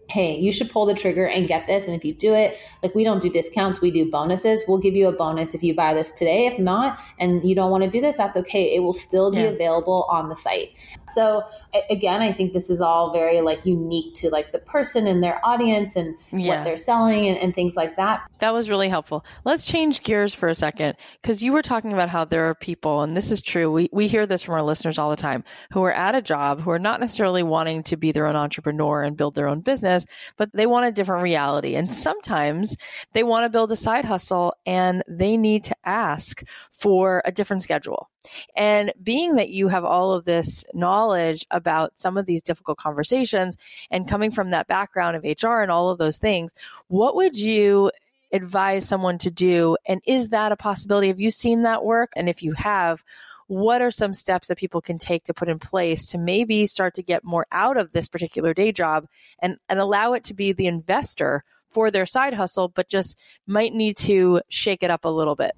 hey, 0.10 0.38
you 0.38 0.52
should 0.52 0.70
pull 0.70 0.86
the 0.86 0.94
trigger 0.94 1.28
and 1.28 1.48
get 1.48 1.68
this. 1.68 1.86
And 1.86 1.94
if 1.94 2.06
you 2.06 2.14
do 2.14 2.34
it, 2.34 2.58
like 2.82 2.96
we 2.96 3.04
don't 3.04 3.22
do 3.22 3.30
discounts, 3.30 3.82
we 3.82 3.92
do 3.92 4.10
bonuses. 4.10 4.62
We'll 4.68 4.78
give 4.78 4.96
you 4.96 5.08
a 5.08 5.12
bonus 5.12 5.54
if 5.54 5.64
you 5.64 5.76
buy 5.76 5.94
this 5.94 6.12
today. 6.12 6.48
If 6.48 6.60
not, 6.60 7.00
and 7.20 7.44
you 7.44 7.56
don't 7.56 7.72
want 7.72 7.84
to 7.84 7.90
do 7.90 8.00
this, 8.00 8.16
that's 8.16 8.38
okay. 8.38 8.76
It 8.76 8.80
will 8.80 8.94
still 8.94 9.32
be 9.32 9.40
yeah. 9.40 9.48
available 9.48 10.06
on 10.10 10.30
the 10.30 10.36
site. 10.36 10.76
So 11.10 11.44
again, 11.90 12.22
I 12.22 12.34
think 12.34 12.54
this 12.54 12.70
is 12.70 12.82
all 12.82 13.14
very 13.14 13.42
like 13.42 13.66
unique 13.66 14.14
to 14.16 14.30
like 14.30 14.52
the 14.52 14.60
person 14.60 15.08
and 15.08 15.24
their 15.24 15.44
audience 15.46 15.96
and 15.96 16.16
yeah. 16.32 16.48
what 16.48 16.64
they're 16.66 16.78
selling 16.78 17.28
and, 17.28 17.38
and 17.38 17.56
things 17.56 17.76
like 17.76 17.96
that. 17.96 18.28
That 18.40 18.54
was 18.54 18.70
really 18.70 18.90
helpful. 18.90 19.26
Let's 19.46 19.66
change 19.66 20.04
gears 20.04 20.34
for 20.34 20.48
a 20.50 20.56
second 20.56 20.96
because 21.22 21.42
you 21.42 21.52
were 21.52 21.62
talking 21.62 21.94
about 21.94 22.10
how 22.10 22.26
there 22.26 22.50
are 22.50 22.56
people, 22.56 23.02
and 23.02 23.16
this 23.16 23.32
is 23.32 23.42
true. 23.42 23.72
We, 23.72 23.90
we 23.92 24.08
hear 24.08 24.26
this 24.26 24.44
from 24.44 24.56
our 24.56 24.64
listeners 24.64 24.98
all 24.98 25.10
the 25.10 25.16
time 25.16 25.44
who 25.72 25.84
are 25.84 25.94
at 25.94 26.16
a 26.16 26.22
job 26.22 26.62
who 26.62 26.72
are 26.72 26.80
not 26.80 27.00
necessarily 27.00 27.44
wanting 27.44 27.84
to 27.84 27.98
be 27.98 28.12
their 28.12 28.28
own 28.28 28.36
entrepreneur 28.36 29.04
and 29.04 29.18
build 29.18 29.36
their 29.36 29.48
own 29.48 29.62
business, 29.62 30.06
but 30.38 30.50
they 30.54 30.66
want 30.66 30.86
a 30.86 30.92
different 30.92 31.24
reality. 31.24 31.76
And 31.76 31.92
sometimes 31.92 32.76
they 33.14 33.24
want 33.24 33.46
to 33.46 33.50
build 33.50 33.72
a 33.72 33.76
side 33.76 34.06
hustle 34.06 34.54
and 34.66 35.04
they 35.08 35.38
need 35.38 35.64
to 35.66 35.76
ask 35.86 36.44
for 36.72 37.22
a 37.26 37.32
different 37.32 37.64
schedule. 37.64 38.10
And 38.56 38.94
being 39.02 39.36
that 39.36 39.50
you 39.50 39.68
have 39.68 39.86
all 39.86 40.14
of 40.14 40.26
this 40.26 40.66
knowledge 40.74 41.46
about 41.52 41.98
some 41.98 42.18
of 42.18 42.26
these 42.26 42.42
difficult 42.42 42.78
conversations 42.78 43.58
and 43.92 44.08
coming 44.08 44.32
from 44.32 44.52
that 44.52 44.68
background 44.68 45.16
of 45.16 45.24
HR 45.24 45.62
and 45.62 45.72
all 45.72 45.90
of 45.90 45.98
those 45.98 46.18
things, 46.18 46.54
what 46.88 47.16
would 47.16 47.38
you 47.38 47.92
advise 48.32 48.88
someone 48.88 49.18
to 49.20 49.32
do? 49.32 49.78
And 49.86 50.02
is 50.06 50.30
that 50.30 50.52
a 50.52 50.58
possibility? 50.58 51.08
Have 51.08 51.20
you 51.20 51.32
seen 51.32 51.64
that 51.64 51.84
work? 51.84 52.12
And 52.16 52.28
if 52.28 52.44
you 52.44 52.54
have, 52.54 53.04
what 53.48 53.82
are 53.82 53.92
some 53.92 54.14
steps 54.14 54.50
that 54.50 54.58
people 54.58 54.82
can 54.82 54.98
take 54.98 55.24
to 55.24 55.34
put 55.34 55.50
in 55.50 55.58
place 55.58 56.06
to 56.08 56.18
maybe 56.18 56.66
start 56.66 56.94
to 56.96 57.04
get 57.04 57.24
more 57.24 57.48
out 57.52 57.78
of 57.78 57.92
this 57.92 58.08
particular 58.08 58.54
day 58.54 58.72
job 58.72 59.08
and, 59.40 59.58
and 59.70 59.80
allow 59.80 60.14
it 60.14 60.26
to 60.26 60.34
be 60.34 60.52
the 60.52 60.68
investor 60.68 61.44
for 61.70 61.90
their 61.90 62.06
side 62.06 62.34
hustle, 62.34 62.68
but 62.68 62.90
just 62.90 63.18
might 63.46 63.74
need 63.74 63.98
to 63.98 64.42
shake 64.50 64.84
it 64.84 64.92
up 64.92 65.06
a 65.06 65.10
little 65.10 65.36
bit? 65.36 65.54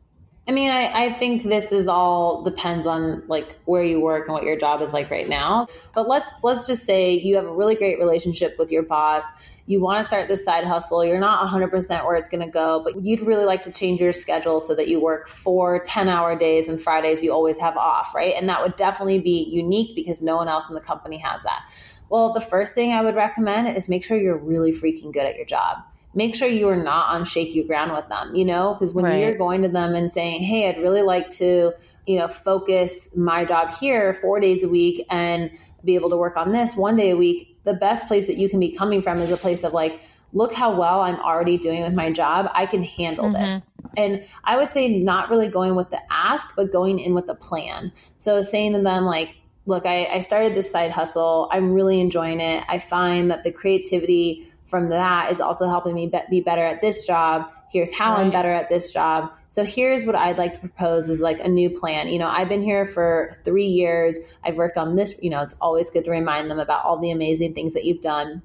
I 0.49 0.51
mean, 0.51 0.71
I, 0.71 1.05
I 1.05 1.13
think 1.13 1.43
this 1.43 1.71
is 1.71 1.85
all 1.85 2.41
depends 2.41 2.87
on 2.87 3.21
like 3.27 3.55
where 3.65 3.83
you 3.83 3.99
work 3.99 4.25
and 4.25 4.33
what 4.33 4.41
your 4.41 4.57
job 4.57 4.81
is 4.81 4.93
like 4.93 5.11
right 5.11 5.29
now. 5.29 5.67
But 5.93 6.07
let's 6.07 6.31
let's 6.41 6.65
just 6.65 6.85
say 6.85 7.13
you 7.13 7.35
have 7.35 7.45
a 7.45 7.53
really 7.53 7.75
great 7.75 7.99
relationship 7.99 8.55
with 8.57 8.71
your 8.71 8.81
boss. 8.81 9.21
You 9.67 9.79
want 9.79 10.03
to 10.03 10.07
start 10.07 10.27
this 10.27 10.43
side 10.43 10.63
hustle. 10.63 11.05
You're 11.05 11.19
not 11.19 11.47
100% 11.47 12.03
where 12.03 12.15
it's 12.15 12.29
going 12.29 12.43
to 12.43 12.51
go, 12.51 12.81
but 12.83 12.99
you'd 13.05 13.21
really 13.21 13.45
like 13.45 13.61
to 13.61 13.71
change 13.71 14.01
your 14.01 14.11
schedule 14.11 14.59
so 14.59 14.73
that 14.73 14.87
you 14.87 14.99
work 14.99 15.27
four 15.27 15.83
10 15.85 16.07
hour 16.07 16.35
days 16.35 16.67
and 16.67 16.81
Fridays 16.81 17.21
you 17.21 17.31
always 17.31 17.59
have 17.59 17.77
off, 17.77 18.15
right? 18.15 18.33
And 18.35 18.49
that 18.49 18.63
would 18.63 18.75
definitely 18.75 19.19
be 19.19 19.47
unique 19.51 19.95
because 19.95 20.19
no 20.19 20.35
one 20.35 20.47
else 20.47 20.67
in 20.67 20.73
the 20.73 20.81
company 20.81 21.19
has 21.19 21.43
that. 21.43 21.71
Well, 22.09 22.33
the 22.33 22.41
first 22.41 22.73
thing 22.73 22.91
I 22.91 23.03
would 23.03 23.15
recommend 23.15 23.77
is 23.77 23.87
make 23.87 24.03
sure 24.03 24.17
you're 24.17 24.35
really 24.35 24.71
freaking 24.71 25.13
good 25.13 25.27
at 25.27 25.35
your 25.35 25.45
job 25.45 25.83
make 26.13 26.35
sure 26.35 26.47
you 26.47 26.67
are 26.67 26.75
not 26.75 27.09
on 27.09 27.25
shaky 27.25 27.63
ground 27.63 27.91
with 27.91 28.07
them, 28.09 28.33
you 28.35 28.45
know, 28.45 28.75
because 28.75 28.93
when 28.93 29.05
right. 29.05 29.19
you're 29.19 29.37
going 29.37 29.61
to 29.61 29.67
them 29.67 29.95
and 29.95 30.11
saying, 30.11 30.41
Hey, 30.41 30.69
I'd 30.69 30.77
really 30.77 31.01
like 31.01 31.29
to, 31.35 31.73
you 32.07 32.17
know, 32.17 32.27
focus 32.27 33.07
my 33.15 33.45
job 33.45 33.73
here 33.73 34.13
four 34.15 34.39
days 34.39 34.63
a 34.63 34.69
week 34.69 35.05
and 35.09 35.51
be 35.85 35.95
able 35.95 36.09
to 36.09 36.17
work 36.17 36.35
on 36.35 36.51
this 36.51 36.75
one 36.75 36.95
day 36.95 37.11
a 37.11 37.17
week, 37.17 37.57
the 37.63 37.73
best 37.73 38.07
place 38.07 38.27
that 38.27 38.37
you 38.37 38.49
can 38.49 38.59
be 38.59 38.71
coming 38.71 39.01
from 39.01 39.19
is 39.19 39.31
a 39.31 39.37
place 39.37 39.63
of 39.63 39.73
like, 39.73 40.01
look 40.33 40.53
how 40.53 40.77
well 40.77 41.01
I'm 41.01 41.19
already 41.19 41.57
doing 41.57 41.81
with 41.81 41.93
my 41.93 42.11
job. 42.11 42.49
I 42.53 42.65
can 42.65 42.83
handle 42.83 43.25
mm-hmm. 43.25 43.43
this. 43.43 43.63
And 43.97 44.25
I 44.43 44.57
would 44.57 44.71
say 44.71 44.99
not 44.99 45.29
really 45.29 45.49
going 45.49 45.75
with 45.75 45.89
the 45.89 45.99
ask, 46.11 46.47
but 46.55 46.71
going 46.71 46.99
in 46.99 47.13
with 47.13 47.27
a 47.29 47.35
plan. 47.35 47.91
So 48.17 48.41
saying 48.41 48.73
to 48.73 48.81
them, 48.81 49.05
like, 49.05 49.37
look, 49.65 49.85
I, 49.85 50.05
I 50.05 50.19
started 50.19 50.55
this 50.55 50.69
side 50.69 50.91
hustle. 50.91 51.49
I'm 51.51 51.73
really 51.73 51.99
enjoying 51.99 52.39
it. 52.39 52.63
I 52.67 52.79
find 52.79 53.31
that 53.31 53.43
the 53.43 53.51
creativity 53.51 54.48
from 54.69 54.89
that 54.89 55.31
is 55.31 55.39
also 55.39 55.67
helping 55.67 55.95
me 55.95 56.11
be 56.29 56.41
better 56.41 56.61
at 56.61 56.81
this 56.81 57.05
job. 57.05 57.51
Here's 57.71 57.93
how 57.93 58.13
right. 58.13 58.21
I'm 58.21 58.31
better 58.31 58.51
at 58.51 58.69
this 58.69 58.91
job. 58.91 59.31
So 59.49 59.63
here's 59.63 60.05
what 60.05 60.15
I'd 60.15 60.37
like 60.37 60.53
to 60.53 60.59
propose 60.59 61.09
is 61.09 61.19
like 61.21 61.39
a 61.39 61.47
new 61.47 61.69
plan. 61.69 62.07
You 62.07 62.19
know, 62.19 62.27
I've 62.27 62.49
been 62.49 62.63
here 62.63 62.85
for 62.85 63.31
three 63.43 63.65
years. 63.65 64.17
I've 64.43 64.55
worked 64.55 64.77
on 64.77 64.95
this. 64.95 65.13
You 65.21 65.29
know, 65.29 65.41
it's 65.41 65.55
always 65.59 65.89
good 65.89 66.05
to 66.05 66.11
remind 66.11 66.49
them 66.49 66.59
about 66.59 66.85
all 66.85 66.99
the 66.99 67.11
amazing 67.11 67.53
things 67.53 67.73
that 67.73 67.85
you've 67.85 68.01
done. 68.01 68.41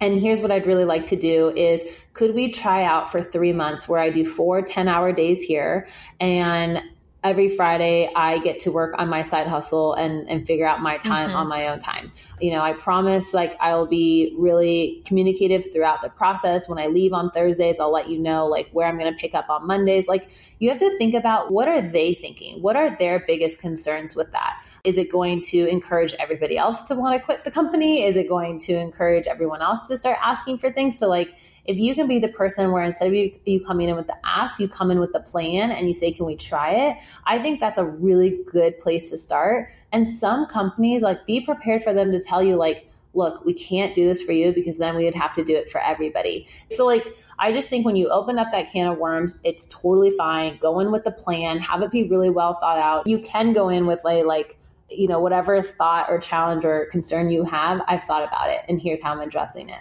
And 0.00 0.20
here's 0.20 0.40
what 0.40 0.50
I'd 0.50 0.66
really 0.66 0.84
like 0.84 1.06
to 1.06 1.16
do 1.16 1.48
is 1.56 1.82
could 2.12 2.34
we 2.34 2.52
try 2.52 2.84
out 2.84 3.10
for 3.10 3.22
three 3.22 3.52
months 3.52 3.88
where 3.88 4.00
I 4.00 4.10
do 4.10 4.24
four 4.24 4.60
10 4.62 4.88
hour 4.88 5.12
days 5.12 5.42
here 5.42 5.88
and 6.20 6.82
every 7.28 7.48
Friday 7.48 8.10
I 8.14 8.38
get 8.38 8.60
to 8.60 8.72
work 8.72 8.94
on 8.98 9.08
my 9.08 9.22
side 9.22 9.46
hustle 9.46 9.94
and, 9.94 10.28
and 10.28 10.46
figure 10.46 10.66
out 10.66 10.80
my 10.80 10.96
time 10.98 11.30
mm-hmm. 11.30 11.38
on 11.38 11.48
my 11.48 11.68
own 11.68 11.78
time. 11.80 12.12
You 12.40 12.52
know, 12.52 12.60
I 12.60 12.72
promise 12.72 13.34
like 13.34 13.56
I 13.60 13.74
will 13.74 13.86
be 13.86 14.34
really 14.38 15.02
communicative 15.04 15.72
throughout 15.72 16.02
the 16.02 16.08
process. 16.10 16.68
When 16.68 16.78
I 16.78 16.86
leave 16.86 17.12
on 17.12 17.30
Thursdays, 17.32 17.80
I'll 17.80 17.92
let 17.92 18.08
you 18.08 18.18
know 18.18 18.46
like 18.46 18.68
where 18.70 18.86
I'm 18.86 18.98
going 18.98 19.12
to 19.12 19.18
pick 19.18 19.34
up 19.34 19.50
on 19.50 19.66
Mondays. 19.66 20.06
Like 20.06 20.28
you 20.58 20.70
have 20.70 20.78
to 20.78 20.96
think 20.98 21.14
about 21.14 21.50
what 21.50 21.68
are 21.68 21.80
they 21.80 22.14
thinking? 22.14 22.62
What 22.62 22.76
are 22.76 22.96
their 22.96 23.24
biggest 23.26 23.58
concerns 23.58 24.14
with 24.14 24.30
that? 24.32 24.62
Is 24.84 24.96
it 24.96 25.10
going 25.10 25.40
to 25.42 25.66
encourage 25.68 26.14
everybody 26.20 26.56
else 26.56 26.84
to 26.84 26.94
want 26.94 27.18
to 27.18 27.24
quit 27.24 27.42
the 27.42 27.50
company? 27.50 28.04
Is 28.04 28.14
it 28.14 28.28
going 28.28 28.60
to 28.60 28.74
encourage 28.74 29.26
everyone 29.26 29.60
else 29.60 29.88
to 29.88 29.96
start 29.96 30.18
asking 30.22 30.58
for 30.58 30.70
things? 30.70 30.96
So 30.96 31.08
like 31.08 31.36
if 31.66 31.78
you 31.78 31.94
can 31.94 32.06
be 32.06 32.18
the 32.18 32.28
person 32.28 32.72
where 32.72 32.82
instead 32.82 33.08
of 33.08 33.14
you, 33.14 33.32
you 33.44 33.64
coming 33.64 33.88
in 33.88 33.96
with 33.96 34.06
the 34.06 34.16
ask, 34.24 34.60
you 34.60 34.68
come 34.68 34.90
in 34.90 35.00
with 35.00 35.12
the 35.12 35.20
plan 35.20 35.70
and 35.70 35.86
you 35.86 35.92
say, 35.92 36.12
can 36.12 36.26
we 36.26 36.36
try 36.36 36.70
it? 36.70 36.98
I 37.24 37.40
think 37.40 37.60
that's 37.60 37.78
a 37.78 37.84
really 37.84 38.40
good 38.50 38.78
place 38.78 39.10
to 39.10 39.18
start. 39.18 39.70
And 39.92 40.08
some 40.08 40.46
companies, 40.46 41.02
like, 41.02 41.26
be 41.26 41.44
prepared 41.44 41.82
for 41.82 41.92
them 41.92 42.12
to 42.12 42.20
tell 42.20 42.42
you, 42.42 42.56
like, 42.56 42.88
look, 43.14 43.44
we 43.44 43.54
can't 43.54 43.94
do 43.94 44.06
this 44.06 44.22
for 44.22 44.32
you 44.32 44.52
because 44.52 44.78
then 44.78 44.94
we 44.94 45.04
would 45.04 45.14
have 45.14 45.34
to 45.34 45.44
do 45.44 45.56
it 45.56 45.68
for 45.68 45.80
everybody. 45.80 46.46
So, 46.70 46.86
like, 46.86 47.06
I 47.38 47.52
just 47.52 47.68
think 47.68 47.84
when 47.84 47.96
you 47.96 48.08
open 48.08 48.38
up 48.38 48.48
that 48.52 48.70
can 48.70 48.86
of 48.86 48.98
worms, 48.98 49.34
it's 49.44 49.66
totally 49.66 50.10
fine. 50.10 50.58
Go 50.60 50.80
in 50.80 50.90
with 50.90 51.04
the 51.04 51.10
plan, 51.10 51.58
have 51.58 51.82
it 51.82 51.90
be 51.90 52.08
really 52.08 52.30
well 52.30 52.54
thought 52.54 52.78
out. 52.78 53.06
You 53.06 53.18
can 53.18 53.52
go 53.52 53.68
in 53.68 53.86
with 53.86 54.02
like, 54.04 54.24
like, 54.24 54.58
you 54.88 55.08
know, 55.08 55.20
whatever 55.20 55.60
thought 55.62 56.06
or 56.08 56.18
challenge 56.18 56.64
or 56.64 56.86
concern 56.86 57.30
you 57.30 57.44
have, 57.44 57.82
I've 57.88 58.04
thought 58.04 58.22
about 58.22 58.50
it 58.50 58.60
and 58.68 58.80
here's 58.80 59.02
how 59.02 59.12
I'm 59.12 59.20
addressing 59.20 59.68
it. 59.68 59.80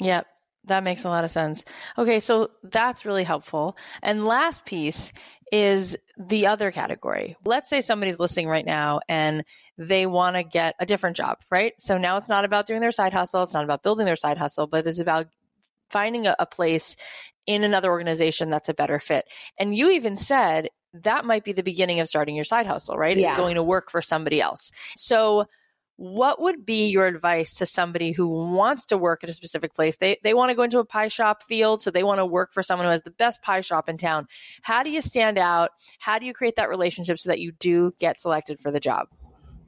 Yep. 0.00 0.26
That 0.64 0.84
makes 0.84 1.04
a 1.04 1.08
lot 1.08 1.24
of 1.24 1.30
sense. 1.30 1.64
Okay, 1.98 2.20
so 2.20 2.50
that's 2.62 3.04
really 3.04 3.24
helpful. 3.24 3.76
And 4.02 4.24
last 4.24 4.64
piece 4.64 5.12
is 5.50 5.98
the 6.16 6.46
other 6.46 6.70
category. 6.70 7.36
Let's 7.44 7.68
say 7.68 7.80
somebody's 7.80 8.18
listening 8.18 8.48
right 8.48 8.64
now 8.64 9.00
and 9.08 9.44
they 9.76 10.06
want 10.06 10.36
to 10.36 10.42
get 10.42 10.74
a 10.78 10.86
different 10.86 11.16
job, 11.16 11.38
right? 11.50 11.74
So 11.78 11.98
now 11.98 12.16
it's 12.16 12.28
not 12.28 12.44
about 12.44 12.66
doing 12.66 12.80
their 12.80 12.92
side 12.92 13.12
hustle, 13.12 13.42
it's 13.42 13.54
not 13.54 13.64
about 13.64 13.82
building 13.82 14.06
their 14.06 14.16
side 14.16 14.38
hustle, 14.38 14.66
but 14.66 14.86
it's 14.86 14.98
about 14.98 15.26
finding 15.90 16.26
a, 16.26 16.34
a 16.38 16.46
place 16.46 16.96
in 17.46 17.64
another 17.64 17.90
organization 17.90 18.48
that's 18.48 18.68
a 18.68 18.74
better 18.74 18.98
fit. 18.98 19.26
And 19.58 19.76
you 19.76 19.90
even 19.90 20.16
said 20.16 20.68
that 20.94 21.24
might 21.24 21.44
be 21.44 21.52
the 21.52 21.62
beginning 21.62 22.00
of 22.00 22.08
starting 22.08 22.34
your 22.34 22.44
side 22.44 22.66
hustle, 22.66 22.96
right? 22.96 23.16
Yeah. 23.16 23.30
It's 23.30 23.36
going 23.36 23.56
to 23.56 23.62
work 23.62 23.90
for 23.90 24.00
somebody 24.00 24.40
else. 24.40 24.70
So 24.96 25.46
what 26.02 26.42
would 26.42 26.66
be 26.66 26.88
your 26.88 27.06
advice 27.06 27.54
to 27.54 27.64
somebody 27.64 28.10
who 28.10 28.26
wants 28.26 28.84
to 28.86 28.98
work 28.98 29.22
at 29.22 29.30
a 29.30 29.32
specific 29.32 29.72
place? 29.72 29.94
They, 29.94 30.18
they 30.24 30.34
want 30.34 30.50
to 30.50 30.56
go 30.56 30.64
into 30.64 30.80
a 30.80 30.84
pie 30.84 31.06
shop 31.06 31.44
field, 31.44 31.80
so 31.80 31.92
they 31.92 32.02
want 32.02 32.18
to 32.18 32.26
work 32.26 32.52
for 32.52 32.60
someone 32.60 32.86
who 32.86 32.90
has 32.90 33.02
the 33.02 33.12
best 33.12 33.40
pie 33.40 33.60
shop 33.60 33.88
in 33.88 33.98
town. 33.98 34.26
How 34.62 34.82
do 34.82 34.90
you 34.90 35.00
stand 35.00 35.38
out? 35.38 35.70
How 36.00 36.18
do 36.18 36.26
you 36.26 36.34
create 36.34 36.56
that 36.56 36.68
relationship 36.68 37.20
so 37.20 37.30
that 37.30 37.38
you 37.38 37.52
do 37.52 37.94
get 38.00 38.20
selected 38.20 38.58
for 38.58 38.72
the 38.72 38.80
job? 38.80 39.06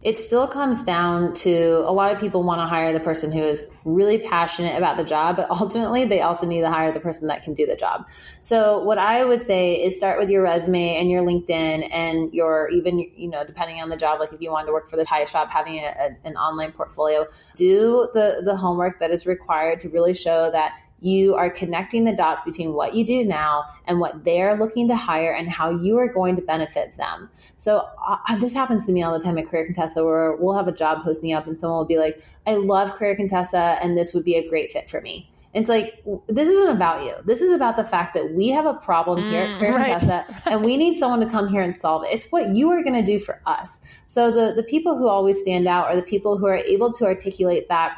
It 0.05 0.19
still 0.19 0.47
comes 0.47 0.85
down 0.85 1.33
to 1.33 1.83
a 1.89 1.93
lot 1.93 2.13
of 2.13 2.21
people 2.21 2.43
want 2.43 2.61
to 2.61 2.67
hire 2.67 2.93
the 2.93 3.01
person 3.01 3.33
who 3.33 3.43
is 3.43 3.67
really 3.87 4.19
passionate 4.19 4.77
about 4.77 4.99
the 4.99 5.05
job, 5.05 5.37
but 5.37 5.51
ultimately 5.63 6.05
they 6.05 6.21
also 6.21 6.47
need 6.47 6.61
to 6.61 6.71
hire 6.71 6.93
the 6.93 7.01
person 7.01 7.27
that 7.29 7.43
can 7.43 7.55
do 7.55 7.65
the 7.65 7.75
job. 7.75 8.07
So 8.43 8.83
what 8.85 8.99
I 8.99 9.25
would 9.25 9.45
say 9.47 9.77
is 9.77 9.97
start 9.97 10.19
with 10.19 10.29
your 10.29 10.43
resume 10.43 10.97
and 10.97 11.11
your 11.11 11.23
LinkedIn 11.23 11.89
and 11.91 12.33
your 12.35 12.69
even 12.69 12.99
you 12.99 13.29
know 13.29 13.45
depending 13.45 13.81
on 13.81 13.89
the 13.89 13.97
job, 13.97 14.21
like 14.21 14.33
if 14.33 14.43
you 14.43 14.51
wanted 14.51 14.67
to 14.67 14.73
work 14.73 14.91
for 14.91 14.97
the 14.97 15.07
pie 15.07 15.25
shop, 15.25 15.49
having 15.49 15.79
a, 15.79 15.95
a, 15.99 16.17
an 16.25 16.37
online 16.37 16.73
portfolio, 16.73 17.27
do 17.57 18.09
the 18.13 18.43
the 18.45 18.57
homework 18.57 18.99
that 18.99 19.11
is 19.11 19.27
required 19.27 19.81
to 19.81 19.89
really 19.89 20.13
show 20.13 20.51
that 20.51 20.75
you 21.01 21.35
are 21.35 21.51
connecting 21.51 22.05
the 22.05 22.15
dots 22.15 22.45
between 22.45 22.73
what 22.73 22.95
you 22.95 23.05
do 23.05 23.25
now 23.25 23.65
and 23.87 24.01
what 24.01 24.25
they're 24.25 24.57
looking 24.57 24.89
to 24.89 24.97
hire 24.97 25.33
and 25.33 25.51
how 25.51 25.71
you 25.71 25.99
are 25.99 26.09
going 26.09 26.35
to 26.37 26.43
benefit 26.43 26.97
them. 26.97 27.29
So 27.57 27.87
uh, 28.07 28.37
this 28.37 28.55
happens 28.55 28.87
to 28.87 28.93
me 28.93 29.03
all 29.03 29.13
the 29.13 29.23
time 29.23 29.37
at 29.39 29.47
Career 29.47 29.67
Contessa 29.67 30.05
where 30.05 30.37
we'll 30.37 30.57
have 30.57 30.69
a 30.69 30.73
job 30.73 31.03
posting 31.03 31.33
up 31.33 31.47
and 31.47 31.59
someone 31.59 31.79
will 31.79 31.85
be 31.85 31.99
like, 31.99 32.23
I 32.47 32.55
love 32.55 32.93
Career 32.93 33.17
Contessa 33.17 33.79
and 33.83 33.97
this 33.97 34.15
would 34.15 34.25
be 34.25 34.37
a 34.37 34.49
great 34.49 34.71
fit 34.71 34.89
for 34.89 35.01
me. 35.01 35.31
It's 35.55 35.69
like 35.69 36.03
this 36.27 36.49
isn't 36.49 36.69
about 36.69 37.05
you. 37.05 37.15
This 37.25 37.41
is 37.41 37.53
about 37.53 37.77
the 37.77 37.85
fact 37.85 38.13
that 38.15 38.33
we 38.33 38.49
have 38.49 38.67
a 38.67 38.75
problem 38.75 39.21
mm, 39.21 39.31
here 39.31 39.43
at 39.43 39.59
Career 39.61 39.77
right. 39.77 40.01
Contessa, 40.01 40.25
and 40.51 40.65
we 40.65 40.77
need 40.77 40.99
someone 40.99 41.21
to 41.21 41.27
come 41.27 41.49
here 41.49 41.63
and 41.63 41.73
solve 41.73 42.03
it. 42.03 42.09
It's 42.13 42.27
what 42.27 42.49
you 42.49 42.71
are 42.71 42.83
going 42.83 42.97
to 42.97 43.05
do 43.05 43.21
for 43.21 43.41
us. 43.47 43.79
So 44.07 44.33
the 44.33 44.53
the 44.57 44.65
people 44.65 44.99
who 44.99 45.07
always 45.07 45.41
stand 45.41 45.69
out 45.69 45.87
are 45.87 45.95
the 45.95 46.03
people 46.03 46.39
who 46.39 46.47
are 46.47 46.57
able 46.57 46.93
to 46.95 47.05
articulate 47.05 47.69
that 47.69 47.97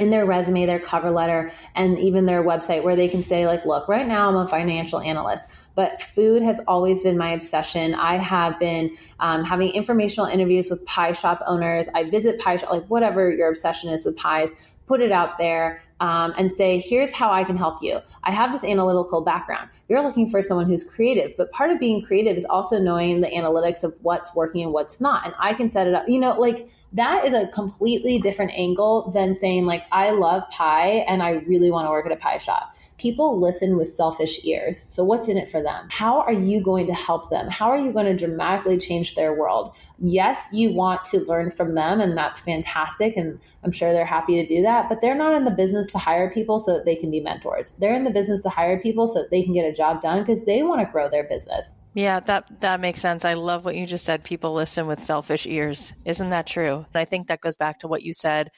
in 0.00 0.10
their 0.10 0.26
resume, 0.26 0.66
their 0.66 0.80
cover 0.80 1.10
letter, 1.10 1.50
and 1.74 1.98
even 1.98 2.26
their 2.26 2.42
website 2.42 2.82
where 2.82 2.96
they 2.96 3.08
can 3.08 3.22
say, 3.22 3.46
like, 3.46 3.64
look, 3.64 3.86
right 3.88 4.08
now 4.08 4.28
I'm 4.28 4.36
a 4.36 4.48
financial 4.48 5.00
analyst, 5.00 5.50
but 5.74 6.02
food 6.02 6.42
has 6.42 6.58
always 6.66 7.02
been 7.02 7.18
my 7.18 7.32
obsession. 7.32 7.94
I 7.94 8.16
have 8.16 8.58
been 8.58 8.90
um, 9.20 9.44
having 9.44 9.70
informational 9.70 10.26
interviews 10.26 10.68
with 10.70 10.84
pie 10.86 11.12
shop 11.12 11.42
owners. 11.46 11.86
I 11.94 12.04
visit 12.10 12.40
pie 12.40 12.56
shop, 12.56 12.70
like 12.70 12.86
whatever 12.86 13.30
your 13.30 13.50
obsession 13.50 13.90
is 13.90 14.04
with 14.04 14.16
pies, 14.16 14.50
put 14.86 15.00
it 15.00 15.12
out 15.12 15.38
there 15.38 15.82
um, 16.00 16.32
and 16.36 16.52
say, 16.52 16.80
here's 16.80 17.12
how 17.12 17.30
I 17.30 17.44
can 17.44 17.56
help 17.56 17.82
you. 17.82 18.00
I 18.24 18.32
have 18.32 18.52
this 18.52 18.64
analytical 18.64 19.20
background. 19.20 19.68
You're 19.88 20.02
looking 20.02 20.28
for 20.28 20.42
someone 20.42 20.66
who's 20.66 20.82
creative, 20.82 21.36
but 21.36 21.52
part 21.52 21.70
of 21.70 21.78
being 21.78 22.02
creative 22.02 22.36
is 22.36 22.44
also 22.46 22.80
knowing 22.80 23.20
the 23.20 23.28
analytics 23.28 23.84
of 23.84 23.94
what's 24.00 24.34
working 24.34 24.64
and 24.64 24.72
what's 24.72 25.00
not. 25.00 25.26
And 25.26 25.34
I 25.38 25.54
can 25.54 25.70
set 25.70 25.86
it 25.86 25.94
up, 25.94 26.08
you 26.08 26.18
know, 26.18 26.40
like, 26.40 26.68
that 26.92 27.24
is 27.24 27.34
a 27.34 27.46
completely 27.48 28.18
different 28.18 28.52
angle 28.54 29.10
than 29.12 29.34
saying 29.34 29.64
like 29.64 29.84
i 29.92 30.10
love 30.10 30.42
pie 30.50 31.04
and 31.08 31.22
i 31.22 31.32
really 31.46 31.70
want 31.70 31.86
to 31.86 31.90
work 31.90 32.06
at 32.06 32.12
a 32.12 32.16
pie 32.16 32.38
shop. 32.38 32.74
People 32.98 33.40
listen 33.40 33.78
with 33.78 33.88
selfish 33.88 34.44
ears 34.44 34.84
so 34.90 35.02
what's 35.02 35.28
in 35.28 35.38
it 35.38 35.48
for 35.48 35.62
them? 35.62 35.88
How 35.90 36.20
are 36.20 36.34
you 36.34 36.62
going 36.62 36.86
to 36.86 36.92
help 36.92 37.30
them? 37.30 37.48
How 37.48 37.70
are 37.70 37.78
you 37.78 37.92
going 37.92 38.04
to 38.04 38.14
dramatically 38.14 38.76
change 38.76 39.14
their 39.14 39.32
world? 39.32 39.74
Yes 39.98 40.48
you 40.52 40.72
want 40.72 41.04
to 41.06 41.20
learn 41.20 41.50
from 41.50 41.74
them 41.74 42.00
and 42.00 42.16
that's 42.16 42.40
fantastic 42.40 43.16
and 43.16 43.38
i'm 43.64 43.72
sure 43.72 43.92
they're 43.92 44.04
happy 44.04 44.34
to 44.36 44.46
do 44.46 44.62
that 44.62 44.88
but 44.88 45.00
they're 45.00 45.14
not 45.14 45.34
in 45.34 45.44
the 45.44 45.50
business 45.50 45.90
to 45.92 45.98
hire 45.98 46.30
people 46.30 46.58
so 46.58 46.74
that 46.74 46.84
they 46.84 46.96
can 46.96 47.10
be 47.10 47.20
mentors. 47.20 47.72
They're 47.72 47.96
in 47.96 48.04
the 48.04 48.10
business 48.10 48.42
to 48.42 48.48
hire 48.48 48.80
people 48.80 49.06
so 49.06 49.20
that 49.20 49.30
they 49.30 49.42
can 49.42 49.54
get 49.54 49.64
a 49.64 49.72
job 49.72 50.02
done 50.02 50.20
because 50.20 50.44
they 50.44 50.62
want 50.62 50.80
to 50.80 50.92
grow 50.92 51.08
their 51.08 51.24
business 51.24 51.72
yeah, 51.94 52.20
that 52.20 52.60
that 52.60 52.80
makes 52.80 53.00
sense. 53.00 53.24
I 53.24 53.34
love 53.34 53.64
what 53.64 53.74
you 53.76 53.86
just 53.86 54.04
said. 54.04 54.22
People 54.22 54.54
listen 54.54 54.86
with 54.86 55.00
selfish 55.00 55.46
ears. 55.46 55.92
Isn't 56.04 56.30
that 56.30 56.46
true? 56.46 56.86
And 56.92 57.00
I 57.00 57.04
think 57.04 57.28
that 57.28 57.40
goes 57.40 57.56
back 57.56 57.80
to 57.80 57.88
what 57.88 58.02
you 58.02 58.12
said 58.12 58.50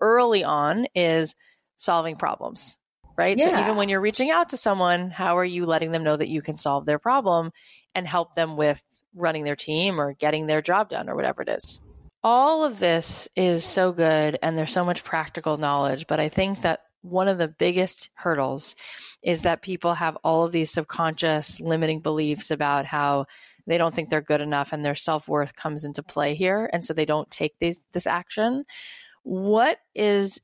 early 0.00 0.42
on 0.42 0.86
is 0.94 1.34
solving 1.76 2.16
problems, 2.16 2.78
right? 3.16 3.38
Yeah. 3.38 3.50
So 3.50 3.60
even 3.60 3.76
when 3.76 3.88
you're 3.88 4.00
reaching 4.00 4.30
out 4.30 4.48
to 4.50 4.56
someone, 4.56 5.10
how 5.10 5.38
are 5.38 5.44
you 5.44 5.66
letting 5.66 5.92
them 5.92 6.02
know 6.02 6.16
that 6.16 6.28
you 6.28 6.42
can 6.42 6.56
solve 6.56 6.84
their 6.84 6.98
problem 6.98 7.52
and 7.94 8.06
help 8.06 8.34
them 8.34 8.56
with 8.56 8.82
running 9.14 9.44
their 9.44 9.56
team 9.56 10.00
or 10.00 10.14
getting 10.14 10.46
their 10.46 10.62
job 10.62 10.88
done 10.88 11.08
or 11.08 11.14
whatever 11.14 11.42
it 11.42 11.48
is? 11.48 11.80
All 12.22 12.64
of 12.64 12.78
this 12.78 13.28
is 13.34 13.64
so 13.64 13.92
good 13.92 14.38
and 14.42 14.58
there's 14.58 14.72
so 14.72 14.84
much 14.84 15.04
practical 15.04 15.56
knowledge, 15.56 16.06
but 16.06 16.20
I 16.20 16.28
think 16.28 16.62
that 16.62 16.80
one 17.02 17.28
of 17.28 17.38
the 17.38 17.48
biggest 17.48 18.10
hurdles 18.14 18.74
is 19.22 19.42
that 19.42 19.62
people 19.62 19.94
have 19.94 20.16
all 20.22 20.44
of 20.44 20.52
these 20.52 20.70
subconscious 20.70 21.60
limiting 21.60 22.00
beliefs 22.00 22.50
about 22.50 22.86
how 22.86 23.26
they 23.66 23.78
don't 23.78 23.94
think 23.94 24.08
they're 24.08 24.20
good 24.20 24.40
enough 24.40 24.72
and 24.72 24.84
their 24.84 24.94
self-worth 24.94 25.54
comes 25.56 25.84
into 25.84 26.02
play 26.02 26.34
here 26.34 26.68
and 26.72 26.84
so 26.84 26.92
they 26.92 27.04
don't 27.04 27.30
take 27.30 27.58
these, 27.58 27.80
this 27.92 28.06
action. 28.06 28.64
What 29.22 29.78
is 29.94 30.40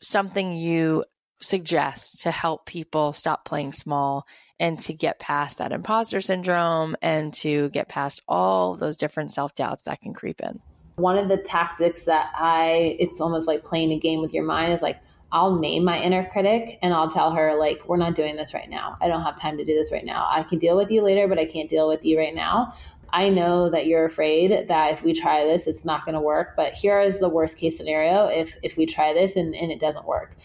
something 0.00 0.54
you 0.54 1.04
suggest 1.40 2.22
to 2.22 2.30
help 2.30 2.66
people 2.66 3.12
stop 3.12 3.44
playing 3.44 3.72
small 3.72 4.26
and 4.58 4.78
to 4.78 4.92
get 4.92 5.18
past 5.18 5.58
that 5.58 5.72
imposter 5.72 6.20
syndrome 6.20 6.94
and 7.00 7.32
to 7.32 7.70
get 7.70 7.88
past 7.88 8.20
all 8.28 8.74
those 8.74 8.96
different 8.96 9.32
self-doubts 9.32 9.84
that 9.84 10.00
can 10.00 10.12
creep 10.12 10.40
in? 10.40 10.60
One 10.96 11.16
of 11.16 11.28
the 11.28 11.38
tactics 11.38 12.04
that 12.04 12.30
i 12.34 12.96
it's 12.98 13.20
almost 13.22 13.46
like 13.46 13.64
playing 13.64 13.92
a 13.92 13.98
game 13.98 14.20
with 14.20 14.34
your 14.34 14.44
mind 14.44 14.74
is 14.74 14.82
like 14.82 15.00
I'll 15.32 15.58
name 15.58 15.84
my 15.84 16.00
inner 16.02 16.28
critic 16.28 16.78
and 16.82 16.92
I'll 16.92 17.10
tell 17.10 17.32
her, 17.32 17.56
like, 17.56 17.82
we're 17.86 17.96
not 17.96 18.14
doing 18.14 18.36
this 18.36 18.52
right 18.52 18.68
now. 18.68 18.96
I 19.00 19.08
don't 19.08 19.22
have 19.22 19.40
time 19.40 19.56
to 19.58 19.64
do 19.64 19.74
this 19.74 19.92
right 19.92 20.04
now. 20.04 20.28
I 20.30 20.42
can 20.42 20.58
deal 20.58 20.76
with 20.76 20.90
you 20.90 21.02
later, 21.02 21.28
but 21.28 21.38
I 21.38 21.44
can't 21.44 21.68
deal 21.68 21.88
with 21.88 22.04
you 22.04 22.18
right 22.18 22.34
now. 22.34 22.74
I 23.12 23.28
know 23.28 23.70
that 23.70 23.86
you're 23.86 24.04
afraid 24.04 24.68
that 24.68 24.92
if 24.92 25.02
we 25.02 25.12
try 25.12 25.44
this, 25.44 25.66
it's 25.66 25.84
not 25.84 26.04
going 26.04 26.14
to 26.14 26.20
work. 26.20 26.54
But 26.56 26.74
here 26.74 27.00
is 27.00 27.18
the 27.18 27.28
worst 27.28 27.58
case 27.58 27.76
scenario 27.76 28.26
if 28.26 28.56
if 28.62 28.76
we 28.76 28.86
try 28.86 29.12
this 29.12 29.36
and, 29.36 29.54
and 29.54 29.70
it 29.70 29.80
doesn't 29.80 30.06
work. 30.06 30.36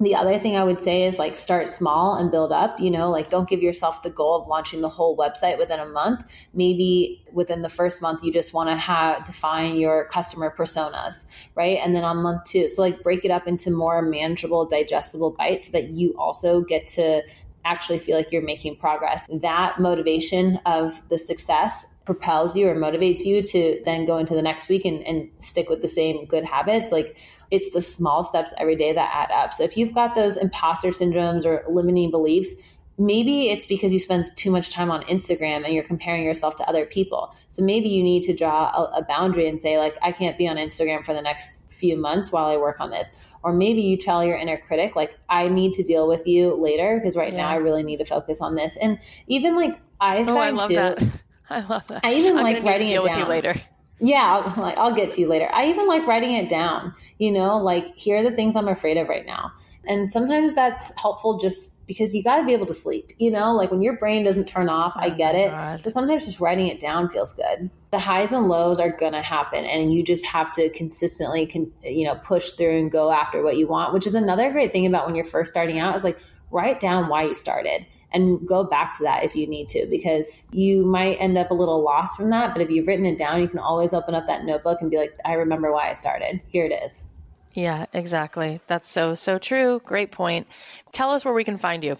The 0.00 0.14
other 0.14 0.38
thing 0.38 0.56
I 0.56 0.64
would 0.64 0.82
say 0.82 1.04
is 1.04 1.18
like 1.18 1.36
start 1.36 1.68
small 1.68 2.16
and 2.16 2.30
build 2.30 2.52
up. 2.52 2.80
You 2.80 2.90
know, 2.90 3.10
like 3.10 3.30
don't 3.30 3.48
give 3.48 3.62
yourself 3.62 4.02
the 4.02 4.10
goal 4.10 4.40
of 4.40 4.48
launching 4.48 4.80
the 4.80 4.88
whole 4.88 5.16
website 5.16 5.56
within 5.56 5.78
a 5.78 5.86
month. 5.86 6.24
Maybe 6.52 7.24
within 7.32 7.62
the 7.62 7.68
first 7.68 8.02
month, 8.02 8.24
you 8.24 8.32
just 8.32 8.52
want 8.52 8.70
to 8.70 8.76
have 8.76 9.24
define 9.24 9.76
your 9.76 10.06
customer 10.06 10.52
personas, 10.56 11.24
right? 11.54 11.78
And 11.82 11.94
then 11.94 12.02
on 12.02 12.22
month 12.22 12.44
two, 12.44 12.68
so 12.68 12.82
like 12.82 13.02
break 13.02 13.24
it 13.24 13.30
up 13.30 13.46
into 13.46 13.70
more 13.70 14.02
manageable, 14.02 14.66
digestible 14.66 15.30
bites 15.30 15.66
so 15.66 15.72
that 15.72 15.90
you 15.90 16.14
also 16.18 16.62
get 16.62 16.88
to 16.88 17.22
actually 17.64 17.98
feel 17.98 18.16
like 18.16 18.30
you're 18.30 18.42
making 18.42 18.76
progress. 18.76 19.26
That 19.32 19.78
motivation 19.78 20.58
of 20.66 21.00
the 21.08 21.18
success 21.18 21.86
propels 22.04 22.54
you 22.54 22.68
or 22.68 22.74
motivates 22.74 23.24
you 23.24 23.42
to 23.42 23.80
then 23.84 24.04
go 24.04 24.18
into 24.18 24.34
the 24.34 24.42
next 24.42 24.68
week 24.68 24.84
and, 24.84 25.04
and 25.06 25.30
stick 25.38 25.68
with 25.68 25.82
the 25.82 25.88
same 25.88 26.26
good 26.26 26.44
habits. 26.44 26.92
Like 26.92 27.16
it's 27.50 27.72
the 27.72 27.82
small 27.82 28.22
steps 28.22 28.52
every 28.58 28.76
day 28.76 28.92
that 28.92 29.10
add 29.12 29.30
up. 29.30 29.54
So 29.54 29.64
if 29.64 29.76
you've 29.76 29.94
got 29.94 30.14
those 30.14 30.36
imposter 30.36 30.88
syndromes 30.88 31.44
or 31.44 31.64
limiting 31.68 32.10
beliefs, 32.10 32.50
maybe 32.98 33.48
it's 33.48 33.66
because 33.66 33.92
you 33.92 33.98
spend 33.98 34.26
too 34.36 34.50
much 34.50 34.70
time 34.70 34.90
on 34.90 35.02
Instagram 35.04 35.64
and 35.64 35.74
you're 35.74 35.84
comparing 35.84 36.24
yourself 36.24 36.56
to 36.56 36.68
other 36.68 36.86
people. 36.86 37.34
So 37.48 37.62
maybe 37.62 37.88
you 37.88 38.02
need 38.02 38.22
to 38.22 38.34
draw 38.34 38.70
a, 38.70 39.00
a 39.00 39.04
boundary 39.04 39.48
and 39.48 39.60
say, 39.60 39.78
like, 39.78 39.96
I 40.02 40.12
can't 40.12 40.38
be 40.38 40.46
on 40.46 40.56
Instagram 40.56 41.04
for 41.04 41.14
the 41.14 41.22
next 41.22 41.62
few 41.68 41.96
months 41.96 42.30
while 42.30 42.46
I 42.46 42.56
work 42.56 42.80
on 42.80 42.90
this. 42.90 43.10
Or 43.42 43.52
maybe 43.52 43.82
you 43.82 43.96
tell 43.96 44.24
your 44.24 44.36
inner 44.36 44.56
critic, 44.56 44.96
like, 44.96 45.18
I 45.28 45.48
need 45.48 45.72
to 45.74 45.82
deal 45.82 46.08
with 46.08 46.26
you 46.26 46.54
later 46.54 46.98
because 46.98 47.16
right 47.16 47.32
yeah. 47.32 47.42
now 47.42 47.48
I 47.48 47.56
really 47.56 47.82
need 47.82 47.98
to 47.98 48.04
focus 48.04 48.38
on 48.40 48.54
this. 48.54 48.76
And 48.76 48.98
even 49.26 49.56
like 49.56 49.80
I 50.00 50.18
oh, 50.18 50.26
find 50.26 50.38
I 50.38 50.50
love 50.50 50.68
too, 50.68 50.76
that. 50.76 51.02
I 51.50 51.60
love 51.60 51.86
that. 51.88 52.04
I 52.04 52.14
even 52.14 52.38
I'm 52.38 52.44
like 52.44 52.62
writing 52.62 52.88
it 52.88 53.04
down. 53.04 53.28
later. 53.28 53.54
Yeah, 54.00 54.42
I'll, 54.44 54.62
like, 54.62 54.76
I'll 54.76 54.94
get 54.94 55.12
to 55.12 55.20
you 55.20 55.28
later. 55.28 55.48
I 55.52 55.66
even 55.68 55.86
like 55.86 56.06
writing 56.06 56.34
it 56.34 56.48
down. 56.48 56.94
You 57.18 57.32
know, 57.32 57.58
like 57.58 57.96
here 57.96 58.18
are 58.18 58.22
the 58.28 58.34
things 58.34 58.56
I'm 58.56 58.68
afraid 58.68 58.96
of 58.96 59.08
right 59.08 59.26
now, 59.26 59.52
and 59.86 60.10
sometimes 60.10 60.54
that's 60.54 60.90
helpful 60.96 61.38
just 61.38 61.70
because 61.86 62.14
you 62.14 62.22
got 62.22 62.36
to 62.36 62.46
be 62.46 62.54
able 62.54 62.66
to 62.66 62.74
sleep. 62.74 63.12
You 63.18 63.30
know, 63.30 63.52
like 63.52 63.70
when 63.70 63.82
your 63.82 63.96
brain 63.98 64.24
doesn't 64.24 64.46
turn 64.46 64.68
off, 64.68 64.94
oh 64.96 65.00
I 65.00 65.10
get 65.10 65.34
it. 65.34 65.50
God. 65.50 65.80
But 65.84 65.92
sometimes 65.92 66.24
just 66.24 66.40
writing 66.40 66.68
it 66.68 66.80
down 66.80 67.10
feels 67.10 67.34
good. 67.34 67.70
The 67.90 67.98
highs 67.98 68.32
and 68.32 68.48
lows 68.48 68.80
are 68.80 68.90
going 68.90 69.12
to 69.12 69.22
happen, 69.22 69.64
and 69.64 69.92
you 69.92 70.02
just 70.02 70.24
have 70.24 70.50
to 70.52 70.70
consistently, 70.70 71.46
con- 71.46 71.72
you 71.82 72.06
know, 72.06 72.16
push 72.16 72.52
through 72.52 72.78
and 72.78 72.90
go 72.90 73.10
after 73.12 73.42
what 73.42 73.56
you 73.56 73.68
want. 73.68 73.92
Which 73.92 74.06
is 74.06 74.14
another 74.14 74.50
great 74.50 74.72
thing 74.72 74.86
about 74.86 75.06
when 75.06 75.14
you're 75.14 75.24
first 75.24 75.50
starting 75.50 75.78
out 75.78 75.94
is 75.94 76.04
like 76.04 76.18
write 76.50 76.80
down 76.80 77.08
why 77.08 77.24
you 77.24 77.34
started 77.34 77.86
and 78.14 78.46
go 78.46 78.64
back 78.64 78.96
to 78.96 79.02
that 79.02 79.24
if 79.24 79.36
you 79.36 79.46
need 79.46 79.68
to 79.68 79.86
because 79.90 80.46
you 80.52 80.86
might 80.86 81.16
end 81.16 81.36
up 81.36 81.50
a 81.50 81.54
little 81.54 81.82
lost 81.82 82.16
from 82.16 82.30
that. 82.30 82.54
But 82.54 82.62
if 82.62 82.70
you've 82.70 82.86
written 82.86 83.06
it 83.06 83.18
down 83.18 83.42
you 83.42 83.48
can 83.48 83.58
always 83.58 83.92
open 83.92 84.14
up 84.14 84.26
that 84.26 84.44
notebook 84.44 84.78
and 84.80 84.90
be 84.90 84.96
like 84.96 85.18
i 85.24 85.34
remember 85.34 85.72
why 85.72 85.90
i 85.90 85.92
started. 85.92 86.40
Here 86.46 86.64
it 86.64 86.72
is. 86.84 87.06
Yeah 87.52 87.86
exactly. 87.92 88.60
That's 88.66 88.88
so 88.88 89.14
so 89.14 89.38
true. 89.38 89.80
Great 89.84 90.12
point. 90.12 90.46
Tell 90.92 91.10
us 91.10 91.24
where 91.24 91.34
we 91.34 91.44
can 91.44 91.58
find 91.58 91.84
you 91.84 91.98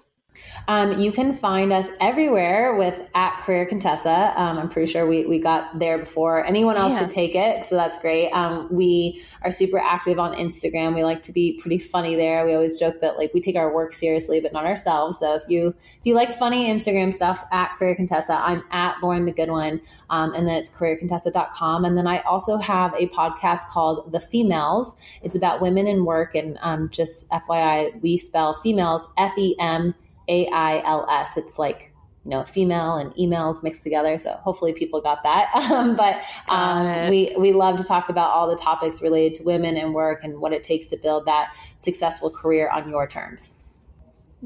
um, 0.69 0.99
you 0.99 1.13
can 1.13 1.35
find 1.35 1.73
us 1.73 1.87
everywhere 2.01 2.77
with 2.77 3.01
at 3.15 3.41
Career 3.43 3.67
Contessa. 3.67 4.33
Um, 4.37 4.59
I'm 4.59 4.69
pretty 4.69 4.91
sure 4.91 5.07
we, 5.07 5.27
we 5.27 5.39
got 5.39 5.79
there 5.79 5.99
before 5.99 6.45
anyone 6.45 6.77
else 6.77 6.93
yeah. 6.93 7.01
could 7.01 7.11
take 7.11 7.35
it, 7.35 7.67
so 7.67 7.77
that's 7.77 7.99
great. 7.99 8.31
Um, 8.31 8.69
we 8.71 9.23
are 9.43 9.51
super 9.51 9.79
active 9.79 10.19
on 10.19 10.35
Instagram. 10.37 10.95
We 10.95 11.05
like 11.05 11.23
to 11.25 11.33
be 11.33 11.59
pretty 11.61 11.79
funny 11.79 12.17
there. 12.17 12.47
We 12.47 12.55
always 12.55 12.77
joke 12.77 13.01
that 13.01 13.19
like 13.19 13.33
we 13.35 13.41
take 13.41 13.57
our 13.57 13.75
work 13.75 13.93
seriously, 13.93 14.41
but 14.41 14.53
not 14.53 14.65
ourselves. 14.65 15.19
So 15.19 15.35
if 15.35 15.43
you 15.49 15.69
if 15.69 16.05
you 16.05 16.15
like 16.15 16.37
funny 16.39 16.67
Instagram 16.67 17.15
stuff, 17.15 17.45
at 17.53 17.77
Career 17.77 17.95
Contessa, 17.95 18.35
I'm 18.35 18.63
at 18.71 18.97
Lauren 19.03 19.27
McGoodwin, 19.27 19.81
um, 20.11 20.35
and 20.35 20.47
then 20.47 20.57
it's 20.57 20.71
careercontessa.com. 20.71 21.85
And 21.85 21.97
then 21.97 22.07
I 22.07 22.21
also 22.23 22.57
have 22.59 22.95
a 22.95 23.09
podcast 23.09 23.67
called 23.69 24.13
The 24.13 24.19
Femails. 24.19 24.97
It's 25.23 25.37
about 25.37 25.61
women 25.61 25.87
in 25.87 26.05
work, 26.05 26.35
and 26.35 26.59
um, 26.63 26.89
just 26.91 27.29
FYI, 27.31 28.01
we 28.03 28.19
spell 28.19 28.55
Femails 28.55 29.07
F 29.17 29.33
E 29.39 29.57
M 29.59 29.95
a 30.29 30.47
I 30.49 30.83
L 30.85 31.07
S. 31.11 31.37
It's 31.37 31.59
like 31.59 31.93
you 32.25 32.31
know 32.31 32.45
female 32.45 32.97
and 32.97 33.13
emails 33.15 33.63
mixed 33.63 33.83
together. 33.83 34.19
So 34.19 34.33
hopefully 34.33 34.73
people 34.73 35.01
got 35.01 35.23
that. 35.23 35.51
Um, 35.75 35.97
but 35.97 36.23
um, 36.49 37.09
we 37.09 37.35
we 37.39 37.53
love 37.53 37.77
to 37.79 37.85
talk 37.85 38.09
about 38.09 38.31
all 38.31 38.49
the 38.49 38.57
topics 38.57 39.03
related 39.03 39.35
to 39.35 39.43
women 39.45 39.77
and 39.77 39.95
work 39.95 40.21
and 40.23 40.39
what 40.39 40.53
it 40.53 40.63
takes 40.63 40.87
to 40.87 40.97
build 40.97 41.27
that 41.27 41.55
successful 41.79 42.31
career 42.31 42.71
on 42.71 42.89
your 42.91 43.07
terms. 43.07 43.57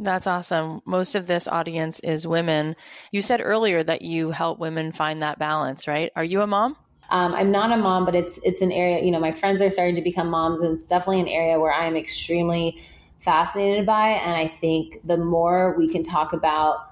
That's 0.01 0.27
awesome. 0.27 0.81
Most 0.85 1.17
of 1.17 1.27
this 1.27 1.49
audience 1.49 1.99
is 2.01 2.27
women. 2.27 2.77
You 3.11 3.21
said 3.21 3.41
earlier 3.43 3.83
that 3.83 4.03
you 4.03 4.31
help 4.31 4.61
women 4.61 4.93
find 4.93 5.23
that 5.23 5.39
balance, 5.39 5.89
right? 5.89 6.13
Are 6.15 6.25
you 6.25 6.41
a 6.41 6.47
mom? 6.47 6.77
Um, 7.11 7.35
I'm 7.35 7.51
not 7.51 7.73
a 7.73 7.77
mom, 7.77 8.05
but 8.05 8.15
it's 8.15 8.39
it's 8.43 8.61
an 8.61 8.71
area. 8.71 9.03
You 9.03 9.11
know, 9.11 9.19
my 9.19 9.33
friends 9.33 9.61
are 9.61 9.71
starting 9.71 9.97
to 9.97 10.03
become 10.03 10.29
moms, 10.29 10.61
and 10.61 10.75
it's 10.75 10.87
definitely 10.87 11.21
an 11.21 11.29
area 11.29 11.59
where 11.59 11.73
I 11.73 11.87
am 11.87 11.97
extremely 11.97 12.81
fascinated 13.19 13.87
by. 13.87 14.11
And 14.11 14.37
I 14.37 14.49
think 14.49 15.01
the 15.05 15.17
more 15.17 15.75
we 15.77 15.89
can 15.89 16.03
talk 16.03 16.33
about 16.33 16.89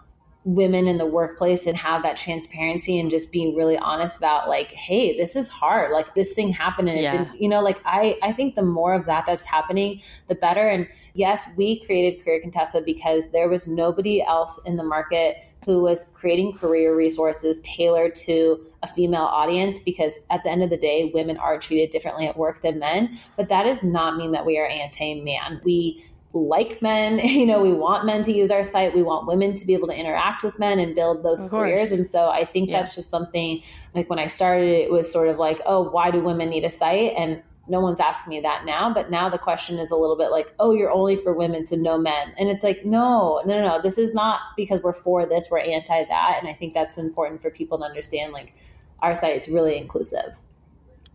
women 0.47 0.87
in 0.87 0.97
the 0.97 1.07
workplace 1.07 1.67
and 1.67 1.77
have 1.77 2.05
that 2.05 2.17
transparency 2.17 3.01
and 3.01 3.11
just 3.11 3.33
being 3.33 3.57
really 3.57 3.77
honest 3.79 4.17
about 4.17 4.49
like 4.49 4.69
hey 4.69 5.17
this 5.17 5.35
is 5.35 5.49
hard 5.49 5.91
like 5.91 6.15
this 6.15 6.35
thing 6.35 6.53
happened 6.53 6.89
and 6.89 7.01
yeah. 7.01 7.13
it 7.13 7.19
didn't 7.19 7.43
you 7.43 7.49
know 7.49 7.61
like 7.61 7.81
i 7.85 8.17
i 8.23 8.33
think 8.33 8.55
the 8.55 8.63
more 8.63 8.95
of 8.95 9.05
that 9.07 9.25
that's 9.27 9.45
happening 9.45 10.01
the 10.29 10.37
better 10.37 10.69
and 10.69 10.87
yes 11.15 11.49
we 11.57 11.81
created 11.85 12.25
career 12.25 12.41
contessa 12.41 12.81
because 12.81 13.25
there 13.33 13.49
was 13.49 13.67
nobody 13.67 14.23
else 14.23 14.61
in 14.67 14.77
the 14.77 14.85
market 14.85 15.39
who 15.65 15.83
was 15.83 16.05
creating 16.13 16.53
career 16.53 16.95
resources 16.95 17.59
tailored 17.65 18.15
to 18.15 18.65
a 18.85 18.87
female 18.87 19.23
audience 19.23 19.81
because 19.81 20.21
at 20.31 20.45
the 20.45 20.49
end 20.49 20.63
of 20.63 20.71
the 20.71 20.77
day 20.77 21.11
women 21.13 21.37
are 21.39 21.59
treated 21.59 21.91
differently 21.91 22.25
at 22.25 22.37
work 22.37 22.63
than 22.63 22.79
men 22.79 23.19
but 23.37 23.49
that 23.49 23.65
does 23.65 23.83
not 23.83 24.17
mean 24.17 24.31
that 24.31 24.47
we 24.47 24.57
are 24.59 24.69
anti-man 24.69 25.61
we 25.65 26.05
like 26.37 26.83
men. 26.83 27.19
You 27.37 27.45
know, 27.45 27.61
we 27.61 27.73
want 27.73 28.07
men 28.07 28.23
to 28.23 28.33
use 28.33 28.51
our 28.51 28.65
site. 28.65 28.95
We 28.95 29.03
want 29.03 29.27
women 29.27 29.57
to 29.57 29.67
be 29.67 29.75
able 29.75 29.89
to 29.89 29.95
interact 29.95 30.43
with 30.43 30.59
men 30.59 30.79
and 30.79 30.95
build 30.95 31.23
those 31.23 31.43
of 31.43 31.51
careers. 31.51 31.91
Course. 31.91 31.93
And 31.93 32.09
so 32.09 32.31
I 32.31 32.45
think 32.45 32.71
yeah. 32.71 32.79
that's 32.79 32.95
just 32.95 33.11
something 33.11 33.63
like 33.95 34.09
when 34.09 34.19
I 34.19 34.27
started, 34.27 34.71
it 34.71 34.91
was 34.91 35.11
sort 35.11 35.29
of 35.29 35.37
like, 35.37 35.61
oh, 35.67 35.83
why 35.91 36.11
do 36.11 36.23
women 36.23 36.49
need 36.49 36.65
a 36.65 36.71
site? 36.71 37.13
And 37.17 37.43
no 37.69 37.81
one's 37.81 38.01
asking 38.01 38.31
me 38.31 38.41
that 38.41 38.65
now. 38.65 38.93
But 38.93 39.11
now 39.11 39.29
the 39.29 39.39
question 39.39 39.79
is 39.79 39.91
a 39.91 39.97
little 39.97 40.17
bit 40.17 40.31
like, 40.31 40.55
oh, 40.59 40.73
you're 40.73 40.91
only 40.91 41.17
for 41.17 41.33
women, 41.33 41.65
so 41.65 41.77
no 41.77 41.99
men. 41.99 42.33
And 42.39 42.49
it's 42.49 42.63
like, 42.63 42.85
no, 42.85 43.43
no, 43.45 43.61
no, 43.61 43.77
no. 43.77 43.83
This 43.83 43.99
is 43.99 44.15
not 44.15 44.41
because 44.57 44.83
we're 44.83 44.93
for 44.93 45.27
this, 45.27 45.49
we're 45.51 45.59
anti 45.59 46.05
that. 46.05 46.37
And 46.39 46.49
I 46.49 46.55
think 46.55 46.75
that's 46.75 46.99
important 46.99 47.43
for 47.43 47.51
people 47.51 47.79
to 47.79 47.85
understand 47.85 48.33
like 48.33 48.55
our 49.01 49.15
site 49.15 49.37
is 49.37 49.49
really 49.49 49.77
inclusive. 49.77 50.41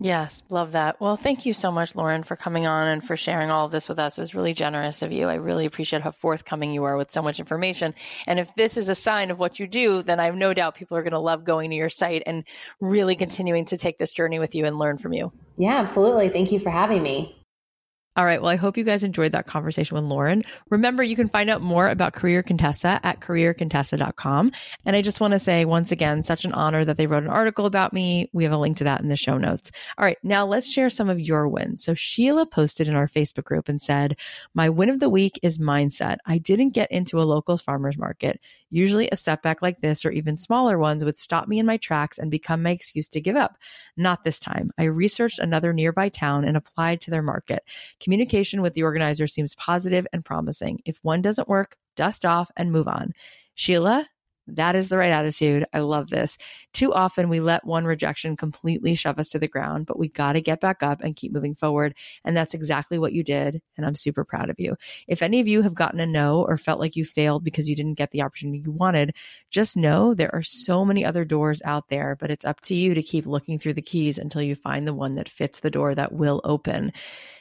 Yes, 0.04 0.41
love 0.49 0.72
that. 0.72 0.99
Well, 0.99 1.16
thank 1.16 1.45
you 1.45 1.54
so 1.54 1.72
much, 1.72 1.95
Lauren, 1.95 2.24
for 2.24 2.36
coming 2.36 2.66
on 2.66 2.88
and 2.88 3.06
for 3.06 3.16
sharing 3.16 3.52
all 3.52 3.68
of 3.68 3.72
this 3.72 3.88
with 3.88 3.99
us. 3.99 4.18
It 4.18 4.22
was 4.22 4.34
really 4.34 4.56
generous 4.56 5.04
of 5.04 5.12
you. 5.12 5.28
I 5.30 5.36
really 5.36 5.68
appreciate 5.68 6.02
how 6.02 6.10
forthcoming 6.10 6.74
you 6.74 6.86
are 6.86 6.97
with 6.97 7.12
so 7.12 7.22
much 7.22 7.39
information. 7.39 7.93
And 8.26 8.39
if 8.39 8.54
this 8.56 8.78
is 8.78 8.89
a 8.89 8.95
sign 8.95 9.30
of 9.30 9.39
what 9.39 9.60
you 9.60 9.68
do, 9.68 10.02
then 10.02 10.20
I 10.20 10.26
have 10.26 10.34
no 10.34 10.56
doubt 10.56 10.74
people 10.74 10.97
are 10.97 11.04
going 11.04 11.12
to 11.12 11.20
love 11.20 11.43
going 11.43 11.70
to 11.70 11.76
your 11.76 11.89
site 11.89 12.24
and 12.26 12.45
really 12.80 13.16
continuing 13.16 13.66
to 13.66 13.78
take 13.78 13.99
this 13.99 14.10
journey 14.10 14.39
with 14.39 14.56
you 14.56 14.66
and 14.66 14.80
learn 14.80 14.97
from 14.97 15.14
you. 15.14 15.32
Yeah, 15.58 15.76
absolutely. 15.76 16.30
Thank 16.30 16.52
you 16.52 16.58
for 16.58 16.72
having 16.72 17.04
me. 17.04 17.41
All 18.18 18.26
right. 18.26 18.41
Well, 18.41 18.51
I 18.51 18.57
hope 18.57 18.76
you 18.76 18.84
guys 18.84 19.03
enjoyed 19.03 19.32
that 19.32 19.47
conversation 19.47 19.95
with 19.95 20.03
Lauren. 20.03 20.43
Remember, 20.70 21.01
you 21.01 21.16
can 21.16 21.30
find 21.30 21.49
out 21.49 21.62
more 21.62 21.88
about 21.88 22.12
Career 22.12 22.43
Contessa 22.43 22.99
at 23.03 23.22
careercontessa.com. 23.22 24.51
And 24.86 24.95
I 24.97 25.01
just 25.01 25.22
want 25.22 25.32
to 25.32 25.39
say 25.39 25.64
once 25.64 25.93
again, 25.93 26.22
such 26.22 26.43
an 26.43 26.51
honor 26.51 26.84
that 26.84 26.97
they 26.97 27.07
wrote 27.07 27.24
an 27.24 27.30
article 27.30 27.66
about 27.66 27.93
me. 27.93 28.30
We 28.34 28.43
have 28.43 28.51
a 28.51 28.57
link 28.57 28.76
to 28.78 28.84
that 28.84 28.99
in 28.99 29.07
the 29.07 29.16
show 29.16 29.38
notes. 29.38 29.72
All 29.97 30.03
right. 30.03 30.18
Now 30.24 30.45
let's 30.45 30.70
share 30.70 30.89
some 30.89 31.07
of 31.07 31.22
your 31.22 31.47
wins. 31.47 31.86
So 31.86 31.93
Sheila 31.93 32.45
posted 32.45 32.89
in 32.89 32.95
our 32.95 33.07
Facebook 33.07 33.45
group 33.45 33.70
and 33.70 33.82
said, 33.82 34.18
my 34.53 34.68
win 34.68 34.89
of 34.89 34.99
the 34.99 35.09
week 35.09 35.39
is 35.41 35.57
mindset. 35.57 36.18
I 36.26 36.38
didn't 36.38 36.72
get 36.72 36.91
into 36.91 37.22
a 37.22 37.24
local 37.24 37.55
farmers 37.55 37.97
market. 37.97 38.41
Usually 38.72 39.07
a 39.09 39.16
setback 39.16 39.62
like 39.62 39.80
this 39.80 40.03
or 40.03 40.12
even 40.12 40.36
smaller 40.36 40.78
ones 40.78 41.05
would 41.05 41.18
stop 41.18 41.47
me 41.47 41.59
in 41.59 41.66
my 41.66 41.78
tracks 41.78 42.18
and 42.18 42.30
become 42.30 42.64
my 42.64 42.72
excuse 42.72 43.07
to 43.09 43.22
give 43.22 43.38
up. 43.38 43.57
Not 43.95 44.26
this 44.26 44.39
time. 44.39 44.72
I 44.78 44.84
researched 44.84 45.39
another 45.39 45.72
nearby 45.72 46.09
town 46.09 46.43
and 46.43 46.57
applied 46.57 46.99
to 47.01 47.12
their 47.12 47.22
market 47.22 47.64
Communication 48.02 48.62
with 48.62 48.74
the 48.74 48.84
organizer 48.84 49.28
seems 49.28 49.56
positive 49.56 50.08
and 50.12 50.26
promising. 50.26 50.82
If 50.86 50.99
one 51.04 51.22
doesn't 51.22 51.47
work, 51.47 51.76
dust 51.95 52.26
off 52.26 52.49
and 52.58 52.72
move 52.72 52.88
on. 52.88 53.14
Sheila, 53.54 54.10
that 54.56 54.76
is 54.76 54.89
the 54.89 54.97
right 54.97 55.12
attitude. 55.12 55.66
I 55.74 55.80
love 55.80 56.10
this. 56.10 56.38
Too 56.74 56.93
often 56.93 57.30
we 57.30 57.39
let 57.39 57.66
one 57.66 57.86
rejection 57.86 58.36
completely 58.36 58.95
shove 58.95 59.20
us 59.20 59.30
to 59.30 59.39
the 59.39 59.47
ground, 59.47 59.86
but 59.86 59.99
we 59.99 60.10
got 60.10 60.34
to 60.34 60.41
get 60.41 60.62
back 60.62 60.84
up 60.84 61.02
and 61.02 61.16
keep 61.16 61.32
moving 61.32 61.56
forward. 61.56 61.95
And 62.24 62.36
that's 62.36 62.54
exactly 62.54 62.99
what 62.99 63.14
you 63.14 63.24
did. 63.24 63.62
And 63.78 63.86
I'm 63.86 63.95
super 63.95 64.24
proud 64.24 64.49
of 64.49 64.60
you. 64.60 64.76
If 65.08 65.22
any 65.22 65.39
of 65.39 65.47
you 65.47 65.62
have 65.62 65.74
gotten 65.74 65.99
a 65.99 66.06
no 66.06 66.43
or 66.43 66.58
felt 66.58 66.80
like 66.80 66.95
you 66.95 67.06
failed 67.06 67.43
because 67.43 67.70
you 67.70 67.76
didn't 67.76 67.95
get 67.95 68.12
the 68.12 68.22
opportunity 68.22 68.62
you 68.66 68.72
wanted, 68.72 69.14
just 69.49 69.76
know 69.76 70.14
there 70.14 70.34
are 70.34 70.43
so 70.43 70.86
many 70.86 71.04
other 71.04 71.26
doors 71.26 71.62
out 71.66 71.89
there, 71.89 72.16
but 72.20 72.32
it's 72.32 72.45
up 72.45 72.62
to 72.62 72.76
you 72.76 72.93
to 72.93 73.04
keep 73.04 73.26
looking 73.26 73.60
through 73.60 73.74
the 73.74 73.82
keys 73.82 74.18
until 74.18 74.41
you 74.41 74.56
find 74.56 74.88
the 74.88 74.93
one 74.93 75.14
that 75.14 75.30
fits 75.30 75.60
the 75.60 75.72
door 75.72 75.95
that 75.95 76.14
will 76.14 76.41
open. 76.43 76.91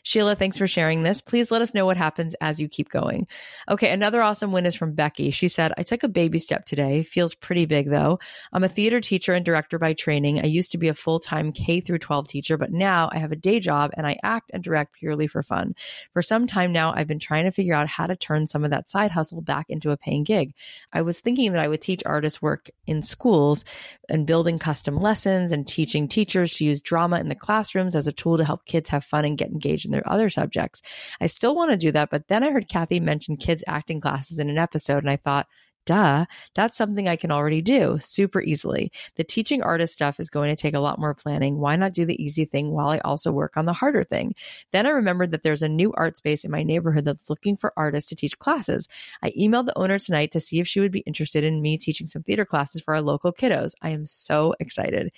Sheila, 0.02 0.34
thanks 0.34 0.56
for 0.56 0.66
sharing 0.66 1.02
this. 1.02 1.20
Please 1.20 1.50
let 1.50 1.62
us 1.62 1.74
know 1.74 1.86
what 1.86 1.96
happens 1.96 2.34
as 2.40 2.60
you 2.60 2.68
keep 2.68 2.88
going. 2.88 3.26
Okay, 3.68 3.90
another 3.90 4.22
awesome 4.22 4.52
win 4.52 4.66
is 4.66 4.74
from 4.74 4.94
Becky. 4.94 5.30
She 5.30 5.48
said, 5.48 5.72
I 5.76 5.82
took 5.82 6.02
a 6.02 6.08
baby 6.08 6.38
step 6.38 6.64
today. 6.64 6.99
Feels 7.02 7.34
pretty 7.34 7.66
big 7.66 7.90
though. 7.90 8.18
I'm 8.52 8.64
a 8.64 8.68
theater 8.68 9.00
teacher 9.00 9.32
and 9.32 9.44
director 9.44 9.78
by 9.78 9.92
training. 9.92 10.40
I 10.40 10.46
used 10.46 10.72
to 10.72 10.78
be 10.78 10.88
a 10.88 10.94
full-time 10.94 11.52
K 11.52 11.80
through 11.80 11.98
12 11.98 12.28
teacher, 12.28 12.56
but 12.56 12.72
now 12.72 13.08
I 13.12 13.18
have 13.18 13.32
a 13.32 13.36
day 13.36 13.60
job 13.60 13.90
and 13.94 14.06
I 14.06 14.18
act 14.22 14.50
and 14.52 14.62
direct 14.62 14.94
purely 14.94 15.26
for 15.26 15.42
fun. 15.42 15.74
For 16.12 16.22
some 16.22 16.46
time 16.46 16.72
now, 16.72 16.92
I've 16.94 17.06
been 17.06 17.18
trying 17.18 17.44
to 17.44 17.50
figure 17.50 17.74
out 17.74 17.88
how 17.88 18.06
to 18.06 18.16
turn 18.16 18.46
some 18.46 18.64
of 18.64 18.70
that 18.70 18.88
side 18.88 19.10
hustle 19.10 19.40
back 19.40 19.66
into 19.68 19.90
a 19.90 19.96
paying 19.96 20.24
gig. 20.24 20.54
I 20.92 21.02
was 21.02 21.20
thinking 21.20 21.52
that 21.52 21.60
I 21.60 21.68
would 21.68 21.82
teach 21.82 22.02
artists 22.04 22.42
work 22.42 22.68
in 22.86 23.02
schools 23.02 23.64
and 24.08 24.26
building 24.26 24.58
custom 24.58 24.96
lessons 24.96 25.52
and 25.52 25.66
teaching 25.66 26.08
teachers 26.08 26.54
to 26.54 26.64
use 26.64 26.82
drama 26.82 27.20
in 27.20 27.28
the 27.28 27.34
classrooms 27.34 27.94
as 27.94 28.06
a 28.06 28.12
tool 28.12 28.36
to 28.36 28.44
help 28.44 28.64
kids 28.66 28.90
have 28.90 29.04
fun 29.04 29.24
and 29.24 29.38
get 29.38 29.50
engaged 29.50 29.84
in 29.84 29.92
their 29.92 30.08
other 30.10 30.28
subjects. 30.28 30.82
I 31.20 31.26
still 31.26 31.54
want 31.54 31.70
to 31.70 31.76
do 31.76 31.92
that, 31.92 32.10
but 32.10 32.28
then 32.28 32.42
I 32.42 32.50
heard 32.50 32.68
Cathy 32.68 33.00
mention 33.00 33.36
kids 33.36 33.64
acting 33.66 34.00
classes 34.00 34.38
in 34.38 34.50
an 34.50 34.58
episode 34.58 35.02
and 35.02 35.10
I 35.10 35.16
thought, 35.16 35.46
duh, 35.86 36.26
that's 36.54 36.76
something 36.76 37.08
I 37.08 37.16
can 37.16 37.30
already 37.30 37.62
do 37.62 37.98
super 38.00 38.40
easily. 38.40 38.92
The 39.16 39.24
teaching 39.24 39.62
artist 39.62 39.94
stuff 39.94 40.20
is 40.20 40.30
going 40.30 40.54
to 40.54 40.60
take 40.60 40.74
a 40.74 40.80
lot 40.80 40.98
more 40.98 41.14
planning. 41.14 41.58
Why 41.58 41.76
not 41.76 41.92
do 41.92 42.04
the 42.04 42.22
easy 42.22 42.44
thing 42.44 42.70
while 42.70 42.88
I 42.88 42.98
also 42.98 43.32
work 43.32 43.56
on 43.56 43.66
the 43.66 43.72
harder 43.72 44.04
thing? 44.04 44.34
Then 44.72 44.86
I 44.86 44.90
remembered 44.90 45.30
that 45.32 45.42
there's 45.42 45.62
a 45.62 45.68
new 45.68 45.92
art 45.94 46.16
space 46.16 46.44
in 46.44 46.50
my 46.50 46.62
neighborhood 46.62 47.04
that's 47.04 47.30
looking 47.30 47.56
for 47.56 47.72
artists 47.76 48.08
to 48.10 48.16
teach 48.16 48.38
classes. 48.38 48.88
I 49.22 49.30
emailed 49.32 49.66
the 49.66 49.78
owner 49.78 49.98
tonight 49.98 50.32
to 50.32 50.40
see 50.40 50.60
if 50.60 50.68
she 50.68 50.80
would 50.80 50.92
be 50.92 51.00
interested 51.00 51.44
in 51.44 51.62
me 51.62 51.78
teaching 51.78 52.06
some 52.06 52.22
theater 52.22 52.44
classes 52.44 52.82
for 52.82 52.94
our 52.94 53.02
local 53.02 53.32
kiddos. 53.32 53.72
I 53.82 53.90
am 53.90 54.06
so 54.06 54.54
excited. 54.60 55.12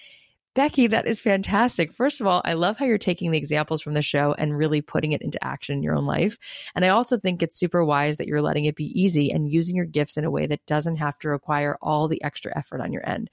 Becky, 0.54 0.86
that 0.88 1.06
is 1.06 1.22
fantastic. 1.22 1.94
First 1.94 2.20
of 2.20 2.26
all, 2.26 2.42
I 2.44 2.52
love 2.52 2.76
how 2.76 2.84
you're 2.84 2.98
taking 2.98 3.30
the 3.30 3.38
examples 3.38 3.80
from 3.80 3.94
the 3.94 4.02
show 4.02 4.34
and 4.36 4.56
really 4.56 4.82
putting 4.82 5.12
it 5.12 5.22
into 5.22 5.42
action 5.42 5.78
in 5.78 5.82
your 5.82 5.96
own 5.96 6.04
life. 6.04 6.36
And 6.74 6.84
I 6.84 6.88
also 6.88 7.16
think 7.16 7.42
it's 7.42 7.58
super 7.58 7.82
wise 7.82 8.18
that 8.18 8.26
you're 8.26 8.42
letting 8.42 8.66
it 8.66 8.76
be 8.76 8.92
easy 9.00 9.30
and 9.30 9.50
using 9.50 9.76
your 9.76 9.86
gifts 9.86 10.18
in 10.18 10.26
a 10.26 10.30
way 10.30 10.46
that 10.46 10.66
doesn't 10.66 10.96
have 10.96 11.18
to 11.20 11.30
require 11.30 11.78
all 11.80 12.06
the 12.06 12.22
extra 12.22 12.56
effort 12.56 12.82
on 12.82 12.92
your 12.92 13.08
end. 13.08 13.30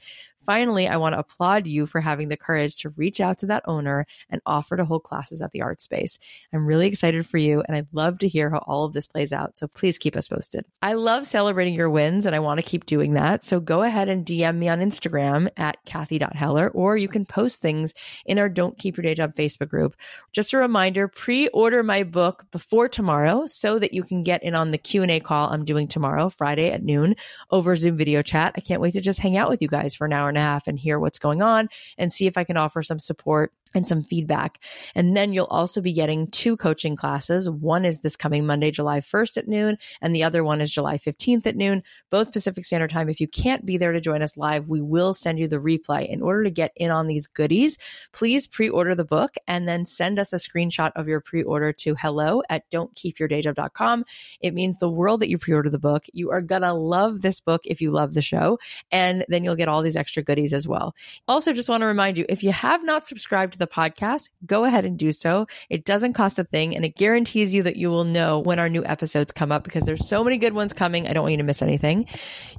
Finally, 0.49 0.87
I 0.87 0.97
want 0.97 1.13
to 1.13 1.19
applaud 1.19 1.67
you 1.67 1.85
for 1.85 2.01
having 2.01 2.29
the 2.29 2.35
courage 2.35 2.75
to 2.77 2.89
reach 2.89 3.21
out 3.21 3.37
to 3.37 3.45
that 3.45 3.61
owner 3.67 4.07
and 4.31 4.41
offer 4.47 4.75
to 4.75 4.83
hold 4.83 5.03
classes 5.03 5.43
at 5.43 5.51
the 5.51 5.61
art 5.61 5.79
space. 5.79 6.17
I'm 6.51 6.65
really 6.65 6.87
excited 6.87 7.27
for 7.27 7.37
you 7.37 7.61
and 7.67 7.77
I'd 7.77 7.85
love 7.91 8.17
to 8.17 8.27
hear 8.27 8.49
how 8.49 8.63
all 8.65 8.83
of 8.83 8.93
this 8.93 9.05
plays 9.05 9.31
out. 9.31 9.59
So 9.59 9.67
please 9.67 9.99
keep 9.99 10.15
us 10.15 10.27
posted. 10.27 10.65
I 10.81 10.93
love 10.93 11.27
celebrating 11.27 11.75
your 11.75 11.91
wins 11.91 12.25
and 12.25 12.35
I 12.35 12.39
want 12.39 12.57
to 12.57 12.65
keep 12.65 12.87
doing 12.87 13.13
that. 13.13 13.43
So 13.43 13.59
go 13.59 13.83
ahead 13.83 14.09
and 14.09 14.25
DM 14.25 14.57
me 14.57 14.67
on 14.69 14.79
Instagram 14.79 15.51
at 15.55 15.77
Cathy.Heller 15.85 16.69
or 16.69 16.97
you 16.97 17.09
can 17.09 17.27
post 17.27 17.61
things 17.61 17.93
in 18.25 18.39
our 18.39 18.49
Don't 18.49 18.75
Keep 18.79 18.97
Your 18.97 19.03
Day 19.03 19.13
Job 19.13 19.35
Facebook 19.35 19.69
group. 19.69 19.95
Just 20.31 20.53
a 20.53 20.57
reminder, 20.57 21.07
pre-order 21.07 21.83
my 21.83 22.01
book 22.01 22.47
before 22.49 22.89
tomorrow 22.89 23.45
so 23.45 23.77
that 23.77 23.93
you 23.93 24.01
can 24.01 24.23
get 24.23 24.41
in 24.41 24.55
on 24.55 24.71
the 24.71 24.79
Q&A 24.79 25.19
call 25.19 25.49
I'm 25.51 25.63
doing 25.63 25.87
tomorrow, 25.87 26.27
Friday 26.27 26.71
at 26.71 26.81
noon 26.81 27.15
over 27.51 27.75
Zoom 27.75 27.97
video 27.97 28.23
chat. 28.23 28.53
I 28.57 28.61
can't 28.61 28.81
wait 28.81 28.93
to 28.93 29.01
just 29.01 29.19
hang 29.19 29.37
out 29.37 29.51
with 29.51 29.61
you 29.61 29.67
guys 29.67 29.93
for 29.93 30.05
an 30.05 30.13
hour 30.13 30.29
and 30.29 30.38
a 30.39 30.43
half 30.43 30.67
and 30.67 30.79
hear 30.79 30.99
what's 30.99 31.19
going 31.19 31.41
on 31.41 31.69
and 31.97 32.11
see 32.11 32.27
if 32.27 32.37
I 32.37 32.43
can 32.43 32.57
offer 32.57 32.81
some 32.81 32.99
support 32.99 33.53
and 33.75 33.87
some 33.87 34.03
feedback. 34.03 34.59
And 34.95 35.15
then 35.15 35.33
you'll 35.33 35.45
also 35.45 35.81
be 35.81 35.93
getting 35.93 36.27
two 36.27 36.57
coaching 36.57 36.95
classes. 36.95 37.49
One 37.49 37.85
is 37.85 37.99
this 37.99 38.15
coming 38.15 38.45
Monday, 38.45 38.71
July 38.71 38.99
1st 38.99 39.37
at 39.37 39.47
noon, 39.47 39.77
and 40.01 40.15
the 40.15 40.23
other 40.23 40.43
one 40.43 40.61
is 40.61 40.71
July 40.71 40.97
15th 40.97 41.45
at 41.45 41.55
noon, 41.55 41.83
both 42.09 42.33
Pacific 42.33 42.65
Standard 42.65 42.89
Time. 42.89 43.09
If 43.09 43.21
you 43.21 43.27
can't 43.27 43.65
be 43.65 43.77
there 43.77 43.91
to 43.91 44.01
join 44.01 44.21
us 44.21 44.37
live, 44.37 44.67
we 44.67 44.81
will 44.81 45.13
send 45.13 45.39
you 45.39 45.47
the 45.47 45.57
replay. 45.57 46.07
In 46.07 46.21
order 46.21 46.43
to 46.43 46.51
get 46.51 46.71
in 46.75 46.91
on 46.91 47.07
these 47.07 47.27
goodies, 47.27 47.77
please 48.11 48.47
pre 48.47 48.69
order 48.69 48.95
the 48.95 49.05
book 49.05 49.35
and 49.47 49.67
then 49.67 49.85
send 49.85 50.19
us 50.19 50.33
a 50.33 50.37
screenshot 50.37 50.91
of 50.95 51.07
your 51.07 51.21
pre 51.21 51.43
order 51.43 51.71
to 51.73 51.95
hello 51.95 52.41
at 52.49 52.69
don'tkeepyourdayjob.com. 52.71 54.05
It 54.41 54.53
means 54.53 54.77
the 54.77 54.89
world 54.89 55.19
that 55.21 55.29
you 55.29 55.37
pre 55.37 55.53
order 55.53 55.69
the 55.69 55.79
book. 55.79 56.05
You 56.13 56.31
are 56.31 56.41
going 56.41 56.63
to 56.63 56.73
love 56.73 57.21
this 57.21 57.39
book 57.39 57.61
if 57.65 57.81
you 57.81 57.91
love 57.91 58.13
the 58.13 58.21
show, 58.21 58.59
and 58.91 59.25
then 59.27 59.43
you'll 59.43 59.55
get 59.55 59.67
all 59.67 59.81
these 59.81 59.97
extra 59.97 60.23
goodies 60.23 60.53
as 60.53 60.67
well. 60.67 60.95
Also, 61.27 61.53
just 61.53 61.69
want 61.69 61.81
to 61.81 61.87
remind 61.87 62.17
you 62.17 62.25
if 62.27 62.43
you 62.43 62.51
have 62.51 62.83
not 62.83 63.05
subscribed 63.05 63.58
the 63.59 63.67
podcast, 63.67 64.29
go 64.45 64.63
ahead 64.63 64.85
and 64.85 64.97
do 64.97 65.11
so. 65.11 65.47
It 65.69 65.85
doesn't 65.85 66.13
cost 66.13 66.39
a 66.39 66.43
thing 66.43 66.75
and 66.75 66.83
it 66.83 66.95
guarantees 66.95 67.53
you 67.53 67.63
that 67.63 67.75
you 67.75 67.89
will 67.89 68.03
know 68.03 68.39
when 68.39 68.59
our 68.59 68.69
new 68.69 68.83
episodes 68.85 69.31
come 69.31 69.51
up 69.51 69.63
because 69.63 69.83
there's 69.83 70.07
so 70.07 70.23
many 70.23 70.37
good 70.37 70.53
ones 70.53 70.73
coming. 70.73 71.07
I 71.07 71.13
don't 71.13 71.23
want 71.23 71.33
you 71.33 71.37
to 71.37 71.43
miss 71.43 71.61
anything. 71.61 72.07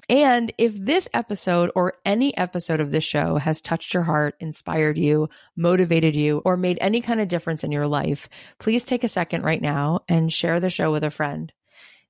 And 0.09 0.53
if 0.59 0.77
this 0.77 1.09
episode 1.13 1.71
or 1.75 1.95
any 2.05 2.37
episode 2.37 2.81
of 2.81 2.91
this 2.91 3.05
show 3.05 3.37
has 3.37 3.61
touched 3.61 3.95
your 3.95 4.03
heart, 4.03 4.35
inspired 4.41 4.99
you, 4.99 5.29
motivated 5.57 6.15
you, 6.15 6.43
or 6.45 6.57
made 6.57 6.79
any 6.81 7.01
kind 7.01 7.21
of 7.21 7.29
difference 7.29 7.65
in 7.65 7.73
your 7.73 7.87
life, 7.87 8.29
please 8.59 8.85
take 8.85 9.05
a 9.05 9.09
second 9.09 9.43
right 9.43 9.61
now 9.61 10.01
and 10.09 10.33
share 10.33 10.61
the 10.61 10.71
show 10.71 10.93
with 10.93 11.05
a 11.05 11.11
friend 11.11 11.53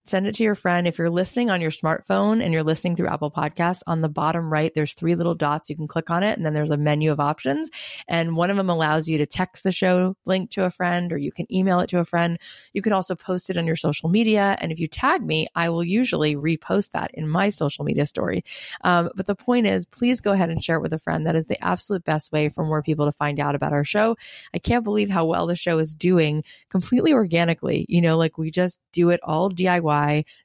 send 0.05 0.27
it 0.27 0.35
to 0.37 0.43
your 0.43 0.55
friend. 0.55 0.89
If 0.89 0.99
you're 0.99 1.11
listening 1.11 1.51
on 1.51 1.61
your 1.61 1.71
smartphone 1.71 2.43
and 2.43 2.53
you're 2.53 2.63
listening 2.63 2.97
through 2.97 3.09
Apple 3.09 3.31
Podcasts, 3.31 3.83
on 3.87 4.01
the 4.01 4.09
bottom 4.09 4.53
right, 4.53 4.73
there's 4.75 4.95
three 4.95 5.15
little 5.15 5.35
dots. 5.35 5.69
You 5.69 5.77
can 5.77 5.87
click 5.87 6.11
on 6.11 6.23
it, 6.23 6.37
and 6.37 6.45
then 6.45 6.55
there's 6.55 6.71
a 6.71 6.77
menu 6.77 7.13
of 7.13 7.21
options. 7.21 7.71
And 8.09 8.37
one 8.37 8.51
of 8.51 8.57
them 8.57 8.71
allows 8.71 9.09
you 9.09 9.19
to 9.19 9.27
text 9.27 9.63
the 9.63 9.73
show 9.73 10.17
link 10.25 10.51
to 10.53 10.65
a 10.65 10.71
friend, 10.71 11.13
or 11.13 11.19
you 11.19 11.31
can 11.31 11.53
email 11.53 11.81
it 11.81 11.89
to 11.89 11.99
a 11.99 12.05
friend. 12.05 12.39
You 12.73 12.83
can 12.83 12.93
also 12.93 13.15
post 13.15 13.51
it 13.51 13.59
on 13.59 13.67
your 13.67 13.77
social 13.77 14.09
media. 14.09 14.57
And 14.61 14.73
if 14.73 14.81
you 14.81 14.89
tag 14.89 15.25
me, 15.25 15.49
I 15.55 15.69
will 15.69 15.85
usually 15.85 16.35
repost 16.35 16.93
that 16.93 17.11
in 17.15 17.29
my 17.29 17.51
social 17.51 17.85
media 17.85 18.07
story. 18.07 18.45
Um, 18.83 19.11
but 19.15 19.27
the 19.27 19.35
point 19.35 19.67
is, 19.67 19.85
please 19.87 20.21
go 20.21 20.33
ahead 20.33 20.51
and 20.51 20.63
share 20.65 20.77
it 20.77 20.83
with 20.83 20.93
a 20.93 20.99
friend. 20.99 21.27
That 21.27 21.37
is 21.37 21.45
the 21.45 21.63
absolute 21.63 22.05
best 22.05 22.33
way 22.33 22.49
for 22.49 22.65
more 22.65 22.83
people 22.83 23.07
to 23.07 23.13
find 23.13 23.39
out 23.39 23.55
about 23.55 23.73
our 23.73 23.85
show. 23.85 24.17
I 24.55 24.59
can't 24.59 24.85
believe 24.85 25.11
how 25.11 25.27
well 25.27 25.47
the 25.47 25.57
show 25.57 25.79
is 25.79 25.95
doing 25.95 26.43
completely 26.71 27.13
organically. 27.13 27.85
You 27.89 28.01
know, 28.01 28.17
like 28.17 28.39
we 28.39 28.51
just 28.51 28.79
do 28.93 29.11
it 29.11 29.21
all 29.23 29.51
DIY 29.51 29.90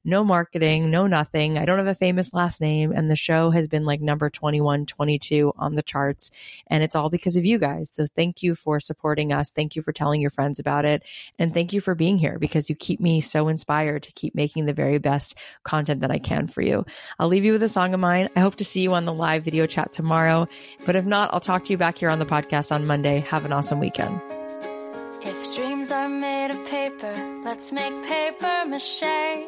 No 0.03 0.23
marketing, 0.23 0.91
no 0.91 1.07
nothing. 1.07 1.57
I 1.57 1.65
don't 1.65 1.77
have 1.77 1.87
a 1.87 1.95
famous 1.95 2.33
last 2.33 2.61
name. 2.61 2.91
And 2.91 3.09
the 3.09 3.15
show 3.15 3.49
has 3.51 3.67
been 3.67 3.85
like 3.85 4.01
number 4.01 4.29
21, 4.29 4.85
22 4.85 5.53
on 5.57 5.75
the 5.75 5.83
charts. 5.83 6.31
And 6.67 6.83
it's 6.83 6.95
all 6.95 7.09
because 7.09 7.37
of 7.37 7.45
you 7.45 7.57
guys. 7.57 7.91
So 7.93 8.05
thank 8.15 8.43
you 8.43 8.55
for 8.55 8.79
supporting 8.79 9.31
us. 9.31 9.51
Thank 9.51 9.75
you 9.75 9.81
for 9.81 9.91
telling 9.91 10.21
your 10.21 10.31
friends 10.31 10.59
about 10.59 10.85
it. 10.85 11.03
And 11.39 11.53
thank 11.53 11.73
you 11.73 11.81
for 11.81 11.95
being 11.95 12.17
here 12.17 12.39
because 12.39 12.69
you 12.69 12.75
keep 12.75 12.99
me 12.99 13.21
so 13.21 13.47
inspired 13.47 14.03
to 14.03 14.11
keep 14.13 14.35
making 14.35 14.65
the 14.65 14.73
very 14.73 14.97
best 14.97 15.35
content 15.63 16.01
that 16.01 16.11
I 16.11 16.19
can 16.19 16.47
for 16.47 16.61
you. 16.61 16.85
I'll 17.19 17.27
leave 17.27 17.45
you 17.45 17.53
with 17.53 17.63
a 17.63 17.69
song 17.69 17.93
of 17.93 17.99
mine. 17.99 18.29
I 18.35 18.39
hope 18.39 18.55
to 18.55 18.65
see 18.65 18.81
you 18.81 18.93
on 18.93 19.05
the 19.05 19.13
live 19.13 19.43
video 19.43 19.65
chat 19.65 19.93
tomorrow. 19.93 20.47
But 20.85 20.95
if 20.95 21.05
not, 21.05 21.33
I'll 21.33 21.39
talk 21.39 21.65
to 21.65 21.71
you 21.71 21.77
back 21.77 21.97
here 21.97 22.09
on 22.09 22.19
the 22.19 22.25
podcast 22.25 22.71
on 22.71 22.85
Monday. 22.85 23.19
Have 23.19 23.45
an 23.45 23.53
awesome 23.53 23.79
weekend. 23.79 24.21
Dreams 25.85 26.01
are 26.01 26.09
made 26.09 26.49
of 26.49 26.65
paper, 26.65 27.13
let's 27.45 27.71
make 27.71 27.93
paper 28.03 28.65
mache. 28.65 29.45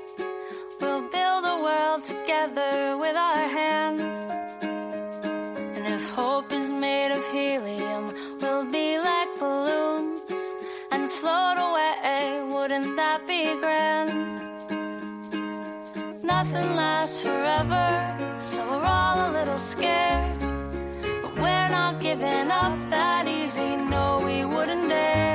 We'll 0.79 1.09
build 1.09 1.43
a 1.45 1.57
world 1.67 2.05
together 2.05 2.95
with 2.99 3.15
our 3.15 3.47
hands. 3.59 4.01
And 5.77 5.85
if 5.95 6.11
hope 6.11 6.51
is 6.51 6.69
made 6.69 7.11
of 7.11 7.23
helium, 7.31 8.13
we'll 8.39 8.71
be 8.71 8.99
like 8.99 9.29
balloons 9.39 10.21
and 10.91 11.11
float 11.11 11.57
away. 11.57 12.43
Wouldn't 12.53 12.95
that 12.97 13.25
be 13.25 13.41
grand? 13.61 14.13
Nothing 16.21 16.75
lasts 16.75 17.23
forever, 17.23 17.87
so 18.41 18.57
we're 18.69 18.85
all 18.85 19.17
a 19.27 19.31
little 19.31 19.57
scared. 19.57 20.39
But 21.23 21.33
we're 21.41 21.69
not 21.69 21.99
giving 21.99 22.51
up 22.51 22.77
that 22.91 23.27
easy, 23.27 23.75
no, 23.75 24.21
we 24.23 24.45
wouldn't 24.45 24.87
dare. 24.87 25.26